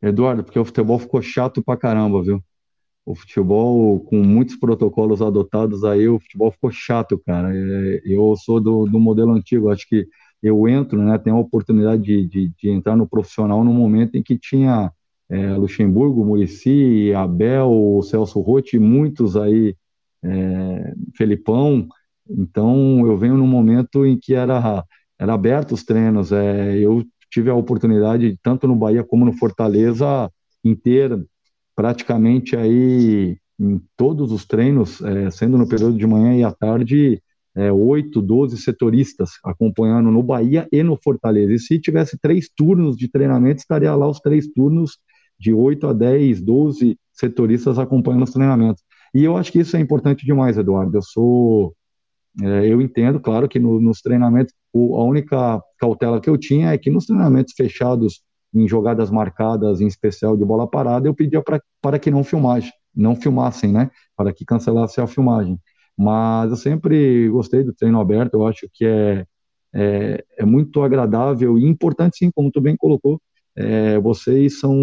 Eduardo, 0.00 0.42
porque 0.42 0.58
o 0.58 0.64
futebol 0.64 0.98
ficou 0.98 1.22
chato 1.22 1.62
pra 1.62 1.76
caramba, 1.76 2.22
viu? 2.22 2.42
O 3.04 3.14
futebol 3.14 4.00
com 4.00 4.22
muitos 4.22 4.56
protocolos 4.56 5.20
adotados 5.20 5.84
aí, 5.84 6.08
o 6.08 6.20
futebol 6.20 6.50
ficou 6.52 6.70
chato, 6.70 7.20
cara. 7.26 7.50
É, 7.54 8.02
eu 8.04 8.34
sou 8.36 8.60
do, 8.60 8.86
do 8.86 9.00
modelo 9.00 9.32
antigo, 9.32 9.70
acho 9.70 9.88
que 9.88 10.06
eu 10.42 10.68
entro, 10.68 11.00
né, 11.02 11.18
tenho 11.18 11.36
a 11.36 11.40
oportunidade 11.40 12.02
de, 12.02 12.26
de, 12.26 12.52
de 12.58 12.70
entrar 12.70 12.96
no 12.96 13.08
profissional 13.08 13.62
no 13.64 13.72
momento 13.72 14.16
em 14.16 14.22
que 14.22 14.36
tinha 14.36 14.92
é, 15.28 15.54
Luxemburgo, 15.54 16.24
Murici, 16.24 17.12
Abel, 17.14 18.00
Celso 18.02 18.40
Rotti, 18.40 18.78
muitos 18.78 19.36
aí, 19.36 19.76
é, 20.22 20.94
Felipão, 21.16 21.88
então 22.28 23.06
eu 23.06 23.16
venho 23.16 23.36
num 23.36 23.46
momento 23.46 24.04
em 24.04 24.18
que 24.18 24.34
era, 24.34 24.84
era 25.18 25.34
aberto 25.34 25.72
os 25.72 25.84
treinos, 25.84 26.32
é, 26.32 26.76
eu 26.78 27.04
tive 27.30 27.48
a 27.50 27.54
oportunidade, 27.54 28.38
tanto 28.42 28.68
no 28.68 28.76
Bahia 28.76 29.02
como 29.04 29.24
no 29.24 29.32
Fortaleza, 29.32 30.30
inteira, 30.64 31.24
praticamente 31.74 32.56
aí 32.56 33.36
em 33.58 33.80
todos 33.96 34.32
os 34.32 34.44
treinos, 34.44 35.00
é, 35.02 35.30
sendo 35.30 35.56
no 35.56 35.68
período 35.68 35.96
de 35.96 36.06
manhã 36.06 36.34
e 36.36 36.42
à 36.42 36.50
tarde, 36.50 37.22
é, 37.54 37.70
8, 37.70 38.20
12 38.20 38.56
setoristas 38.58 39.32
acompanhando 39.44 40.10
no 40.10 40.22
Bahia 40.22 40.66
e 40.72 40.82
no 40.82 40.96
Fortaleza. 40.96 41.52
E 41.52 41.58
se 41.58 41.78
tivesse 41.78 42.18
três 42.18 42.48
turnos 42.48 42.96
de 42.96 43.08
treinamento, 43.08 43.60
estaria 43.60 43.94
lá 43.94 44.08
os 44.08 44.20
três 44.20 44.46
turnos 44.48 44.98
de 45.38 45.52
8 45.52 45.88
a 45.88 45.92
10, 45.92 46.40
12 46.40 46.98
setoristas 47.12 47.78
acompanhando 47.78 48.24
os 48.24 48.32
treinamentos. 48.32 48.82
E 49.14 49.22
eu 49.22 49.36
acho 49.36 49.52
que 49.52 49.60
isso 49.60 49.76
é 49.76 49.80
importante 49.80 50.24
demais, 50.24 50.56
Eduardo. 50.56 50.96
Eu 50.96 51.02
sou. 51.02 51.74
É, 52.40 52.66
eu 52.66 52.80
entendo, 52.80 53.20
claro, 53.20 53.46
que 53.46 53.58
no, 53.58 53.78
nos 53.78 54.00
treinamentos, 54.00 54.54
o, 54.72 54.96
a 54.96 55.04
única 55.04 55.62
cautela 55.78 56.20
que 56.20 56.30
eu 56.30 56.38
tinha 56.38 56.72
é 56.72 56.78
que 56.78 56.90
nos 56.90 57.04
treinamentos 57.04 57.52
fechados 57.54 58.22
em 58.54 58.68
jogadas 58.68 59.10
marcadas, 59.10 59.80
em 59.80 59.86
especial 59.86 60.36
de 60.36 60.44
bola 60.44 60.68
parada, 60.68 61.08
eu 61.08 61.14
pedia 61.14 61.42
pra, 61.42 61.60
para 61.80 61.98
que 61.98 62.10
não 62.10 62.24
filmassem, 62.24 62.72
não 62.94 63.16
filmassem, 63.16 63.72
né? 63.72 63.90
Para 64.16 64.32
que 64.32 64.44
cancelasse 64.44 65.00
a 65.00 65.06
filmagem. 65.06 65.58
Mas 65.96 66.50
eu 66.50 66.56
sempre 66.56 67.28
gostei 67.28 67.62
do 67.64 67.72
treino 67.72 68.00
aberto, 68.00 68.34
eu 68.34 68.46
acho 68.46 68.68
que 68.72 68.84
é, 68.84 69.26
é, 69.74 70.24
é 70.38 70.44
muito 70.44 70.82
agradável 70.82 71.58
e 71.58 71.66
importante, 71.66 72.18
sim, 72.18 72.30
como 72.34 72.50
tu 72.50 72.60
bem 72.60 72.76
colocou. 72.76 73.20
É, 73.56 73.98
vocês 73.98 74.58
são 74.60 74.74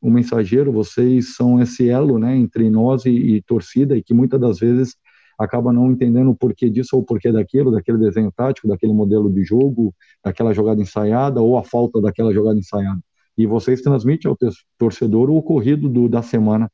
o 0.00 0.10
mensageiro, 0.10 0.70
vocês 0.70 1.34
são 1.34 1.60
esse 1.60 1.88
elo, 1.88 2.18
né, 2.18 2.36
entre 2.36 2.68
nós 2.68 3.06
e, 3.06 3.10
e 3.10 3.42
torcida, 3.42 3.96
e 3.96 4.02
que 4.02 4.12
muitas 4.12 4.38
das 4.40 4.58
vezes 4.58 4.96
acaba 5.38 5.72
não 5.72 5.90
entendendo 5.90 6.30
o 6.30 6.34
porquê 6.34 6.70
disso 6.70 6.96
ou 6.96 7.02
o 7.02 7.04
porquê 7.04 7.32
daquilo, 7.32 7.70
daquele 7.70 7.98
desenho 7.98 8.32
tático, 8.32 8.68
daquele 8.68 8.92
modelo 8.92 9.30
de 9.30 9.44
jogo, 9.44 9.94
daquela 10.24 10.52
jogada 10.52 10.80
ensaiada 10.80 11.40
ou 11.40 11.56
a 11.58 11.64
falta 11.64 12.00
daquela 12.00 12.32
jogada 12.32 12.58
ensaiada. 12.58 13.00
E 13.36 13.46
vocês 13.46 13.82
transmitem 13.82 14.30
ao 14.30 14.38
torcedor 14.78 15.28
o 15.28 15.36
ocorrido 15.36 15.88
do, 15.88 16.08
da 16.08 16.22
semana. 16.22 16.70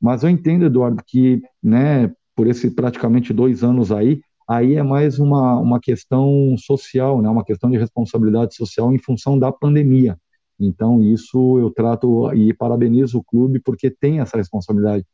Mas 0.00 0.22
eu 0.22 0.30
entendo, 0.30 0.64
Eduardo, 0.64 1.02
que 1.06 1.42
né, 1.62 2.12
por 2.34 2.46
esses 2.46 2.72
praticamente 2.72 3.32
dois 3.32 3.62
anos 3.64 3.92
aí, 3.92 4.20
aí 4.48 4.74
é 4.74 4.82
mais 4.82 5.18
uma, 5.18 5.58
uma 5.58 5.80
questão 5.80 6.54
social, 6.58 7.20
né, 7.20 7.28
uma 7.28 7.44
questão 7.44 7.70
de 7.70 7.76
responsabilidade 7.76 8.54
social 8.54 8.92
em 8.92 8.98
função 8.98 9.38
da 9.38 9.52
pandemia. 9.52 10.16
Então, 10.58 11.02
isso 11.02 11.58
eu 11.58 11.70
trato 11.70 12.32
e 12.34 12.52
parabenizo 12.52 13.18
o 13.18 13.24
clube 13.24 13.58
porque 13.58 13.90
tem 13.90 14.20
essa 14.20 14.36
responsabilidade 14.36 15.04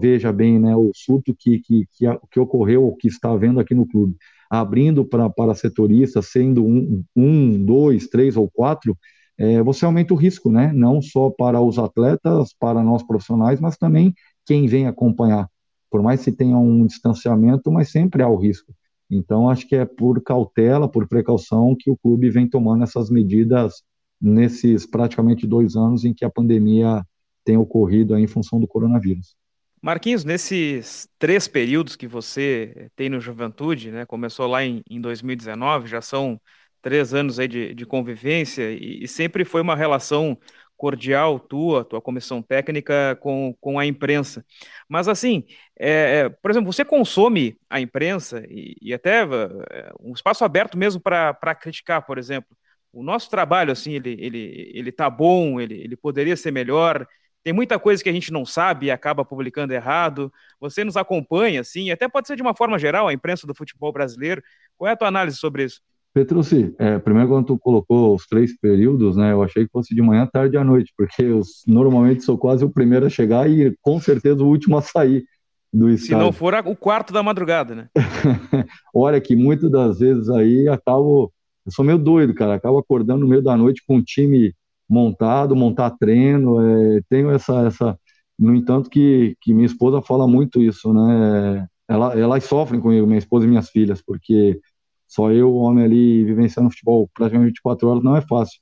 veja 0.00 0.32
bem 0.32 0.58
né, 0.58 0.74
o 0.76 0.90
surto 0.94 1.34
que, 1.34 1.58
que, 1.60 1.86
que, 1.92 2.06
que 2.30 2.40
ocorreu, 2.40 2.94
que 2.98 3.08
está 3.08 3.30
havendo 3.30 3.60
aqui 3.60 3.74
no 3.74 3.86
clube, 3.86 4.16
abrindo 4.50 5.04
pra, 5.04 5.30
para 5.30 5.54
setoristas, 5.54 6.26
sendo 6.26 6.64
um, 6.64 7.02
um, 7.16 7.64
dois, 7.64 8.08
três 8.08 8.36
ou 8.36 8.50
quatro, 8.50 8.96
é, 9.38 9.62
você 9.62 9.84
aumenta 9.84 10.12
o 10.12 10.16
risco, 10.16 10.50
né? 10.50 10.72
Não 10.72 11.00
só 11.00 11.30
para 11.30 11.60
os 11.60 11.78
atletas, 11.78 12.54
para 12.58 12.82
nós 12.82 13.02
profissionais, 13.02 13.60
mas 13.60 13.76
também 13.76 14.14
quem 14.44 14.66
vem 14.66 14.86
acompanhar. 14.86 15.48
Por 15.90 16.02
mais 16.02 16.24
que 16.24 16.32
tenha 16.32 16.56
um 16.56 16.86
distanciamento, 16.86 17.70
mas 17.70 17.90
sempre 17.90 18.22
há 18.22 18.28
o 18.28 18.36
risco. 18.36 18.74
Então, 19.10 19.48
acho 19.48 19.66
que 19.68 19.76
é 19.76 19.84
por 19.84 20.22
cautela, 20.22 20.88
por 20.88 21.06
precaução, 21.06 21.76
que 21.78 21.90
o 21.90 21.96
clube 21.96 22.30
vem 22.30 22.48
tomando 22.48 22.84
essas 22.84 23.10
medidas 23.10 23.82
nesses 24.20 24.86
praticamente 24.86 25.46
dois 25.46 25.76
anos 25.76 26.04
em 26.04 26.14
que 26.14 26.24
a 26.24 26.30
pandemia 26.30 27.04
tem 27.44 27.56
ocorrido 27.56 28.16
em 28.16 28.26
função 28.26 28.60
do 28.60 28.68
coronavírus. 28.68 29.36
Marquinhos, 29.82 30.24
nesses 30.24 31.08
três 31.18 31.48
períodos 31.48 31.96
que 31.96 32.06
você 32.06 32.88
tem 32.94 33.08
no 33.08 33.20
Juventude, 33.20 33.90
né, 33.90 34.06
começou 34.06 34.46
lá 34.46 34.62
em, 34.64 34.80
em 34.88 35.00
2019, 35.00 35.88
já 35.88 36.00
são 36.00 36.40
três 36.80 37.12
anos 37.12 37.38
aí 37.40 37.48
de, 37.48 37.74
de 37.74 37.84
convivência 37.84 38.70
e, 38.70 39.02
e, 39.02 39.08
sempre 39.08 39.44
foi 39.44 39.60
uma 39.60 39.74
relação 39.76 40.38
cordial 40.76 41.38
tua, 41.38 41.84
tua 41.84 42.00
comissão 42.00 42.40
técnica 42.42 43.16
com, 43.20 43.54
com 43.60 43.78
a 43.78 43.84
imprensa. 43.86 44.44
Mas 44.88 45.08
assim, 45.08 45.44
é 45.78 46.28
por 46.28 46.50
exemplo, 46.50 46.72
você 46.72 46.84
consome 46.84 47.56
a 47.68 47.80
imprensa 47.80 48.44
e, 48.48 48.76
e 48.80 48.94
até 48.94 49.22
é, 49.22 49.92
um 50.00 50.12
espaço 50.12 50.44
aberto 50.44 50.76
mesmo 50.78 51.00
para 51.00 51.54
criticar, 51.54 52.04
por 52.06 52.18
exemplo. 52.18 52.56
O 52.92 53.02
nosso 53.02 53.30
trabalho, 53.30 53.72
assim, 53.72 53.92
ele, 53.94 54.16
ele, 54.20 54.70
ele 54.74 54.92
tá 54.92 55.08
bom, 55.08 55.60
ele, 55.60 55.74
ele 55.80 55.96
poderia 55.96 56.36
ser 56.36 56.50
melhor, 56.52 57.06
tem 57.42 57.52
muita 57.52 57.78
coisa 57.78 58.02
que 58.02 58.08
a 58.08 58.12
gente 58.12 58.32
não 58.32 58.44
sabe 58.44 58.86
e 58.86 58.90
acaba 58.90 59.24
publicando 59.24 59.72
errado. 59.72 60.32
Você 60.60 60.84
nos 60.84 60.96
acompanha, 60.96 61.60
assim, 61.60 61.90
até 61.90 62.08
pode 62.08 62.28
ser 62.28 62.36
de 62.36 62.42
uma 62.42 62.54
forma 62.54 62.78
geral, 62.78 63.08
a 63.08 63.12
imprensa 63.12 63.46
do 63.46 63.54
futebol 63.54 63.92
brasileiro. 63.92 64.42
Qual 64.76 64.88
é 64.88 64.92
a 64.92 64.96
tua 64.96 65.08
análise 65.08 65.36
sobre 65.36 65.64
isso? 65.64 65.80
Petrucci, 66.14 66.74
é, 66.78 66.98
primeiro 66.98 67.30
quando 67.30 67.46
tu 67.46 67.58
colocou 67.58 68.14
os 68.14 68.26
três 68.26 68.56
períodos, 68.58 69.16
né, 69.16 69.32
eu 69.32 69.42
achei 69.42 69.64
que 69.64 69.72
fosse 69.72 69.94
de 69.94 70.02
manhã, 70.02 70.28
tarde 70.30 70.56
e 70.56 70.58
à 70.58 70.64
noite, 70.64 70.92
porque 70.96 71.22
eu 71.22 71.40
normalmente 71.66 72.22
sou 72.22 72.36
quase 72.36 72.62
o 72.64 72.70
primeiro 72.70 73.06
a 73.06 73.10
chegar 73.10 73.48
e 73.48 73.74
com 73.80 73.98
certeza 73.98 74.42
o 74.42 74.46
último 74.46 74.76
a 74.76 74.82
sair 74.82 75.24
do 75.72 75.88
estádio. 75.88 76.18
Se 76.18 76.22
não 76.22 76.30
for 76.30 76.54
o 76.66 76.76
quarto 76.76 77.14
da 77.14 77.22
madrugada, 77.22 77.74
né? 77.74 77.88
Olha 78.94 79.18
que 79.22 79.34
muitas 79.34 79.70
das 79.70 80.00
vezes 80.00 80.28
aí 80.28 80.68
acabo, 80.68 81.32
eu 81.64 81.72
sou 81.72 81.82
meio 81.82 81.98
doido, 81.98 82.34
cara, 82.34 82.54
acabo 82.54 82.76
acordando 82.76 83.20
no 83.20 83.28
meio 83.28 83.42
da 83.42 83.56
noite 83.56 83.82
com 83.86 83.96
um 83.96 84.02
time 84.02 84.54
montado, 84.88 85.56
montar 85.56 85.90
treino, 85.92 86.60
é, 86.60 87.00
tenho 87.08 87.30
essa, 87.30 87.66
essa, 87.66 87.98
no 88.38 88.54
entanto 88.54 88.90
que, 88.90 89.36
que 89.40 89.54
minha 89.54 89.66
esposa 89.66 90.02
fala 90.02 90.26
muito 90.28 90.60
isso, 90.62 90.92
né, 90.92 91.66
ela, 91.88 92.18
elas 92.18 92.44
sofrem 92.44 92.80
comigo, 92.80 93.06
minha 93.06 93.18
esposa 93.18 93.46
e 93.46 93.48
minhas 93.48 93.70
filhas, 93.70 94.02
porque 94.02 94.60
só 95.08 95.30
eu, 95.30 95.54
homem 95.54 95.84
ali, 95.84 96.24
vivenciando 96.24 96.70
futebol 96.70 97.08
praticamente 97.14 97.50
24 97.50 97.88
horas, 97.88 98.02
não 98.04 98.16
é 98.16 98.22
fácil. 98.22 98.60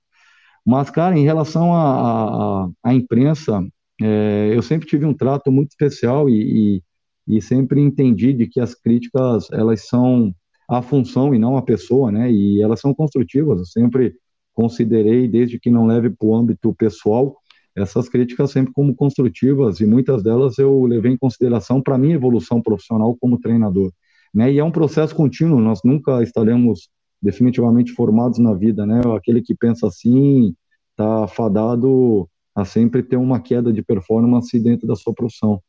Mas, 0.67 0.91
cara, 0.91 1.19
em 1.19 1.25
relação 1.25 1.73
à 1.75 2.95
imprensa, 2.95 3.65
é, 4.01 4.51
eu 4.55 4.63
sempre 4.63 4.89
tive 4.89 5.05
um 5.05 5.15
trato 5.15 5.51
muito 5.53 5.71
especial 5.71 6.29
e, 6.29 6.81
e, 7.29 7.37
e, 7.37 7.43
sempre 7.43 7.81
entendi 7.81 8.33
de 8.33 8.47
que 8.47 8.61
as 8.61 8.75
críticas, 8.75 9.49
elas 9.53 9.87
são 9.89 10.35
a 10.69 10.83
função 10.83 11.35
e 11.35 11.39
não 11.39 11.57
a 11.57 11.63
pessoa, 11.63 12.11
né? 12.13 12.31
E 12.33 12.63
elas 12.63 12.81
são 12.81 12.95
construtivas. 12.95 13.59
Eu 13.59 13.67
sempre 13.67 14.15
considerei, 14.61 15.27
desde 15.27 15.59
que 15.59 15.71
não 15.71 15.87
leve 15.87 16.11
para 16.11 16.29
o 16.29 16.37
âmbito 16.37 16.75
pessoal, 16.75 17.35
essas 17.75 18.11
críticas 18.11 18.51
sempre 18.51 18.75
como 18.75 18.95
construtivas 18.95 19.81
e 19.81 19.87
muitas 19.87 20.23
delas 20.23 20.59
eu 20.59 20.85
levei 20.85 21.13
em 21.13 21.17
consideração 21.17 21.81
para 21.81 21.97
minha 21.97 22.15
evolução 22.15 22.61
profissional 22.61 23.17
como 23.19 23.41
treinador, 23.41 23.91
né? 24.35 24.53
E 24.53 24.59
é 24.59 24.65
um 24.65 24.71
processo 24.71 25.15
contínuo, 25.15 25.61
nós 25.61 25.81
nunca 25.83 26.23
estaremos 26.23 26.91
definitivamente 27.23 27.93
formados 27.93 28.39
na 28.39 28.53
vida, 28.53 28.85
né? 28.85 29.01
Aquele 29.17 29.41
que 29.41 29.55
pensa 29.55 29.87
assim 29.87 30.55
está 30.91 31.27
fadado 31.27 32.29
a 32.55 32.65
sempre 32.67 33.03
ter 33.03 33.17
uma 33.17 33.41
queda 33.41 33.73
de 33.73 33.83
performance 33.83 34.59
dentro 34.61 34.87
da 34.87 34.95
sua 34.95 35.15
profissão. 35.15 35.63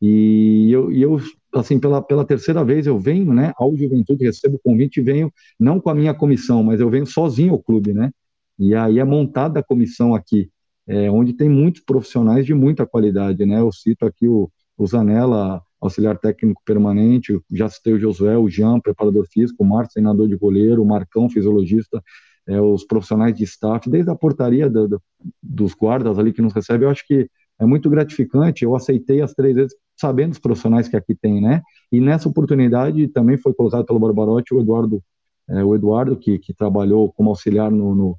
E 0.00 0.70
eu, 0.70 0.92
e 0.92 1.02
eu 1.02 1.18
assim, 1.54 1.80
pela, 1.80 2.00
pela 2.00 2.24
terceira 2.24 2.62
vez 2.62 2.86
eu 2.86 2.98
venho, 2.98 3.32
né, 3.32 3.52
ao 3.56 3.74
Juventude, 3.74 4.24
recebo 4.24 4.56
o 4.56 4.60
convite 4.60 5.00
e 5.00 5.02
venho, 5.02 5.32
não 5.58 5.80
com 5.80 5.90
a 5.90 5.94
minha 5.94 6.14
comissão, 6.14 6.62
mas 6.62 6.80
eu 6.80 6.90
venho 6.90 7.06
sozinho 7.06 7.54
ao 7.54 7.62
clube, 7.62 7.94
né, 7.94 8.12
e 8.58 8.74
aí 8.74 8.98
é 8.98 9.04
montada 9.04 9.60
a 9.60 9.62
comissão 9.62 10.14
aqui, 10.14 10.50
é, 10.86 11.10
onde 11.10 11.32
tem 11.32 11.48
muitos 11.48 11.82
profissionais 11.82 12.46
de 12.46 12.54
muita 12.54 12.86
qualidade, 12.86 13.44
né? 13.44 13.60
Eu 13.60 13.72
cito 13.72 14.06
aqui 14.06 14.28
o, 14.28 14.50
o 14.78 14.86
Zanella, 14.86 15.62
auxiliar 15.80 16.18
técnico 16.18 16.62
permanente, 16.64 17.38
já 17.52 17.68
citei 17.68 17.92
o 17.92 17.98
Josué, 17.98 18.36
o 18.36 18.48
Jean, 18.48 18.80
preparador 18.80 19.26
físico, 19.26 19.62
o 19.62 19.66
Marcos, 19.66 19.94
treinador 19.94 20.28
de 20.28 20.36
goleiro, 20.36 20.82
o 20.82 20.86
Marcão, 20.86 21.28
fisiologista, 21.28 22.02
é, 22.46 22.60
os 22.60 22.84
profissionais 22.84 23.34
de 23.34 23.44
staff, 23.44 23.90
desde 23.90 24.10
a 24.10 24.14
portaria 24.14 24.70
do, 24.70 24.88
do, 24.88 25.02
dos 25.42 25.74
guardas 25.74 26.18
ali 26.18 26.32
que 26.32 26.42
nos 26.42 26.52
recebem, 26.52 26.86
eu 26.86 26.90
acho 26.90 27.06
que 27.06 27.28
é 27.58 27.64
muito 27.64 27.88
gratificante. 27.90 28.64
Eu 28.64 28.76
aceitei 28.76 29.20
as 29.20 29.32
três 29.34 29.54
vezes, 29.54 29.74
sabendo 29.96 30.32
os 30.32 30.38
profissionais 30.38 30.88
que 30.88 30.96
aqui 30.96 31.14
tem, 31.14 31.40
né? 31.40 31.62
E 31.90 32.00
nessa 32.00 32.28
oportunidade 32.28 33.08
também 33.08 33.36
foi 33.36 33.54
colocado 33.54 33.84
pelo 33.84 33.98
Barbarotti 33.98 34.54
o 34.54 34.60
Eduardo, 34.60 35.02
é, 35.48 35.64
o 35.64 35.74
Eduardo 35.74 36.16
que, 36.16 36.38
que 36.38 36.52
trabalhou 36.52 37.12
como 37.12 37.30
auxiliar 37.30 37.70
no, 37.70 37.94
no 37.94 38.18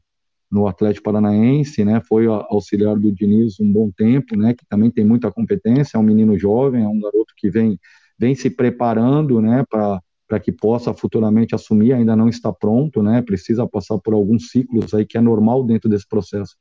no 0.50 0.68
Atlético 0.68 1.06
Paranaense, 1.06 1.84
né? 1.84 2.02
Foi 2.08 2.26
auxiliar 2.28 2.95
do 2.98 3.12
Diniz 3.12 3.60
um 3.60 3.72
bom 3.72 3.91
tempo, 3.91 4.38
né? 4.38 4.54
Que 4.54 4.66
também 4.68 4.89
tem 4.89 5.06
muita 5.06 5.32
competência, 5.32 5.98
é 5.98 6.00
um 6.00 6.04
menino 6.04 6.38
jovem, 6.38 6.84
é 6.84 6.88
um 6.88 7.00
garoto 7.00 7.34
que 7.36 7.50
vem 7.50 7.80
vem 8.20 8.34
se 8.34 8.50
preparando, 8.50 9.41
né? 9.41 9.64
Para 9.70 10.02
para 10.28 10.39
que 10.41 10.52
possa 10.52 10.93
futuramente 10.93 11.56
assumir, 11.56 11.93
ainda 11.93 12.14
não 12.14 12.28
está 12.28 12.52
pronto, 12.52 13.02
né? 13.02 13.22
Precisa 13.22 13.66
passar 13.66 13.98
por 13.98 14.14
alguns 14.14 14.50
ciclos 14.50 14.93
aí 14.93 15.06
que 15.06 15.18
é 15.18 15.22
normal 15.22 15.64
dentro 15.64 15.89
desse 15.89 16.06
processo. 16.06 16.56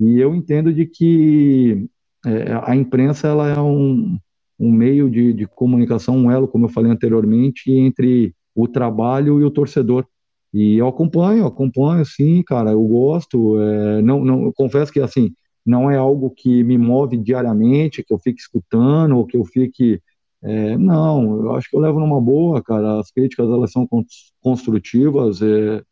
E 0.00 0.18
eu 0.18 0.34
entendo 0.34 0.72
de 0.72 0.84
que 0.84 1.88
é, 2.26 2.60
a 2.64 2.74
imprensa 2.74 3.28
ela 3.28 3.48
é 3.48 3.60
um, 3.60 4.18
um 4.58 4.72
meio 4.72 5.08
de, 5.08 5.32
de 5.32 5.46
comunicação, 5.46 6.16
um 6.16 6.30
elo, 6.30 6.48
como 6.48 6.66
eu 6.66 6.68
falei 6.68 6.90
anteriormente, 6.90 7.70
entre 7.70 8.34
o 8.54 8.66
trabalho 8.66 9.40
e 9.40 9.44
o 9.44 9.50
torcedor. 9.50 10.04
E 10.52 10.76
eu 10.78 10.88
acompanho, 10.88 11.46
acompanho, 11.46 12.04
sim, 12.06 12.42
cara, 12.42 12.70
eu 12.72 12.82
gosto. 12.84 13.60
É, 13.60 14.02
não, 14.02 14.24
não, 14.24 14.44
eu 14.44 14.52
confesso 14.52 14.92
que 14.92 15.00
assim 15.00 15.32
não 15.64 15.90
é 15.90 15.96
algo 15.96 16.30
que 16.30 16.64
me 16.64 16.78
move 16.78 17.16
diariamente, 17.18 18.02
que 18.02 18.12
eu 18.12 18.18
fique 18.18 18.40
escutando 18.40 19.16
ou 19.18 19.26
que 19.26 19.36
eu 19.36 19.44
fique 19.44 20.00
é, 20.42 20.76
não, 20.78 21.42
eu 21.42 21.54
acho 21.56 21.68
que 21.68 21.76
eu 21.76 21.80
levo 21.80 21.98
numa 21.98 22.20
boa, 22.20 22.62
cara. 22.62 23.00
As 23.00 23.10
críticas 23.10 23.48
elas 23.48 23.72
são 23.72 23.88
construtivas. 24.40 25.42
É, 25.42 25.82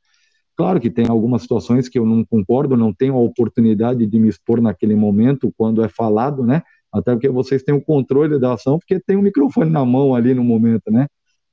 claro 0.57 0.81
que 0.81 0.91
tem 0.91 1.07
algumas 1.09 1.43
situações 1.43 1.89
que 1.89 1.99
eu 1.99 2.07
não 2.07 2.25
concordo, 2.25 2.77
não 2.77 2.93
tenho 2.93 3.15
a 3.15 3.21
oportunidade 3.21 4.07
de 4.07 4.19
me 4.19 4.29
expor 4.29 4.61
naquele 4.61 4.95
momento 4.95 5.53
quando 5.57 5.83
é 5.85 5.89
falado, 5.89 6.45
né? 6.45 6.63
Até 6.93 7.13
porque 7.13 7.29
vocês 7.29 7.63
têm 7.63 7.75
o 7.75 7.85
controle 7.85 8.39
da 8.39 8.55
ação, 8.55 8.79
porque 8.79 9.01
tem 9.01 9.17
o 9.17 9.21
um 9.21 9.23
microfone 9.23 9.71
na 9.71 9.85
mão 9.85 10.15
ali 10.15 10.33
no 10.35 10.45
momento, 10.45 10.91
né? 10.91 11.07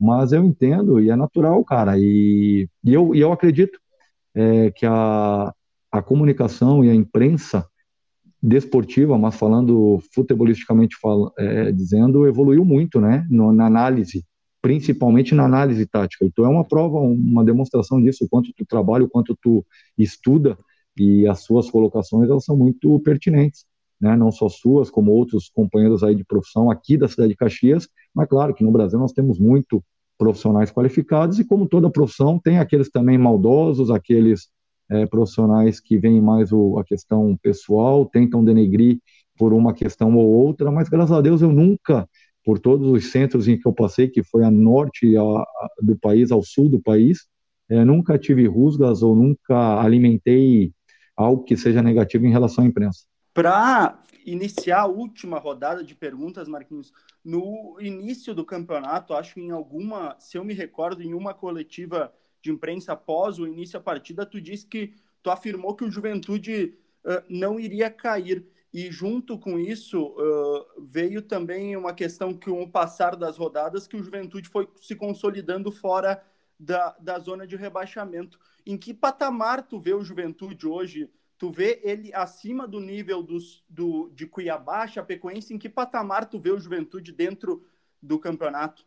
Mas 0.03 0.33
eu 0.33 0.43
entendo 0.43 0.99
e 0.99 1.09
é 1.09 1.15
natural, 1.15 1.63
cara. 1.63 1.97
E, 1.97 2.67
e 2.83 2.93
eu, 2.93 3.15
e 3.15 3.21
eu 3.21 3.31
acredito 3.31 3.79
é, 4.35 4.69
que 4.71 4.85
a, 4.85 5.53
a 5.89 6.01
comunicação 6.01 6.83
e 6.83 6.89
a 6.89 6.93
imprensa 6.93 7.65
desportiva, 8.41 9.17
mas 9.17 9.35
falando 9.35 10.03
futebolisticamente 10.13 10.97
fala, 11.01 11.31
é, 11.37 11.71
dizendo, 11.71 12.27
evoluiu 12.27 12.65
muito, 12.65 12.99
né? 12.99 13.25
No, 13.29 13.53
na 13.53 13.65
análise, 13.65 14.25
principalmente 14.61 15.33
na 15.33 15.45
análise 15.45 15.85
tática. 15.85 16.25
Então 16.25 16.43
é 16.43 16.49
uma 16.49 16.65
prova, 16.65 16.97
uma 16.99 17.45
demonstração 17.45 18.01
disso, 18.01 18.25
o 18.25 18.29
quanto 18.29 18.51
tu 18.57 18.65
trabalha, 18.65 19.05
o 19.05 19.09
quanto 19.09 19.37
tu 19.41 19.65
estuda 19.97 20.57
e 20.97 21.25
as 21.25 21.43
suas 21.43 21.69
colocações 21.69 22.29
elas 22.29 22.43
são 22.43 22.57
muito 22.57 22.99
pertinentes 22.99 23.65
né, 24.03 24.17
não 24.17 24.33
só 24.33 24.49
suas, 24.49 24.89
como 24.89 25.13
outros 25.13 25.49
companheiros 25.49 26.03
aí 26.03 26.13
de 26.13 26.25
profissão 26.25 26.69
aqui 26.69 26.97
da 26.97 27.07
cidade 27.07 27.29
de 27.29 27.37
Caxias, 27.37 27.87
mas 28.13 28.27
claro 28.27 28.53
que 28.53 28.61
no 28.61 28.71
Brasil 28.71 28.99
nós 28.99 29.13
temos 29.13 29.39
muito 29.39 29.81
profissionais 30.17 30.71
qualificados 30.71 31.39
e 31.39 31.45
como 31.45 31.67
toda 31.67 31.89
profissão 31.89 32.39
tem 32.39 32.59
aqueles 32.59 32.89
também 32.89 33.17
maldosos, 33.17 33.89
aqueles 33.89 34.49
é, 34.89 35.05
profissionais 35.05 35.79
que 35.79 35.97
veem 35.97 36.21
mais 36.21 36.51
o, 36.51 36.77
a 36.77 36.83
questão 36.83 37.37
pessoal, 37.41 38.05
tentam 38.05 38.43
denegrir 38.43 38.99
por 39.37 39.53
uma 39.53 39.73
questão 39.73 40.15
ou 40.15 40.27
outra, 40.27 40.71
mas 40.71 40.89
graças 40.89 41.15
a 41.15 41.21
Deus 41.21 41.41
eu 41.41 41.51
nunca, 41.51 42.07
por 42.45 42.59
todos 42.59 42.89
os 42.89 43.11
centros 43.11 43.47
em 43.47 43.57
que 43.57 43.67
eu 43.67 43.73
passei, 43.73 44.07
que 44.07 44.23
foi 44.23 44.43
a 44.43 44.51
norte 44.51 45.15
a, 45.17 45.21
a, 45.21 45.69
do 45.81 45.97
país, 45.97 46.31
ao 46.31 46.43
sul 46.43 46.69
do 46.69 46.79
país, 46.81 47.27
é, 47.69 47.83
nunca 47.83 48.17
tive 48.17 48.45
rusgas 48.47 49.01
ou 49.01 49.15
nunca 49.15 49.81
alimentei 49.81 50.71
algo 51.15 51.43
que 51.43 51.55
seja 51.57 51.81
negativo 51.81 52.25
em 52.25 52.31
relação 52.31 52.63
à 52.63 52.67
imprensa. 52.67 53.05
Para 53.33 53.99
iniciar 54.25 54.81
a 54.81 54.85
última 54.85 55.39
rodada 55.39 55.83
de 55.83 55.95
perguntas, 55.95 56.47
Marquinhos, 56.47 56.93
no 57.23 57.77
início 57.79 58.33
do 58.35 58.45
campeonato, 58.45 59.13
acho 59.13 59.33
que 59.33 59.41
em 59.41 59.51
alguma, 59.51 60.15
se 60.19 60.37
eu 60.37 60.43
me 60.43 60.53
recordo, 60.53 61.01
em 61.01 61.13
uma 61.13 61.33
coletiva 61.33 62.13
de 62.41 62.51
imprensa 62.51 62.93
após 62.93 63.39
o 63.39 63.47
início 63.47 63.79
da 63.79 63.83
partida, 63.83 64.25
tu 64.25 64.39
disse 64.39 64.67
que 64.67 64.93
tu 65.23 65.31
afirmou 65.31 65.75
que 65.75 65.83
o 65.83 65.89
Juventude 65.89 66.77
uh, 67.05 67.23
não 67.29 67.59
iria 67.59 67.89
cair. 67.89 68.45
E 68.73 68.91
junto 68.91 69.37
com 69.37 69.57
isso 69.59 70.07
uh, 70.07 70.83
veio 70.83 71.21
também 71.21 71.75
uma 71.77 71.93
questão 71.93 72.33
que 72.33 72.49
com 72.49 72.61
o 72.63 72.69
passar 72.69 73.15
das 73.15 73.37
rodadas 73.37 73.87
que 73.87 73.95
o 73.95 74.03
Juventude 74.03 74.49
foi 74.49 74.67
se 74.81 74.95
consolidando 74.95 75.71
fora 75.71 76.23
da, 76.59 76.95
da 76.99 77.19
zona 77.19 77.47
de 77.47 77.55
rebaixamento. 77.55 78.39
Em 78.65 78.77
que 78.77 78.93
patamar 78.93 79.63
tu 79.67 79.79
vê 79.79 79.93
o 79.93 80.03
Juventude 80.03 80.67
hoje? 80.67 81.09
Tu 81.43 81.51
vê 81.51 81.81
ele 81.83 82.09
acima 82.13 82.65
do 82.65 82.79
nível 82.79 83.21
dos, 83.21 83.65
do, 83.69 84.09
de 84.15 84.25
Cuiabá, 84.25 84.87
Chapecoense? 84.87 85.53
Em 85.53 85.57
que 85.57 85.67
patamar 85.67 86.23
tu 86.23 86.39
vê 86.39 86.49
o 86.51 86.57
Juventude 86.57 87.11
dentro 87.11 87.65
do 88.01 88.17
campeonato? 88.17 88.85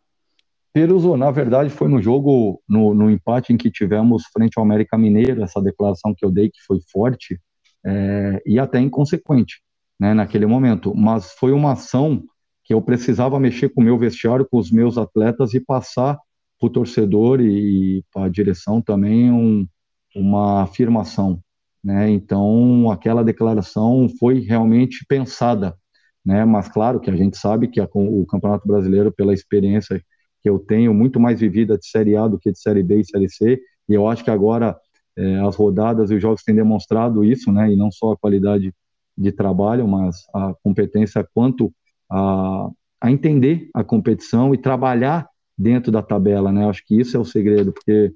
Peruso, 0.73 1.19
na 1.19 1.31
verdade, 1.31 1.69
foi 1.69 1.87
no 1.87 2.01
jogo, 2.01 2.63
no, 2.67 2.95
no, 2.95 3.11
empate 3.11 3.53
em 3.53 3.59
que 3.59 3.71
tivemos 3.71 4.25
frente 4.33 4.57
ao 4.57 4.65
América 4.65 4.97
Mineiro, 4.97 5.43
essa 5.43 5.61
declaração 5.61 6.15
que 6.17 6.25
eu 6.25 6.31
dei 6.31 6.49
que 6.49 6.63
foi 6.67 6.81
forte 6.91 7.39
é, 7.85 8.43
e 8.47 8.59
até 8.59 8.81
inconsequente. 8.81 9.61
né, 10.01 10.15
naquele 10.15 10.47
momento, 10.47 10.95
mas 10.95 11.33
foi 11.33 11.53
uma 11.53 11.73
ação 11.73 12.25
que 12.65 12.73
eu 12.73 12.81
precisava 12.81 13.39
mexer 13.39 13.69
com 13.69 13.83
o 13.83 13.85
meu 13.85 13.99
vestiário, 13.99 14.49
com 14.51 14.57
os 14.57 14.73
meus 14.73 14.97
atletas 14.97 15.53
e 15.53 15.61
passar 15.61 16.19
para 16.59 16.67
o 16.67 16.71
torcedor 16.71 17.39
e, 17.43 18.03
para 18.11 18.25
a 18.25 18.31
direção 18.31 18.81
também 18.81 19.31
um, 19.31 19.69
uma 20.15 20.63
afirmação. 20.63 21.39
Né? 21.83 22.11
Então, 22.11 22.91
aquela 22.91 23.23
declaração 23.25 24.09
foi 24.19 24.41
realmente 24.41 25.05
pensada, 25.09 25.77
né? 26.25 26.45
mas 26.45 26.69
claro 26.69 27.01
que 27.01 27.11
a 27.11 27.17
gente 27.17 27.37
sabe 27.37 27.69
que 27.69 27.81
a, 27.81 27.89
o 27.95 28.27
Campeonato 28.27 28.67
Brasileiro, 28.67 29.13
pela 29.13 29.33
experiência 29.35 30.03
que 30.43 30.51
eu 30.51 30.59
tenho, 30.59 30.93
muito 30.95 31.21
mais 31.21 31.41
vivida 31.41 31.79
de 31.79 31.87
Série 31.87 32.17
A 32.17 32.27
do 32.27 32.39
que 32.39 32.51
de 32.53 32.59
Série 32.61 32.83
B 32.83 33.01
e 33.01 33.05
Série 33.05 33.29
C, 33.29 33.61
e 33.89 33.95
eu 33.95 34.09
acho 34.09 34.25
que 34.25 34.31
agora 34.31 34.77
é, 35.17 35.37
as 35.41 35.55
rodadas 35.57 36.11
e 36.11 36.15
os 36.15 36.23
jogos 36.23 36.43
têm 36.43 36.55
demonstrado 36.55 37.25
isso, 37.25 37.53
né? 37.53 37.73
e 37.73 37.77
não 37.77 37.91
só 37.91 38.13
a 38.13 38.17
qualidade 38.17 38.75
de 39.17 39.33
trabalho, 39.33 39.89
mas 39.89 40.25
a 40.35 40.55
competência 40.63 41.27
quanto 41.35 41.73
a, 42.11 42.69
a 43.01 43.11
entender 43.11 43.71
a 43.75 43.83
competição 43.83 44.55
e 44.55 44.59
trabalhar 44.59 45.29
dentro 45.57 45.91
da 45.91 46.03
tabela, 46.03 46.53
né? 46.53 46.69
Acho 46.69 46.85
que 46.85 47.01
isso 47.01 47.17
é 47.17 47.21
o 47.21 47.25
segredo, 47.25 47.73
porque 47.73 48.13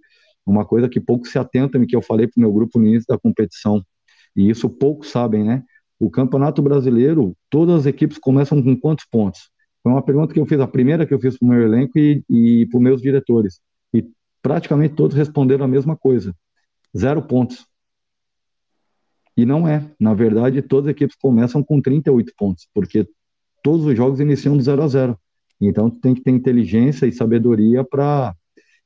uma 0.47 0.65
coisa 0.65 0.89
que 0.89 1.01
poucos 1.01 1.31
se 1.31 1.39
atentam 1.39 1.83
e 1.83 1.87
que 1.87 1.95
eu 1.95 2.03
falei 2.03 2.27
para 2.27 2.39
o 2.39 2.41
meu 2.41 2.53
grupo 2.53 2.79
no 2.79 2.87
início 2.87 3.07
da 3.09 3.19
competição, 3.19 3.85
e 4.37 4.49
isso 4.49 4.69
poucos 4.69 5.11
sabem, 5.11 5.45
né? 5.45 5.63
O 5.99 6.11
Campeonato 6.11 6.63
Brasileiro, 6.63 7.37
todas 7.51 7.81
as 7.81 7.87
equipes 7.87 8.19
começam 8.19 8.63
com 8.63 8.77
quantos 8.77 9.05
pontos? 9.05 9.51
Foi 9.83 9.93
uma 9.93 10.03
pergunta 10.03 10.33
que 10.33 10.41
eu 10.41 10.47
fiz, 10.47 10.61
a 10.61 10.67
primeira 10.67 11.07
que 11.07 11.13
eu 11.13 11.21
fiz 11.21 11.39
para 11.39 11.47
o 11.47 11.49
meu 11.49 11.63
elenco 11.63 11.99
e, 11.99 12.25
e 12.29 12.67
para 12.67 12.79
os 12.79 12.83
meus 12.83 13.03
diretores. 13.03 13.61
E 13.93 14.07
praticamente 14.43 14.95
todos 14.95 15.17
responderam 15.17 15.65
a 15.65 15.69
mesma 15.69 15.97
coisa: 15.97 16.35
zero 16.97 17.23
pontos. 17.23 17.67
E 19.37 19.47
não 19.47 19.67
é. 19.67 19.91
Na 19.99 20.15
verdade, 20.15 20.61
todas 20.63 20.89
as 20.89 20.93
equipes 20.93 21.17
começam 21.17 21.63
com 21.63 21.81
38 21.81 22.33
pontos, 22.37 22.69
porque 22.75 23.07
todos 23.63 23.87
os 23.87 23.97
jogos 23.97 24.21
iniciam 24.21 24.57
do 24.57 24.63
0 24.63 24.83
a 24.83 24.89
0. 24.89 25.19
Então, 25.61 25.91
tem 25.91 26.15
que 26.15 26.23
ter 26.23 26.31
inteligência 26.31 27.07
e 27.07 27.13
sabedoria 27.13 27.85
para 27.85 28.35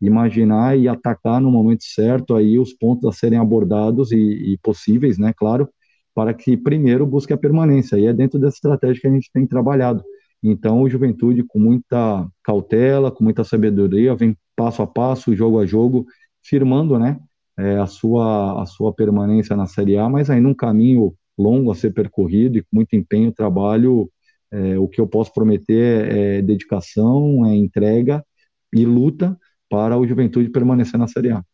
imaginar 0.07 0.79
e 0.79 0.89
atacar 0.89 1.41
no 1.41 1.51
momento 1.51 1.85
certo 1.85 2.35
aí 2.35 2.59
os 2.59 2.73
pontos 2.73 3.09
a 3.09 3.13
serem 3.13 3.39
abordados 3.39 4.13
e, 4.13 4.17
e, 4.53 4.59
possíveis, 4.59 5.19
né, 5.19 5.33
claro, 5.37 5.69
para 6.15 6.35
que 6.35 6.57
primeiro 6.57 7.07
busque 7.07 7.33
a 7.33 7.37
permanência. 7.37 7.97
E 7.99 8.07
é 8.07 8.13
dentro 8.13 8.39
dessa 8.39 8.57
estratégia 8.57 9.01
que 9.03 9.09
a 9.09 9.11
gente 9.11 9.31
tem 9.33 9.47
trabalhado. 9.47 10.03
Então, 10.43 10.83
o 10.83 10.91
Juventude, 10.91 11.43
com 11.43 11.59
muita 11.59 12.29
cautela, 12.43 13.11
com 13.11 13.25
muita 13.25 13.45
sabedoria, 13.45 14.15
vem 14.15 14.37
passo 14.55 14.83
a 14.83 14.87
passo, 14.87 15.35
jogo 15.35 15.59
a 15.59 15.67
jogo, 15.67 16.07
firmando, 16.43 16.99
né, 16.99 17.19
é, 17.59 17.77
a, 17.79 17.87
sua, 17.87 18.63
a 18.63 18.67
sua 18.67 18.93
permanência 18.93 19.57
na 19.57 19.67
Série 19.67 19.97
A, 19.97 20.09
mas 20.09 20.31
ainda 20.31 20.49
um 20.49 20.55
caminho 20.55 21.15
longo 21.37 21.71
a 21.73 21.75
ser 21.75 21.93
percorrido 21.93 22.59
e 22.59 22.63
com 22.63 22.69
muito 22.73 22.95
empenho, 22.95 23.33
trabalho 23.33 24.09
é, 24.53 24.79
o 24.79 24.87
que 24.87 25.01
eu 25.01 25.07
posso 25.07 25.33
prometer 25.33 26.13
é, 26.13 26.43
dedicação, 26.43 27.45
é 27.45 27.57
entrega 27.57 28.25
e 28.73 28.85
luta 28.85 29.37
para 29.69 29.97
o 29.99 30.07
Juventude 30.07 30.49
permanecer 30.49 30.99
na 30.99 31.09
Série 31.09 31.33
A. 31.33 31.45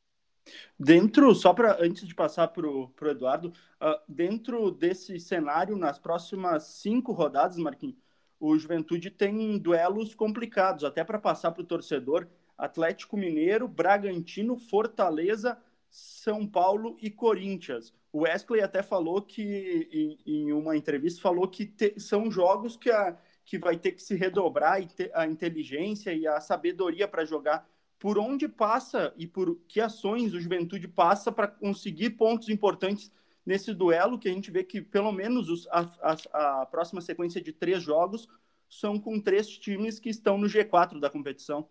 Dentro, 0.78 1.34
só 1.34 1.52
para 1.52 1.76
antes 1.84 2.06
de 2.06 2.14
passar 2.14 2.48
para 2.48 2.66
o 2.66 2.92
Eduardo, 3.02 3.48
uh, 3.48 4.00
dentro 4.08 4.70
desse 4.70 5.20
cenário, 5.20 5.76
nas 5.76 5.98
próximas 5.98 6.64
cinco 6.64 7.12
rodadas, 7.12 7.56
Marquinhos, 7.58 7.96
o 8.40 8.56
Juventude 8.56 9.10
tem 9.10 9.58
duelos 9.58 10.14
complicados, 10.14 10.82
até 10.82 11.04
para 11.04 11.18
passar 11.18 11.52
para 11.52 11.62
o 11.62 11.66
torcedor: 11.66 12.26
Atlético 12.56 13.16
Mineiro, 13.16 13.68
Bragantino, 13.68 14.56
Fortaleza, 14.56 15.58
São 15.90 16.46
Paulo 16.46 16.96
e 17.02 17.10
Corinthians. 17.10 17.92
O 18.10 18.20
Wesley 18.20 18.62
até 18.62 18.82
falou 18.82 19.20
que, 19.20 19.88
em, 19.92 20.18
em 20.26 20.52
uma 20.52 20.76
entrevista, 20.76 21.20
falou 21.20 21.46
que 21.46 21.66
te, 21.66 22.00
são 22.00 22.30
jogos 22.30 22.76
que, 22.76 22.90
a, 22.90 23.16
que 23.44 23.58
vai 23.58 23.76
ter 23.76 23.92
que 23.92 24.02
se 24.02 24.14
redobrar 24.14 24.78
a 25.14 25.26
inteligência 25.26 26.12
e 26.14 26.26
a 26.26 26.40
sabedoria 26.40 27.06
para 27.06 27.26
jogar. 27.26 27.68
Por 28.00 28.18
onde 28.18 28.48
passa 28.48 29.12
e 29.16 29.26
por 29.26 29.56
que 29.68 29.80
ações 29.80 30.34
o 30.34 30.40
Juventude 30.40 30.88
passa 30.88 31.30
para 31.30 31.46
conseguir 31.46 32.10
pontos 32.10 32.48
importantes 32.48 33.12
nesse 33.46 33.72
duelo, 33.72 34.18
que 34.18 34.28
a 34.28 34.32
gente 34.32 34.50
vê 34.50 34.64
que 34.64 34.80
pelo 34.80 35.12
menos 35.12 35.48
os, 35.48 35.68
a, 35.68 35.86
a, 36.32 36.62
a 36.62 36.66
próxima 36.66 37.00
sequência 37.00 37.40
de 37.40 37.52
três 37.52 37.82
jogos 37.82 38.26
são 38.68 38.98
com 38.98 39.20
três 39.20 39.48
times 39.48 40.00
que 40.00 40.08
estão 40.08 40.38
no 40.38 40.46
G4 40.46 40.98
da 40.98 41.10
competição. 41.10 41.68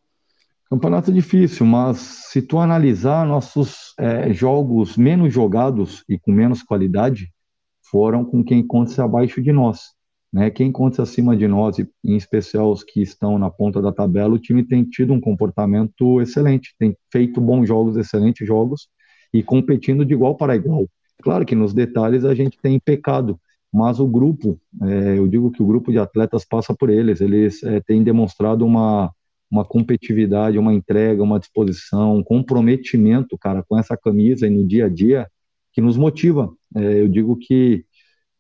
Campeonato 0.70 1.12
difícil, 1.12 1.66
mas 1.66 1.98
se 1.98 2.44
tu 2.44 2.60
analisar 2.60 3.26
nossos 3.26 3.96
é, 3.98 4.32
jogos 4.32 4.96
menos 4.96 5.34
jogados 5.34 6.04
e 6.08 6.20
com 6.20 6.32
menos 6.32 6.62
qualidade, 6.62 7.34
foram 7.82 8.24
com 8.24 8.44
quem 8.44 8.60
encontra-se 8.60 9.02
abaixo 9.02 9.42
de 9.42 9.52
nós. 9.52 9.96
Né? 10.32 10.50
Quem 10.50 10.68
encontra-se 10.68 11.02
acima 11.02 11.36
de 11.36 11.48
nós, 11.48 11.80
e 11.80 11.90
em 12.04 12.16
especial 12.16 12.72
os 12.72 12.84
que 12.84 13.02
estão 13.02 13.40
na 13.40 13.50
ponta 13.50 13.82
da 13.82 13.92
tabela, 13.92 14.34
o 14.34 14.40
time 14.40 14.64
tem 14.64 14.84
tido 14.84 15.14
um 15.14 15.20
comportamento 15.20 16.22
excelente, 16.22 16.76
tem 16.78 16.96
feito 17.12 17.42
bons 17.42 17.68
jogos, 17.68 17.98
excelentes 17.98 18.48
jogos, 18.48 18.88
e 19.34 19.42
competindo 19.42 20.06
de 20.06 20.14
igual 20.14 20.36
para 20.36 20.56
igual. 20.56 20.88
Claro 21.22 21.46
que 21.46 21.56
nos 21.56 21.74
detalhes 21.74 22.26
a 22.26 22.34
gente 22.34 22.58
tem 22.62 22.80
pecado, 22.80 23.40
mas 23.72 24.00
o 24.00 24.08
grupo, 24.08 24.60
é, 24.82 25.18
eu 25.18 25.28
digo 25.28 25.52
que 25.52 25.62
o 25.62 25.66
grupo 25.66 25.92
de 25.92 26.00
atletas 26.00 26.46
passa 26.46 26.74
por 26.74 26.90
eles, 26.90 27.22
eles 27.22 27.62
é, 27.64 27.80
têm 27.82 28.04
demonstrado 28.04 28.66
uma 28.66 29.12
uma 29.52 29.66
competitividade, 29.66 30.60
uma 30.60 30.74
entrega, 30.74 31.24
uma 31.24 31.40
disposição, 31.40 32.18
um 32.18 32.24
comprometimento, 32.24 33.38
cara, 33.38 33.64
com 33.68 33.78
essa 33.78 33.98
camisa 33.98 34.46
e 34.46 34.50
no 34.50 34.66
dia 34.66 34.86
a 34.86 34.90
dia 34.90 35.28
que 35.74 35.82
nos 35.82 35.98
motiva. 35.98 36.54
É, 36.76 37.02
eu 37.02 37.08
digo 37.08 37.36
que 37.36 37.84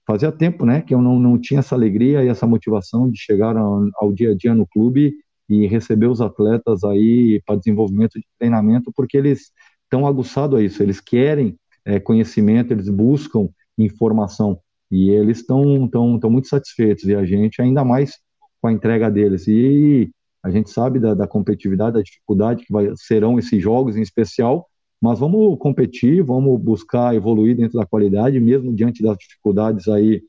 fazia 0.10 0.32
tempo, 0.32 0.66
né, 0.66 0.82
que 0.82 0.92
eu 0.92 1.04
não, 1.04 1.20
não 1.20 1.38
tinha 1.38 1.60
essa 1.60 1.76
alegria 1.76 2.24
e 2.24 2.30
essa 2.30 2.48
motivação 2.48 3.12
de 3.12 3.20
chegar 3.20 3.56
ao, 3.56 3.88
ao 3.98 4.12
dia 4.12 4.32
a 4.32 4.36
dia 4.36 4.56
no 4.56 4.66
clube 4.66 5.14
e 5.48 5.68
receber 5.68 6.08
os 6.08 6.20
atletas 6.20 6.84
aí 6.84 7.40
para 7.46 7.58
desenvolvimento 7.58 8.14
de 8.14 8.26
treinamento, 8.40 8.92
porque 8.96 9.16
eles 9.16 9.52
estão 9.84 10.08
aguçados 10.08 10.58
a 10.58 10.64
isso, 10.64 10.82
eles 10.82 11.00
querem 11.00 11.56
é, 11.86 12.00
conhecimento, 12.00 12.72
eles 12.72 12.90
buscam 12.90 13.50
informação. 13.78 14.60
E 14.92 15.12
eles 15.12 15.42
estão 15.42 15.88
tão, 15.88 16.20
tão 16.20 16.32
muito 16.32 16.48
satisfeitos. 16.48 17.04
E 17.06 17.14
a 17.14 17.24
gente 17.24 17.62
ainda 17.62 17.86
mais 17.86 18.18
com 18.60 18.68
a 18.68 18.74
entrega 18.74 19.12
deles. 19.12 19.48
E 19.48 20.10
a 20.44 20.50
gente 20.50 20.72
sabe 20.72 21.00
da, 21.00 21.14
da 21.14 21.28
competitividade, 21.28 21.98
da 21.98 22.02
dificuldade 22.02 22.66
que 22.66 22.74
vai, 22.74 22.92
serão 22.96 23.38
esses 23.38 23.62
jogos 23.62 23.96
em 23.96 24.02
especial, 24.02 24.68
mas 25.02 25.20
vamos 25.20 25.58
competir, 25.60 26.24
vamos 26.24 26.60
buscar 26.62 27.16
evoluir 27.16 27.56
dentro 27.56 27.80
da 27.80 27.86
qualidade, 27.86 28.40
mesmo 28.40 28.74
diante 28.74 29.02
das 29.02 29.18
dificuldades 29.18 29.88
aí 29.88 30.22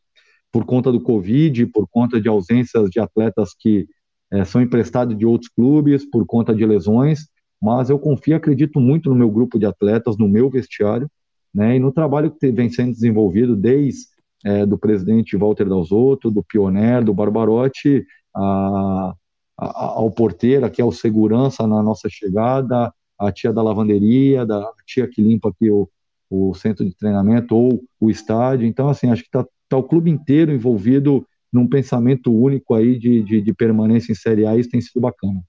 por 0.53 0.65
conta 0.65 0.91
do 0.91 1.01
Covid, 1.01 1.67
por 1.67 1.89
conta 1.89 2.21
de 2.21 2.29
ausências 2.29 2.91
de 2.91 3.01
atletas 3.01 3.55
que 3.59 3.87
é, 4.33 4.45
são 4.45 4.61
emprestados 4.61 5.17
de 5.17 5.27
outros 5.27 5.51
clubes, 5.51 6.09
por 6.09 6.25
conta 6.25 6.55
de 6.55 6.65
lesões, 6.65 7.29
mas 7.61 7.91
eu 7.91 7.99
confio 7.99 8.37
acredito 8.37 8.81
muito 8.81 9.11
no 9.11 9.17
meu 9.17 9.31
grupo 9.31 9.59
de 9.59 9.67
atletas, 9.67 10.17
no 10.17 10.29
meu 10.29 10.49
vestiário, 10.49 11.11
né, 11.53 11.77
e 11.77 11.79
no 11.81 11.93
trabalho 11.93 12.31
que 12.31 12.51
vem 12.51 12.71
sendo 12.71 12.93
desenvolvido 12.93 13.57
desde 13.57 14.07
é, 14.45 14.65
do 14.65 14.79
presidente 14.79 15.37
Walter 15.37 15.69
Dalzotto, 15.69 16.31
do 16.31 16.43
Pioner, 16.43 17.05
do 17.05 17.13
Barbarotti, 17.13 18.05
a, 18.35 19.15
ao 19.57 20.11
porteiro, 20.11 20.65
aqui 20.65 20.81
ao 20.81 20.93
segurança 20.93 21.67
na 21.67 21.83
nossa 21.83 22.09
chegada, 22.09 22.93
a 23.21 23.31
tia 23.31 23.53
da 23.53 23.63
lavanderia, 23.63 24.47
da 24.47 24.73
tia 24.87 25.07
que 25.07 25.21
limpa 25.21 25.51
aqui 25.51 25.71
o, 25.71 25.89
o 26.31 26.55
centro 26.55 26.85
de 26.85 26.95
treinamento 26.97 27.55
ou 27.55 27.85
o 28.01 28.11
estádio. 28.11 28.67
Então, 28.67 28.89
assim, 28.89 29.11
acho 29.11 29.23
que 29.23 29.29
está 29.29 29.45
tá 29.69 29.77
o 29.77 29.83
clube 29.83 30.11
inteiro 30.11 30.53
envolvido 30.53 31.27
num 31.53 31.69
pensamento 31.69 32.33
único 32.33 32.75
aí 32.75 32.99
de, 32.99 33.23
de, 33.23 33.41
de 33.43 33.53
permanência 33.53 34.13
em 34.13 34.15
Série 34.15 34.47
A, 34.47 34.57
isso 34.57 34.71
tem 34.71 34.81
sido 34.81 35.01
bacana. 35.01 35.43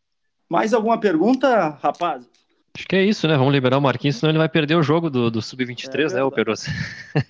Mais 0.49 0.74
alguma 0.74 0.99
pergunta, 0.99 1.69
rapaz? 1.82 2.30
Acho 2.76 2.88
que 2.88 2.95
é 2.95 3.03
isso, 3.03 3.28
né? 3.28 3.38
Vamos 3.38 3.53
liberar 3.53 3.78
o 3.78 3.82
Marquinhos, 3.82 4.15
senão 4.15 4.32
ele 4.32 4.38
vai 4.38 4.49
perder 4.49 4.76
o 4.76 4.84
jogo 4.84 5.09
do, 5.09 5.30
do 5.30 5.41
Sub-23, 5.41 6.11
é 6.11 6.15
né, 6.15 6.24
o 6.24 6.32
Peroso? 6.32 6.67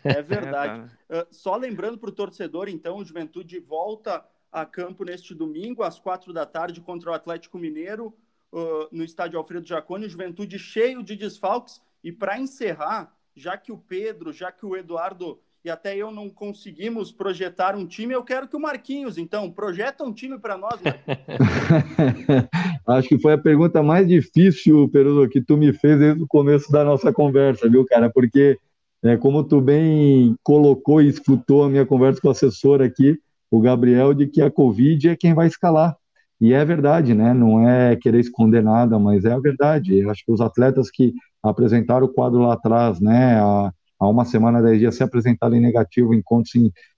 É 0.04 0.22
verdade. 0.24 0.84
uh, 1.10 1.26
só 1.32 1.56
lembrando 1.56 1.98
para 1.98 2.10
o 2.10 2.14
torcedor, 2.14 2.70
então, 2.70 2.98
o 2.98 3.06
Juventude 3.06 3.60
volta 3.60 4.24
a 4.52 4.66
campo 4.66 5.04
neste 5.04 5.34
domingo, 5.34 5.82
às 5.84 6.00
quatro 6.00 6.32
da 6.32 6.46
tarde, 6.46 6.82
contra 6.82 7.10
o 7.10 7.14
Atlético 7.14 7.58
Mineiro, 7.58 8.14
uh, 8.52 8.88
no 8.92 9.04
estádio 9.04 9.38
Alfredo 9.38 9.68
Jaconi, 9.68 10.08
Juventude 10.08 10.60
cheio 10.60 11.04
de 11.04 11.16
desfalques. 11.16 11.82
E 12.04 12.12
para 12.12 12.40
encerrar, 12.40 13.16
já 13.36 13.58
que 13.58 13.72
o 13.72 13.78
Pedro, 13.78 14.34
já 14.34 14.52
que 14.52 14.66
o 14.66 14.76
Eduardo 14.76 15.40
e 15.64 15.70
até 15.70 15.96
eu 15.96 16.12
não 16.12 16.28
conseguimos 16.28 17.12
projetar 17.12 17.76
um 17.76 17.86
time, 17.86 18.16
eu 18.16 18.24
quero 18.24 18.48
que 18.48 18.56
o 18.56 18.60
Marquinhos, 18.60 19.20
então, 19.20 19.52
projeta 19.52 20.04
um 20.04 20.12
time 20.12 20.40
para 20.40 20.58
nós, 20.58 20.82
Acho 22.88 23.08
que 23.08 23.20
foi 23.20 23.34
a 23.34 23.38
pergunta 23.38 23.84
mais 23.84 24.08
difícil, 24.08 24.90
Peruso, 24.90 25.30
que 25.30 25.40
tu 25.40 25.56
me 25.56 25.72
fez 25.72 26.00
desde 26.00 26.24
o 26.24 26.28
começo 26.28 26.72
da 26.72 26.84
nossa 26.84 27.14
conversa, 27.14 27.70
viu, 27.70 27.86
cara? 27.86 28.10
Porque, 28.10 28.58
é, 29.04 29.16
como 29.18 29.44
tu 29.44 29.62
bem 29.62 30.36
colocou 30.42 31.00
e 31.00 31.08
escutou 31.08 31.64
a 31.64 31.70
minha 31.70 31.86
conversa 31.86 32.20
com 32.20 32.28
o 32.28 32.32
assessor 32.32 32.82
aqui, 32.82 33.20
o 33.52 33.62
Gabriel 33.62 34.16
de 34.16 34.26
que 34.26 34.42
a 34.42 34.50
Covid 34.50 35.10
é 35.10 35.16
quem 35.16 35.36
vai 35.36 35.46
escalar. 35.46 35.96
E 36.42 36.54
é 36.54 36.66
verdade, 36.66 37.14
né? 37.14 37.34
Não 37.36 37.68
é 37.70 37.96
querer 37.96 38.20
esconder 38.20 38.64
nada, 38.64 38.98
mas 38.98 39.26
é 39.26 39.32
a 39.32 39.40
verdade. 39.40 40.00
Eu 40.00 40.10
acho 40.10 40.26
que 40.26 40.32
os 40.32 40.42
atletas 40.42 40.90
que 40.90 41.14
apresentaram 41.44 42.08
o 42.08 42.10
quadro 42.14 42.40
lá 42.40 42.54
atrás, 42.54 43.00
né, 43.00 43.40
há, 43.40 43.72
há 44.00 44.10
uma 44.10 44.26
semana, 44.26 44.62
dez 44.62 44.80
dias, 44.80 44.96
se 44.96 45.04
apresentaram 45.04 45.56
em 45.56 45.62
negativo, 45.62 46.16
em 46.16 46.24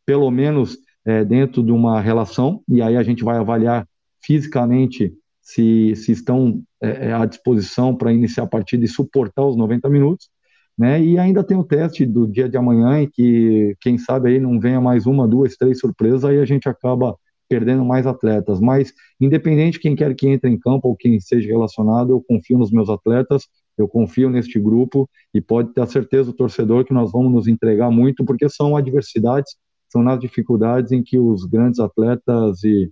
pelo 0.05 0.31
menos 0.31 0.77
é, 1.05 1.25
dentro 1.25 1.61
de 1.61 1.71
uma 1.73 1.99
relação, 1.99 2.61
e 2.69 2.81
aí 2.81 2.95
a 2.95 3.03
gente 3.03 3.23
vai 3.23 3.37
avaliar 3.37 3.85
fisicamente 4.23 5.13
se, 5.41 5.93
se 5.97 6.13
estão 6.13 6.63
é, 6.81 7.09
é 7.09 7.13
à 7.13 7.25
disposição 7.25 7.93
para 7.95 8.13
iniciar 8.13 8.45
a 8.45 8.47
partida 8.47 8.85
e 8.85 8.87
suportar 8.87 9.45
os 9.45 9.57
90 9.57 9.89
minutos, 9.89 10.29
né? 10.77 11.01
E 11.03 11.19
ainda 11.19 11.43
tem 11.43 11.57
o 11.57 11.63
teste 11.65 12.05
do 12.05 12.25
dia 12.25 12.47
de 12.47 12.57
amanhã, 12.57 13.01
em 13.01 13.09
que, 13.09 13.75
quem 13.81 13.97
sabe, 13.97 14.29
aí 14.29 14.39
não 14.39 14.59
venha 14.59 14.79
mais 14.79 15.05
uma, 15.05 15.27
duas, 15.27 15.57
três 15.57 15.79
surpresas, 15.79 16.23
aí 16.23 16.39
a 16.39 16.45
gente 16.45 16.69
acaba 16.69 17.15
perdendo 17.53 17.85
mais 17.85 18.07
atletas. 18.07 18.59
Mas, 18.59 18.91
independente 19.21 19.73
de 19.73 19.79
quem 19.79 19.95
quer 19.95 20.15
que 20.15 20.27
entre 20.27 20.49
em 20.49 20.57
campo 20.57 20.87
ou 20.87 20.95
quem 20.95 21.19
seja 21.19 21.47
relacionado, 21.47 22.11
eu 22.11 22.19
confio 22.19 22.57
nos 22.57 22.71
meus 22.71 22.89
atletas, 22.89 23.47
eu 23.77 23.87
confio 23.87 24.27
neste 24.27 24.59
grupo 24.59 25.07
e 25.31 25.39
pode 25.39 25.71
ter 25.71 25.87
certeza 25.87 26.31
o 26.31 26.33
torcedor 26.33 26.83
que 26.83 26.93
nós 26.93 27.11
vamos 27.11 27.31
nos 27.31 27.47
entregar 27.47 27.91
muito, 27.91 28.25
porque 28.25 28.49
são 28.49 28.75
adversidades, 28.75 29.55
são 29.87 30.01
nas 30.01 30.19
dificuldades 30.19 30.91
em 30.91 31.03
que 31.03 31.19
os 31.19 31.45
grandes 31.45 31.79
atletas 31.79 32.63
e, 32.63 32.91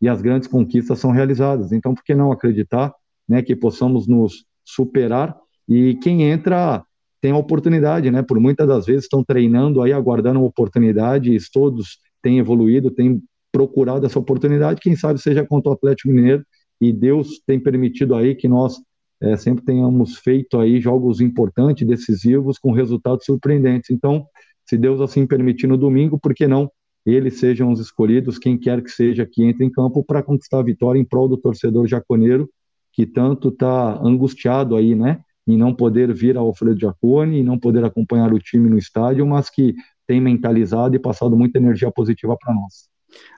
e 0.00 0.08
as 0.08 0.22
grandes 0.22 0.48
conquistas 0.48 0.98
são 0.98 1.10
realizadas. 1.10 1.70
Então, 1.70 1.94
por 1.94 2.02
que 2.02 2.14
não 2.14 2.32
acreditar 2.32 2.94
né, 3.28 3.42
que 3.42 3.54
possamos 3.54 4.06
nos 4.06 4.46
superar 4.64 5.36
e 5.68 5.96
quem 5.96 6.22
entra 6.22 6.82
tem 7.20 7.32
a 7.32 7.36
oportunidade, 7.36 8.10
né? 8.10 8.22
Por 8.22 8.40
muitas 8.40 8.66
das 8.66 8.86
vezes 8.86 9.02
estão 9.02 9.24
treinando 9.24 9.82
aí, 9.82 9.92
aguardando 9.92 10.38
uma 10.38 10.48
oportunidade, 10.48 11.34
e 11.34 11.38
todos 11.52 11.98
têm 12.22 12.38
evoluído, 12.38 12.92
têm 12.92 13.20
procurado 13.52 14.06
essa 14.06 14.18
oportunidade, 14.18 14.80
quem 14.80 14.96
sabe 14.96 15.20
seja 15.20 15.44
contra 15.44 15.70
o 15.70 15.74
Atlético 15.74 16.10
Mineiro, 16.10 16.44
e 16.80 16.92
Deus 16.92 17.40
tem 17.46 17.58
permitido 17.58 18.14
aí 18.14 18.34
que 18.34 18.46
nós 18.46 18.76
é, 19.20 19.36
sempre 19.36 19.64
tenhamos 19.64 20.16
feito 20.18 20.58
aí 20.58 20.80
jogos 20.80 21.20
importantes, 21.20 21.86
decisivos, 21.86 22.58
com 22.58 22.72
resultados 22.72 23.24
surpreendentes. 23.24 23.90
Então, 23.90 24.24
se 24.64 24.76
Deus 24.76 25.00
assim 25.00 25.26
permitir 25.26 25.66
no 25.66 25.76
domingo, 25.76 26.18
por 26.18 26.34
que 26.34 26.46
não 26.46 26.70
eles 27.06 27.38
sejam 27.38 27.72
os 27.72 27.80
escolhidos, 27.80 28.38
quem 28.38 28.58
quer 28.58 28.82
que 28.82 28.90
seja 28.90 29.24
que 29.24 29.42
entre 29.42 29.64
em 29.64 29.70
campo 29.70 30.04
para 30.04 30.22
conquistar 30.22 30.58
a 30.58 30.62
vitória 30.62 30.98
em 30.98 31.04
prol 31.04 31.28
do 31.28 31.38
torcedor 31.38 31.86
jaconeiro, 31.86 32.48
que 32.92 33.06
tanto 33.06 33.48
está 33.48 33.98
angustiado 34.02 34.76
aí, 34.76 34.94
né, 34.94 35.20
em 35.46 35.56
não 35.56 35.74
poder 35.74 36.12
vir 36.12 36.36
ao 36.36 36.46
Alfredo 36.46 36.78
Jacone, 36.78 37.38
e 37.38 37.42
não 37.42 37.58
poder 37.58 37.84
acompanhar 37.84 38.32
o 38.32 38.38
time 38.38 38.68
no 38.68 38.76
estádio, 38.76 39.26
mas 39.26 39.48
que 39.48 39.74
tem 40.06 40.20
mentalizado 40.20 40.96
e 40.96 40.98
passado 40.98 41.36
muita 41.36 41.58
energia 41.58 41.90
positiva 41.90 42.36
para 42.38 42.54
nós. 42.54 42.88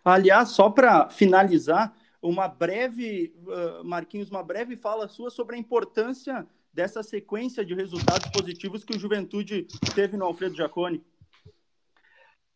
Aliás, 0.05 0.51
só 0.51 0.71
para 0.71 1.09
finalizar, 1.09 1.95
uma 2.23 2.47
breve, 2.49 3.35
uh, 3.47 3.85
Marquinhos, 3.85 4.31
uma 4.31 4.43
breve 4.43 4.77
fala 4.77 5.09
sua 5.09 5.31
sobre 5.31 5.57
a 5.57 5.59
importância 5.59 6.47
dessa 6.73 7.03
sequência 7.03 7.65
de 7.65 7.75
resultados 7.75 8.31
positivos 8.31 8.85
que 8.85 8.95
o 8.95 8.99
Juventude 8.99 9.67
teve 9.95 10.17
no 10.17 10.25
Alfredo 10.25 10.55
Jacone. 10.55 11.03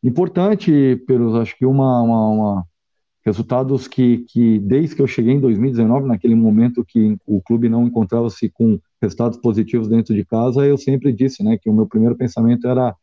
Importante, 0.02 1.02
Pelos, 1.06 1.34
acho 1.34 1.56
que 1.56 1.64
uma, 1.64 2.02
uma, 2.02 2.28
uma, 2.28 2.66
resultados 3.24 3.88
que, 3.88 4.18
que 4.28 4.58
desde 4.58 4.94
que 4.94 5.02
eu 5.02 5.06
cheguei 5.06 5.32
em 5.32 5.40
2019, 5.40 6.06
naquele 6.06 6.34
momento 6.34 6.84
que 6.84 7.16
o 7.26 7.40
clube 7.40 7.68
não 7.68 7.86
encontrava-se 7.86 8.50
com 8.50 8.78
resultados 9.00 9.38
positivos 9.38 9.88
dentro 9.88 10.14
de 10.14 10.24
casa, 10.24 10.66
eu 10.66 10.76
sempre 10.76 11.12
disse, 11.12 11.42
né, 11.42 11.56
que 11.56 11.70
o 11.70 11.72
meu 11.72 11.86
primeiro 11.86 12.14
pensamento 12.16 12.68
era 12.68 12.94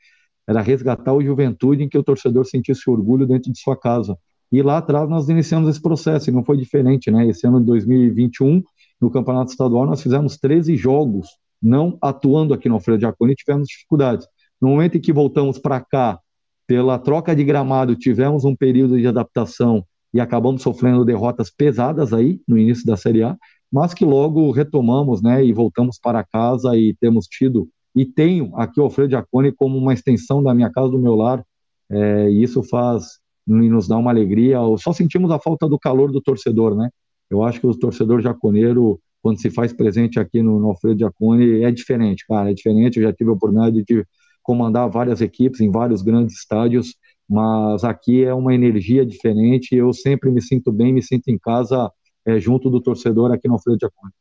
era 0.48 0.62
resgatar 0.62 1.14
o 1.14 1.24
Juventude 1.24 1.84
em 1.84 1.90
que 1.90 1.98
o 1.98 2.04
torcedor 2.04 2.46
sentisse 2.46 2.90
orgulho 2.90 3.28
dentro 3.28 3.52
de 3.52 3.60
sua 3.60 3.78
casa. 3.78 4.18
E 4.52 4.62
lá 4.62 4.78
atrás 4.78 5.10
nós 5.10 5.30
iniciamos 5.30 5.70
esse 5.70 5.82
processo 5.82 6.30
e 6.30 6.34
não 6.34 6.44
foi 6.44 6.58
diferente, 6.58 7.10
né? 7.10 7.28
Esse 7.28 7.48
ano 7.48 7.60
de 7.60 7.66
2021, 7.68 8.62
no 9.00 9.10
Campeonato 9.10 9.52
Estadual, 9.52 9.86
nós 9.86 10.02
fizemos 10.02 10.38
13 10.38 10.76
jogos 10.76 11.28
não 11.62 11.98
atuando 12.02 12.54
aqui 12.54 12.68
no 12.68 12.76
Alfredo 12.76 13.02
Jaconi 13.02 13.36
tivemos 13.36 13.68
dificuldades. 13.68 14.28
No 14.60 14.70
momento 14.70 14.98
em 14.98 15.02
que 15.02 15.14
voltamos 15.14 15.60
para 15.60 15.80
cá, 15.80 16.20
pela 16.66 16.98
troca 16.98 17.36
de 17.36 17.44
gramado, 17.44 17.96
tivemos 17.96 18.46
um 18.46 18.56
período 18.56 18.98
de 18.98 19.06
adaptação 19.06 19.86
e 20.14 20.20
acabamos 20.20 20.62
sofrendo 20.62 21.06
derrotas 21.06 21.52
pesadas 21.52 22.14
aí 22.14 22.42
no 22.48 22.58
início 22.58 22.86
da 22.86 22.98
Série 22.98 23.24
A, 23.24 23.38
mas 23.72 23.94
que 23.94 24.04
logo 24.04 24.52
retomamos, 24.52 25.22
né, 25.22 25.46
e 25.46 25.54
voltamos 25.54 25.98
para 26.00 26.24
casa 26.24 26.76
e 26.76 26.96
temos 27.00 27.26
tido 27.28 27.70
e 27.96 28.06
tenho 28.06 28.56
aqui 28.56 28.80
o 28.80 28.84
Alfredo 28.84 29.12
Jaconi 29.12 29.52
como 29.52 29.78
uma 29.78 29.94
extensão 29.94 30.42
da 30.42 30.54
minha 30.54 30.72
casa, 30.72 30.90
do 30.90 31.00
meu 31.00 31.16
lar, 31.16 31.44
é, 31.90 32.30
e 32.30 32.44
isso 32.44 32.64
faz 32.64 33.20
nos 33.46 33.88
dá 33.88 33.98
uma 33.98 34.12
alegria. 34.12 34.58
Só 34.78 34.94
sentimos 34.94 35.32
a 35.32 35.40
falta 35.40 35.68
do 35.68 35.78
calor 35.78 36.12
do 36.12 36.22
torcedor, 36.22 36.76
né? 36.76 36.90
Eu 37.30 37.44
acho 37.44 37.60
que 37.60 37.68
o 37.68 37.78
torcedor 37.78 38.22
jaconeiro, 38.22 39.00
quando 39.22 39.42
se 39.42 39.50
faz 39.50 39.74
presente 39.74 40.20
aqui 40.20 40.42
no, 40.42 40.60
no 40.60 40.68
Alfredo 40.68 41.00
Jaconi, 41.00 41.64
é 41.64 41.72
diferente, 41.72 42.26
cara, 42.28 42.52
é 42.52 42.54
diferente. 42.54 42.98
Eu 42.98 43.04
já 43.04 43.14
tive 43.14 43.30
a 43.30 43.34
oportunidade 43.34 43.84
de 43.84 44.06
comandar 44.44 44.90
várias 44.90 45.22
equipes 45.22 45.62
em 45.62 45.72
vários 45.72 46.02
grandes 46.02 46.38
estádios, 46.38 46.96
mas 47.28 47.84
aqui 47.84 48.24
é 48.24 48.34
uma 48.34 48.54
energia 48.54 49.06
diferente. 49.06 49.76
Eu 49.76 49.94
sempre 49.94 50.32
me 50.32 50.42
sinto 50.42 50.72
bem, 50.72 50.94
me 50.94 51.02
sinto 51.02 51.30
em 51.30 51.38
casa 51.38 51.92
é, 52.26 52.40
junto 52.40 52.70
do 52.70 52.82
torcedor 52.82 53.32
aqui 53.32 53.48
no 53.48 53.56
Alfredo 53.56 53.80
Jaconi. 53.82 54.14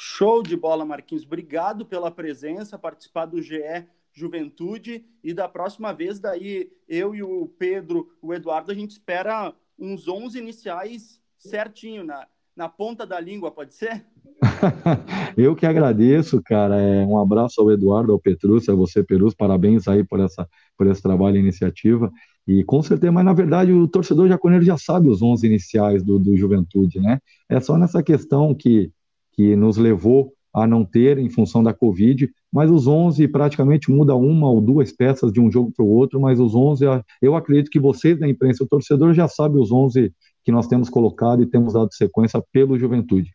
Show 0.00 0.44
de 0.44 0.56
bola, 0.56 0.84
Marquinhos. 0.84 1.24
Obrigado 1.24 1.84
pela 1.84 2.08
presença, 2.08 2.78
participar 2.78 3.26
do 3.26 3.42
GE 3.42 3.84
Juventude. 4.12 5.04
E 5.24 5.34
da 5.34 5.48
próxima 5.48 5.92
vez, 5.92 6.20
daí 6.20 6.70
eu 6.88 7.16
e 7.16 7.22
o 7.24 7.48
Pedro, 7.58 8.08
o 8.22 8.32
Eduardo, 8.32 8.70
a 8.70 8.74
gente 8.76 8.92
espera 8.92 9.52
uns 9.76 10.06
11 10.06 10.38
iniciais 10.38 11.20
certinho 11.36 12.04
na, 12.04 12.28
na 12.54 12.68
ponta 12.68 13.04
da 13.04 13.18
língua, 13.18 13.50
pode 13.50 13.74
ser? 13.74 14.06
eu 15.36 15.56
que 15.56 15.66
agradeço, 15.66 16.40
cara. 16.44 16.80
É, 16.80 17.04
um 17.04 17.18
abraço 17.18 17.60
ao 17.60 17.72
Eduardo, 17.72 18.12
ao 18.12 18.20
Petrus, 18.20 18.68
a 18.68 18.76
você, 18.76 19.02
Perus. 19.02 19.34
Parabéns 19.34 19.88
aí 19.88 20.04
por, 20.04 20.20
essa, 20.20 20.48
por 20.76 20.86
esse 20.86 21.02
trabalho 21.02 21.38
e 21.38 21.40
iniciativa. 21.40 22.08
E 22.46 22.62
com 22.62 22.80
certeza, 22.84 23.10
mas 23.10 23.24
na 23.24 23.32
verdade 23.32 23.72
o 23.72 23.88
torcedor 23.88 24.28
jaconeiro 24.28 24.64
já 24.64 24.78
sabe 24.78 25.08
os 25.08 25.20
11 25.20 25.44
iniciais 25.44 26.04
do, 26.04 26.20
do 26.20 26.36
Juventude, 26.36 27.00
né? 27.00 27.18
É 27.48 27.58
só 27.58 27.76
nessa 27.76 28.00
questão 28.00 28.54
que 28.54 28.92
que 29.38 29.54
nos 29.54 29.76
levou 29.76 30.32
a 30.52 30.66
não 30.66 30.84
ter 30.84 31.16
em 31.16 31.30
função 31.30 31.62
da 31.62 31.72
Covid, 31.72 32.28
mas 32.52 32.72
os 32.72 32.88
11 32.88 33.28
praticamente 33.28 33.88
muda 33.88 34.16
uma 34.16 34.50
ou 34.50 34.60
duas 34.60 34.90
peças 34.90 35.30
de 35.30 35.38
um 35.38 35.48
jogo 35.48 35.70
para 35.70 35.84
o 35.84 35.88
outro, 35.88 36.20
mas 36.20 36.40
os 36.40 36.56
11, 36.56 36.84
eu 37.22 37.36
acredito 37.36 37.70
que 37.70 37.78
vocês 37.78 38.18
da 38.18 38.28
imprensa, 38.28 38.64
o 38.64 38.66
torcedor 38.66 39.14
já 39.14 39.28
sabe 39.28 39.56
os 39.56 39.70
11 39.70 40.12
que 40.44 40.50
nós 40.50 40.66
temos 40.66 40.90
colocado 40.90 41.40
e 41.40 41.46
temos 41.46 41.74
dado 41.74 41.94
sequência 41.94 42.42
pelo 42.50 42.76
Juventude. 42.76 43.30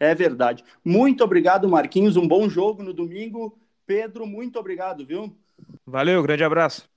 É 0.00 0.14
verdade. 0.14 0.64
Muito 0.82 1.22
obrigado, 1.22 1.68
Marquinhos, 1.68 2.16
um 2.16 2.26
bom 2.26 2.48
jogo 2.48 2.82
no 2.82 2.94
domingo. 2.94 3.58
Pedro, 3.86 4.26
muito 4.26 4.58
obrigado, 4.58 5.04
viu? 5.04 5.30
Valeu, 5.86 6.22
grande 6.22 6.44
abraço. 6.44 6.88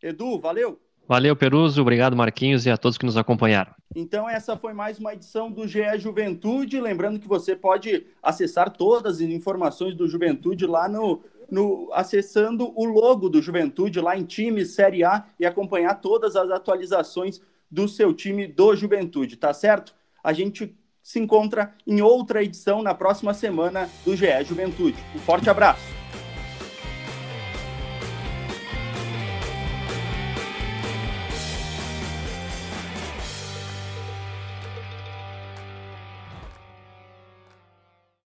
Edu, 0.00 0.38
valeu. 0.38 0.78
Valeu, 1.10 1.34
Peruso. 1.34 1.82
Obrigado, 1.82 2.14
Marquinhos, 2.14 2.64
e 2.66 2.70
a 2.70 2.76
todos 2.76 2.96
que 2.96 3.04
nos 3.04 3.16
acompanharam. 3.16 3.74
Então, 3.96 4.28
essa 4.28 4.56
foi 4.56 4.72
mais 4.72 5.00
uma 5.00 5.12
edição 5.12 5.50
do 5.50 5.66
GE 5.66 5.98
Juventude. 5.98 6.80
Lembrando 6.80 7.18
que 7.18 7.26
você 7.26 7.56
pode 7.56 8.06
acessar 8.22 8.70
todas 8.70 9.16
as 9.16 9.20
informações 9.20 9.96
do 9.96 10.06
Juventude 10.06 10.66
lá 10.66 10.88
no, 10.88 11.20
no 11.50 11.90
acessando 11.92 12.72
o 12.76 12.84
logo 12.84 13.28
do 13.28 13.42
Juventude 13.42 14.00
lá 14.00 14.16
em 14.16 14.22
time 14.22 14.64
Série 14.64 15.02
A 15.02 15.24
e 15.40 15.44
acompanhar 15.44 15.96
todas 15.96 16.36
as 16.36 16.48
atualizações 16.48 17.40
do 17.68 17.88
seu 17.88 18.14
time 18.14 18.46
do 18.46 18.76
Juventude, 18.76 19.36
tá 19.36 19.52
certo? 19.52 19.92
A 20.22 20.32
gente 20.32 20.76
se 21.02 21.18
encontra 21.18 21.74
em 21.84 22.00
outra 22.00 22.40
edição 22.40 22.84
na 22.84 22.94
próxima 22.94 23.34
semana 23.34 23.90
do 24.04 24.14
GE 24.14 24.44
Juventude. 24.44 25.04
Um 25.16 25.18
forte 25.18 25.50
abraço. 25.50 25.99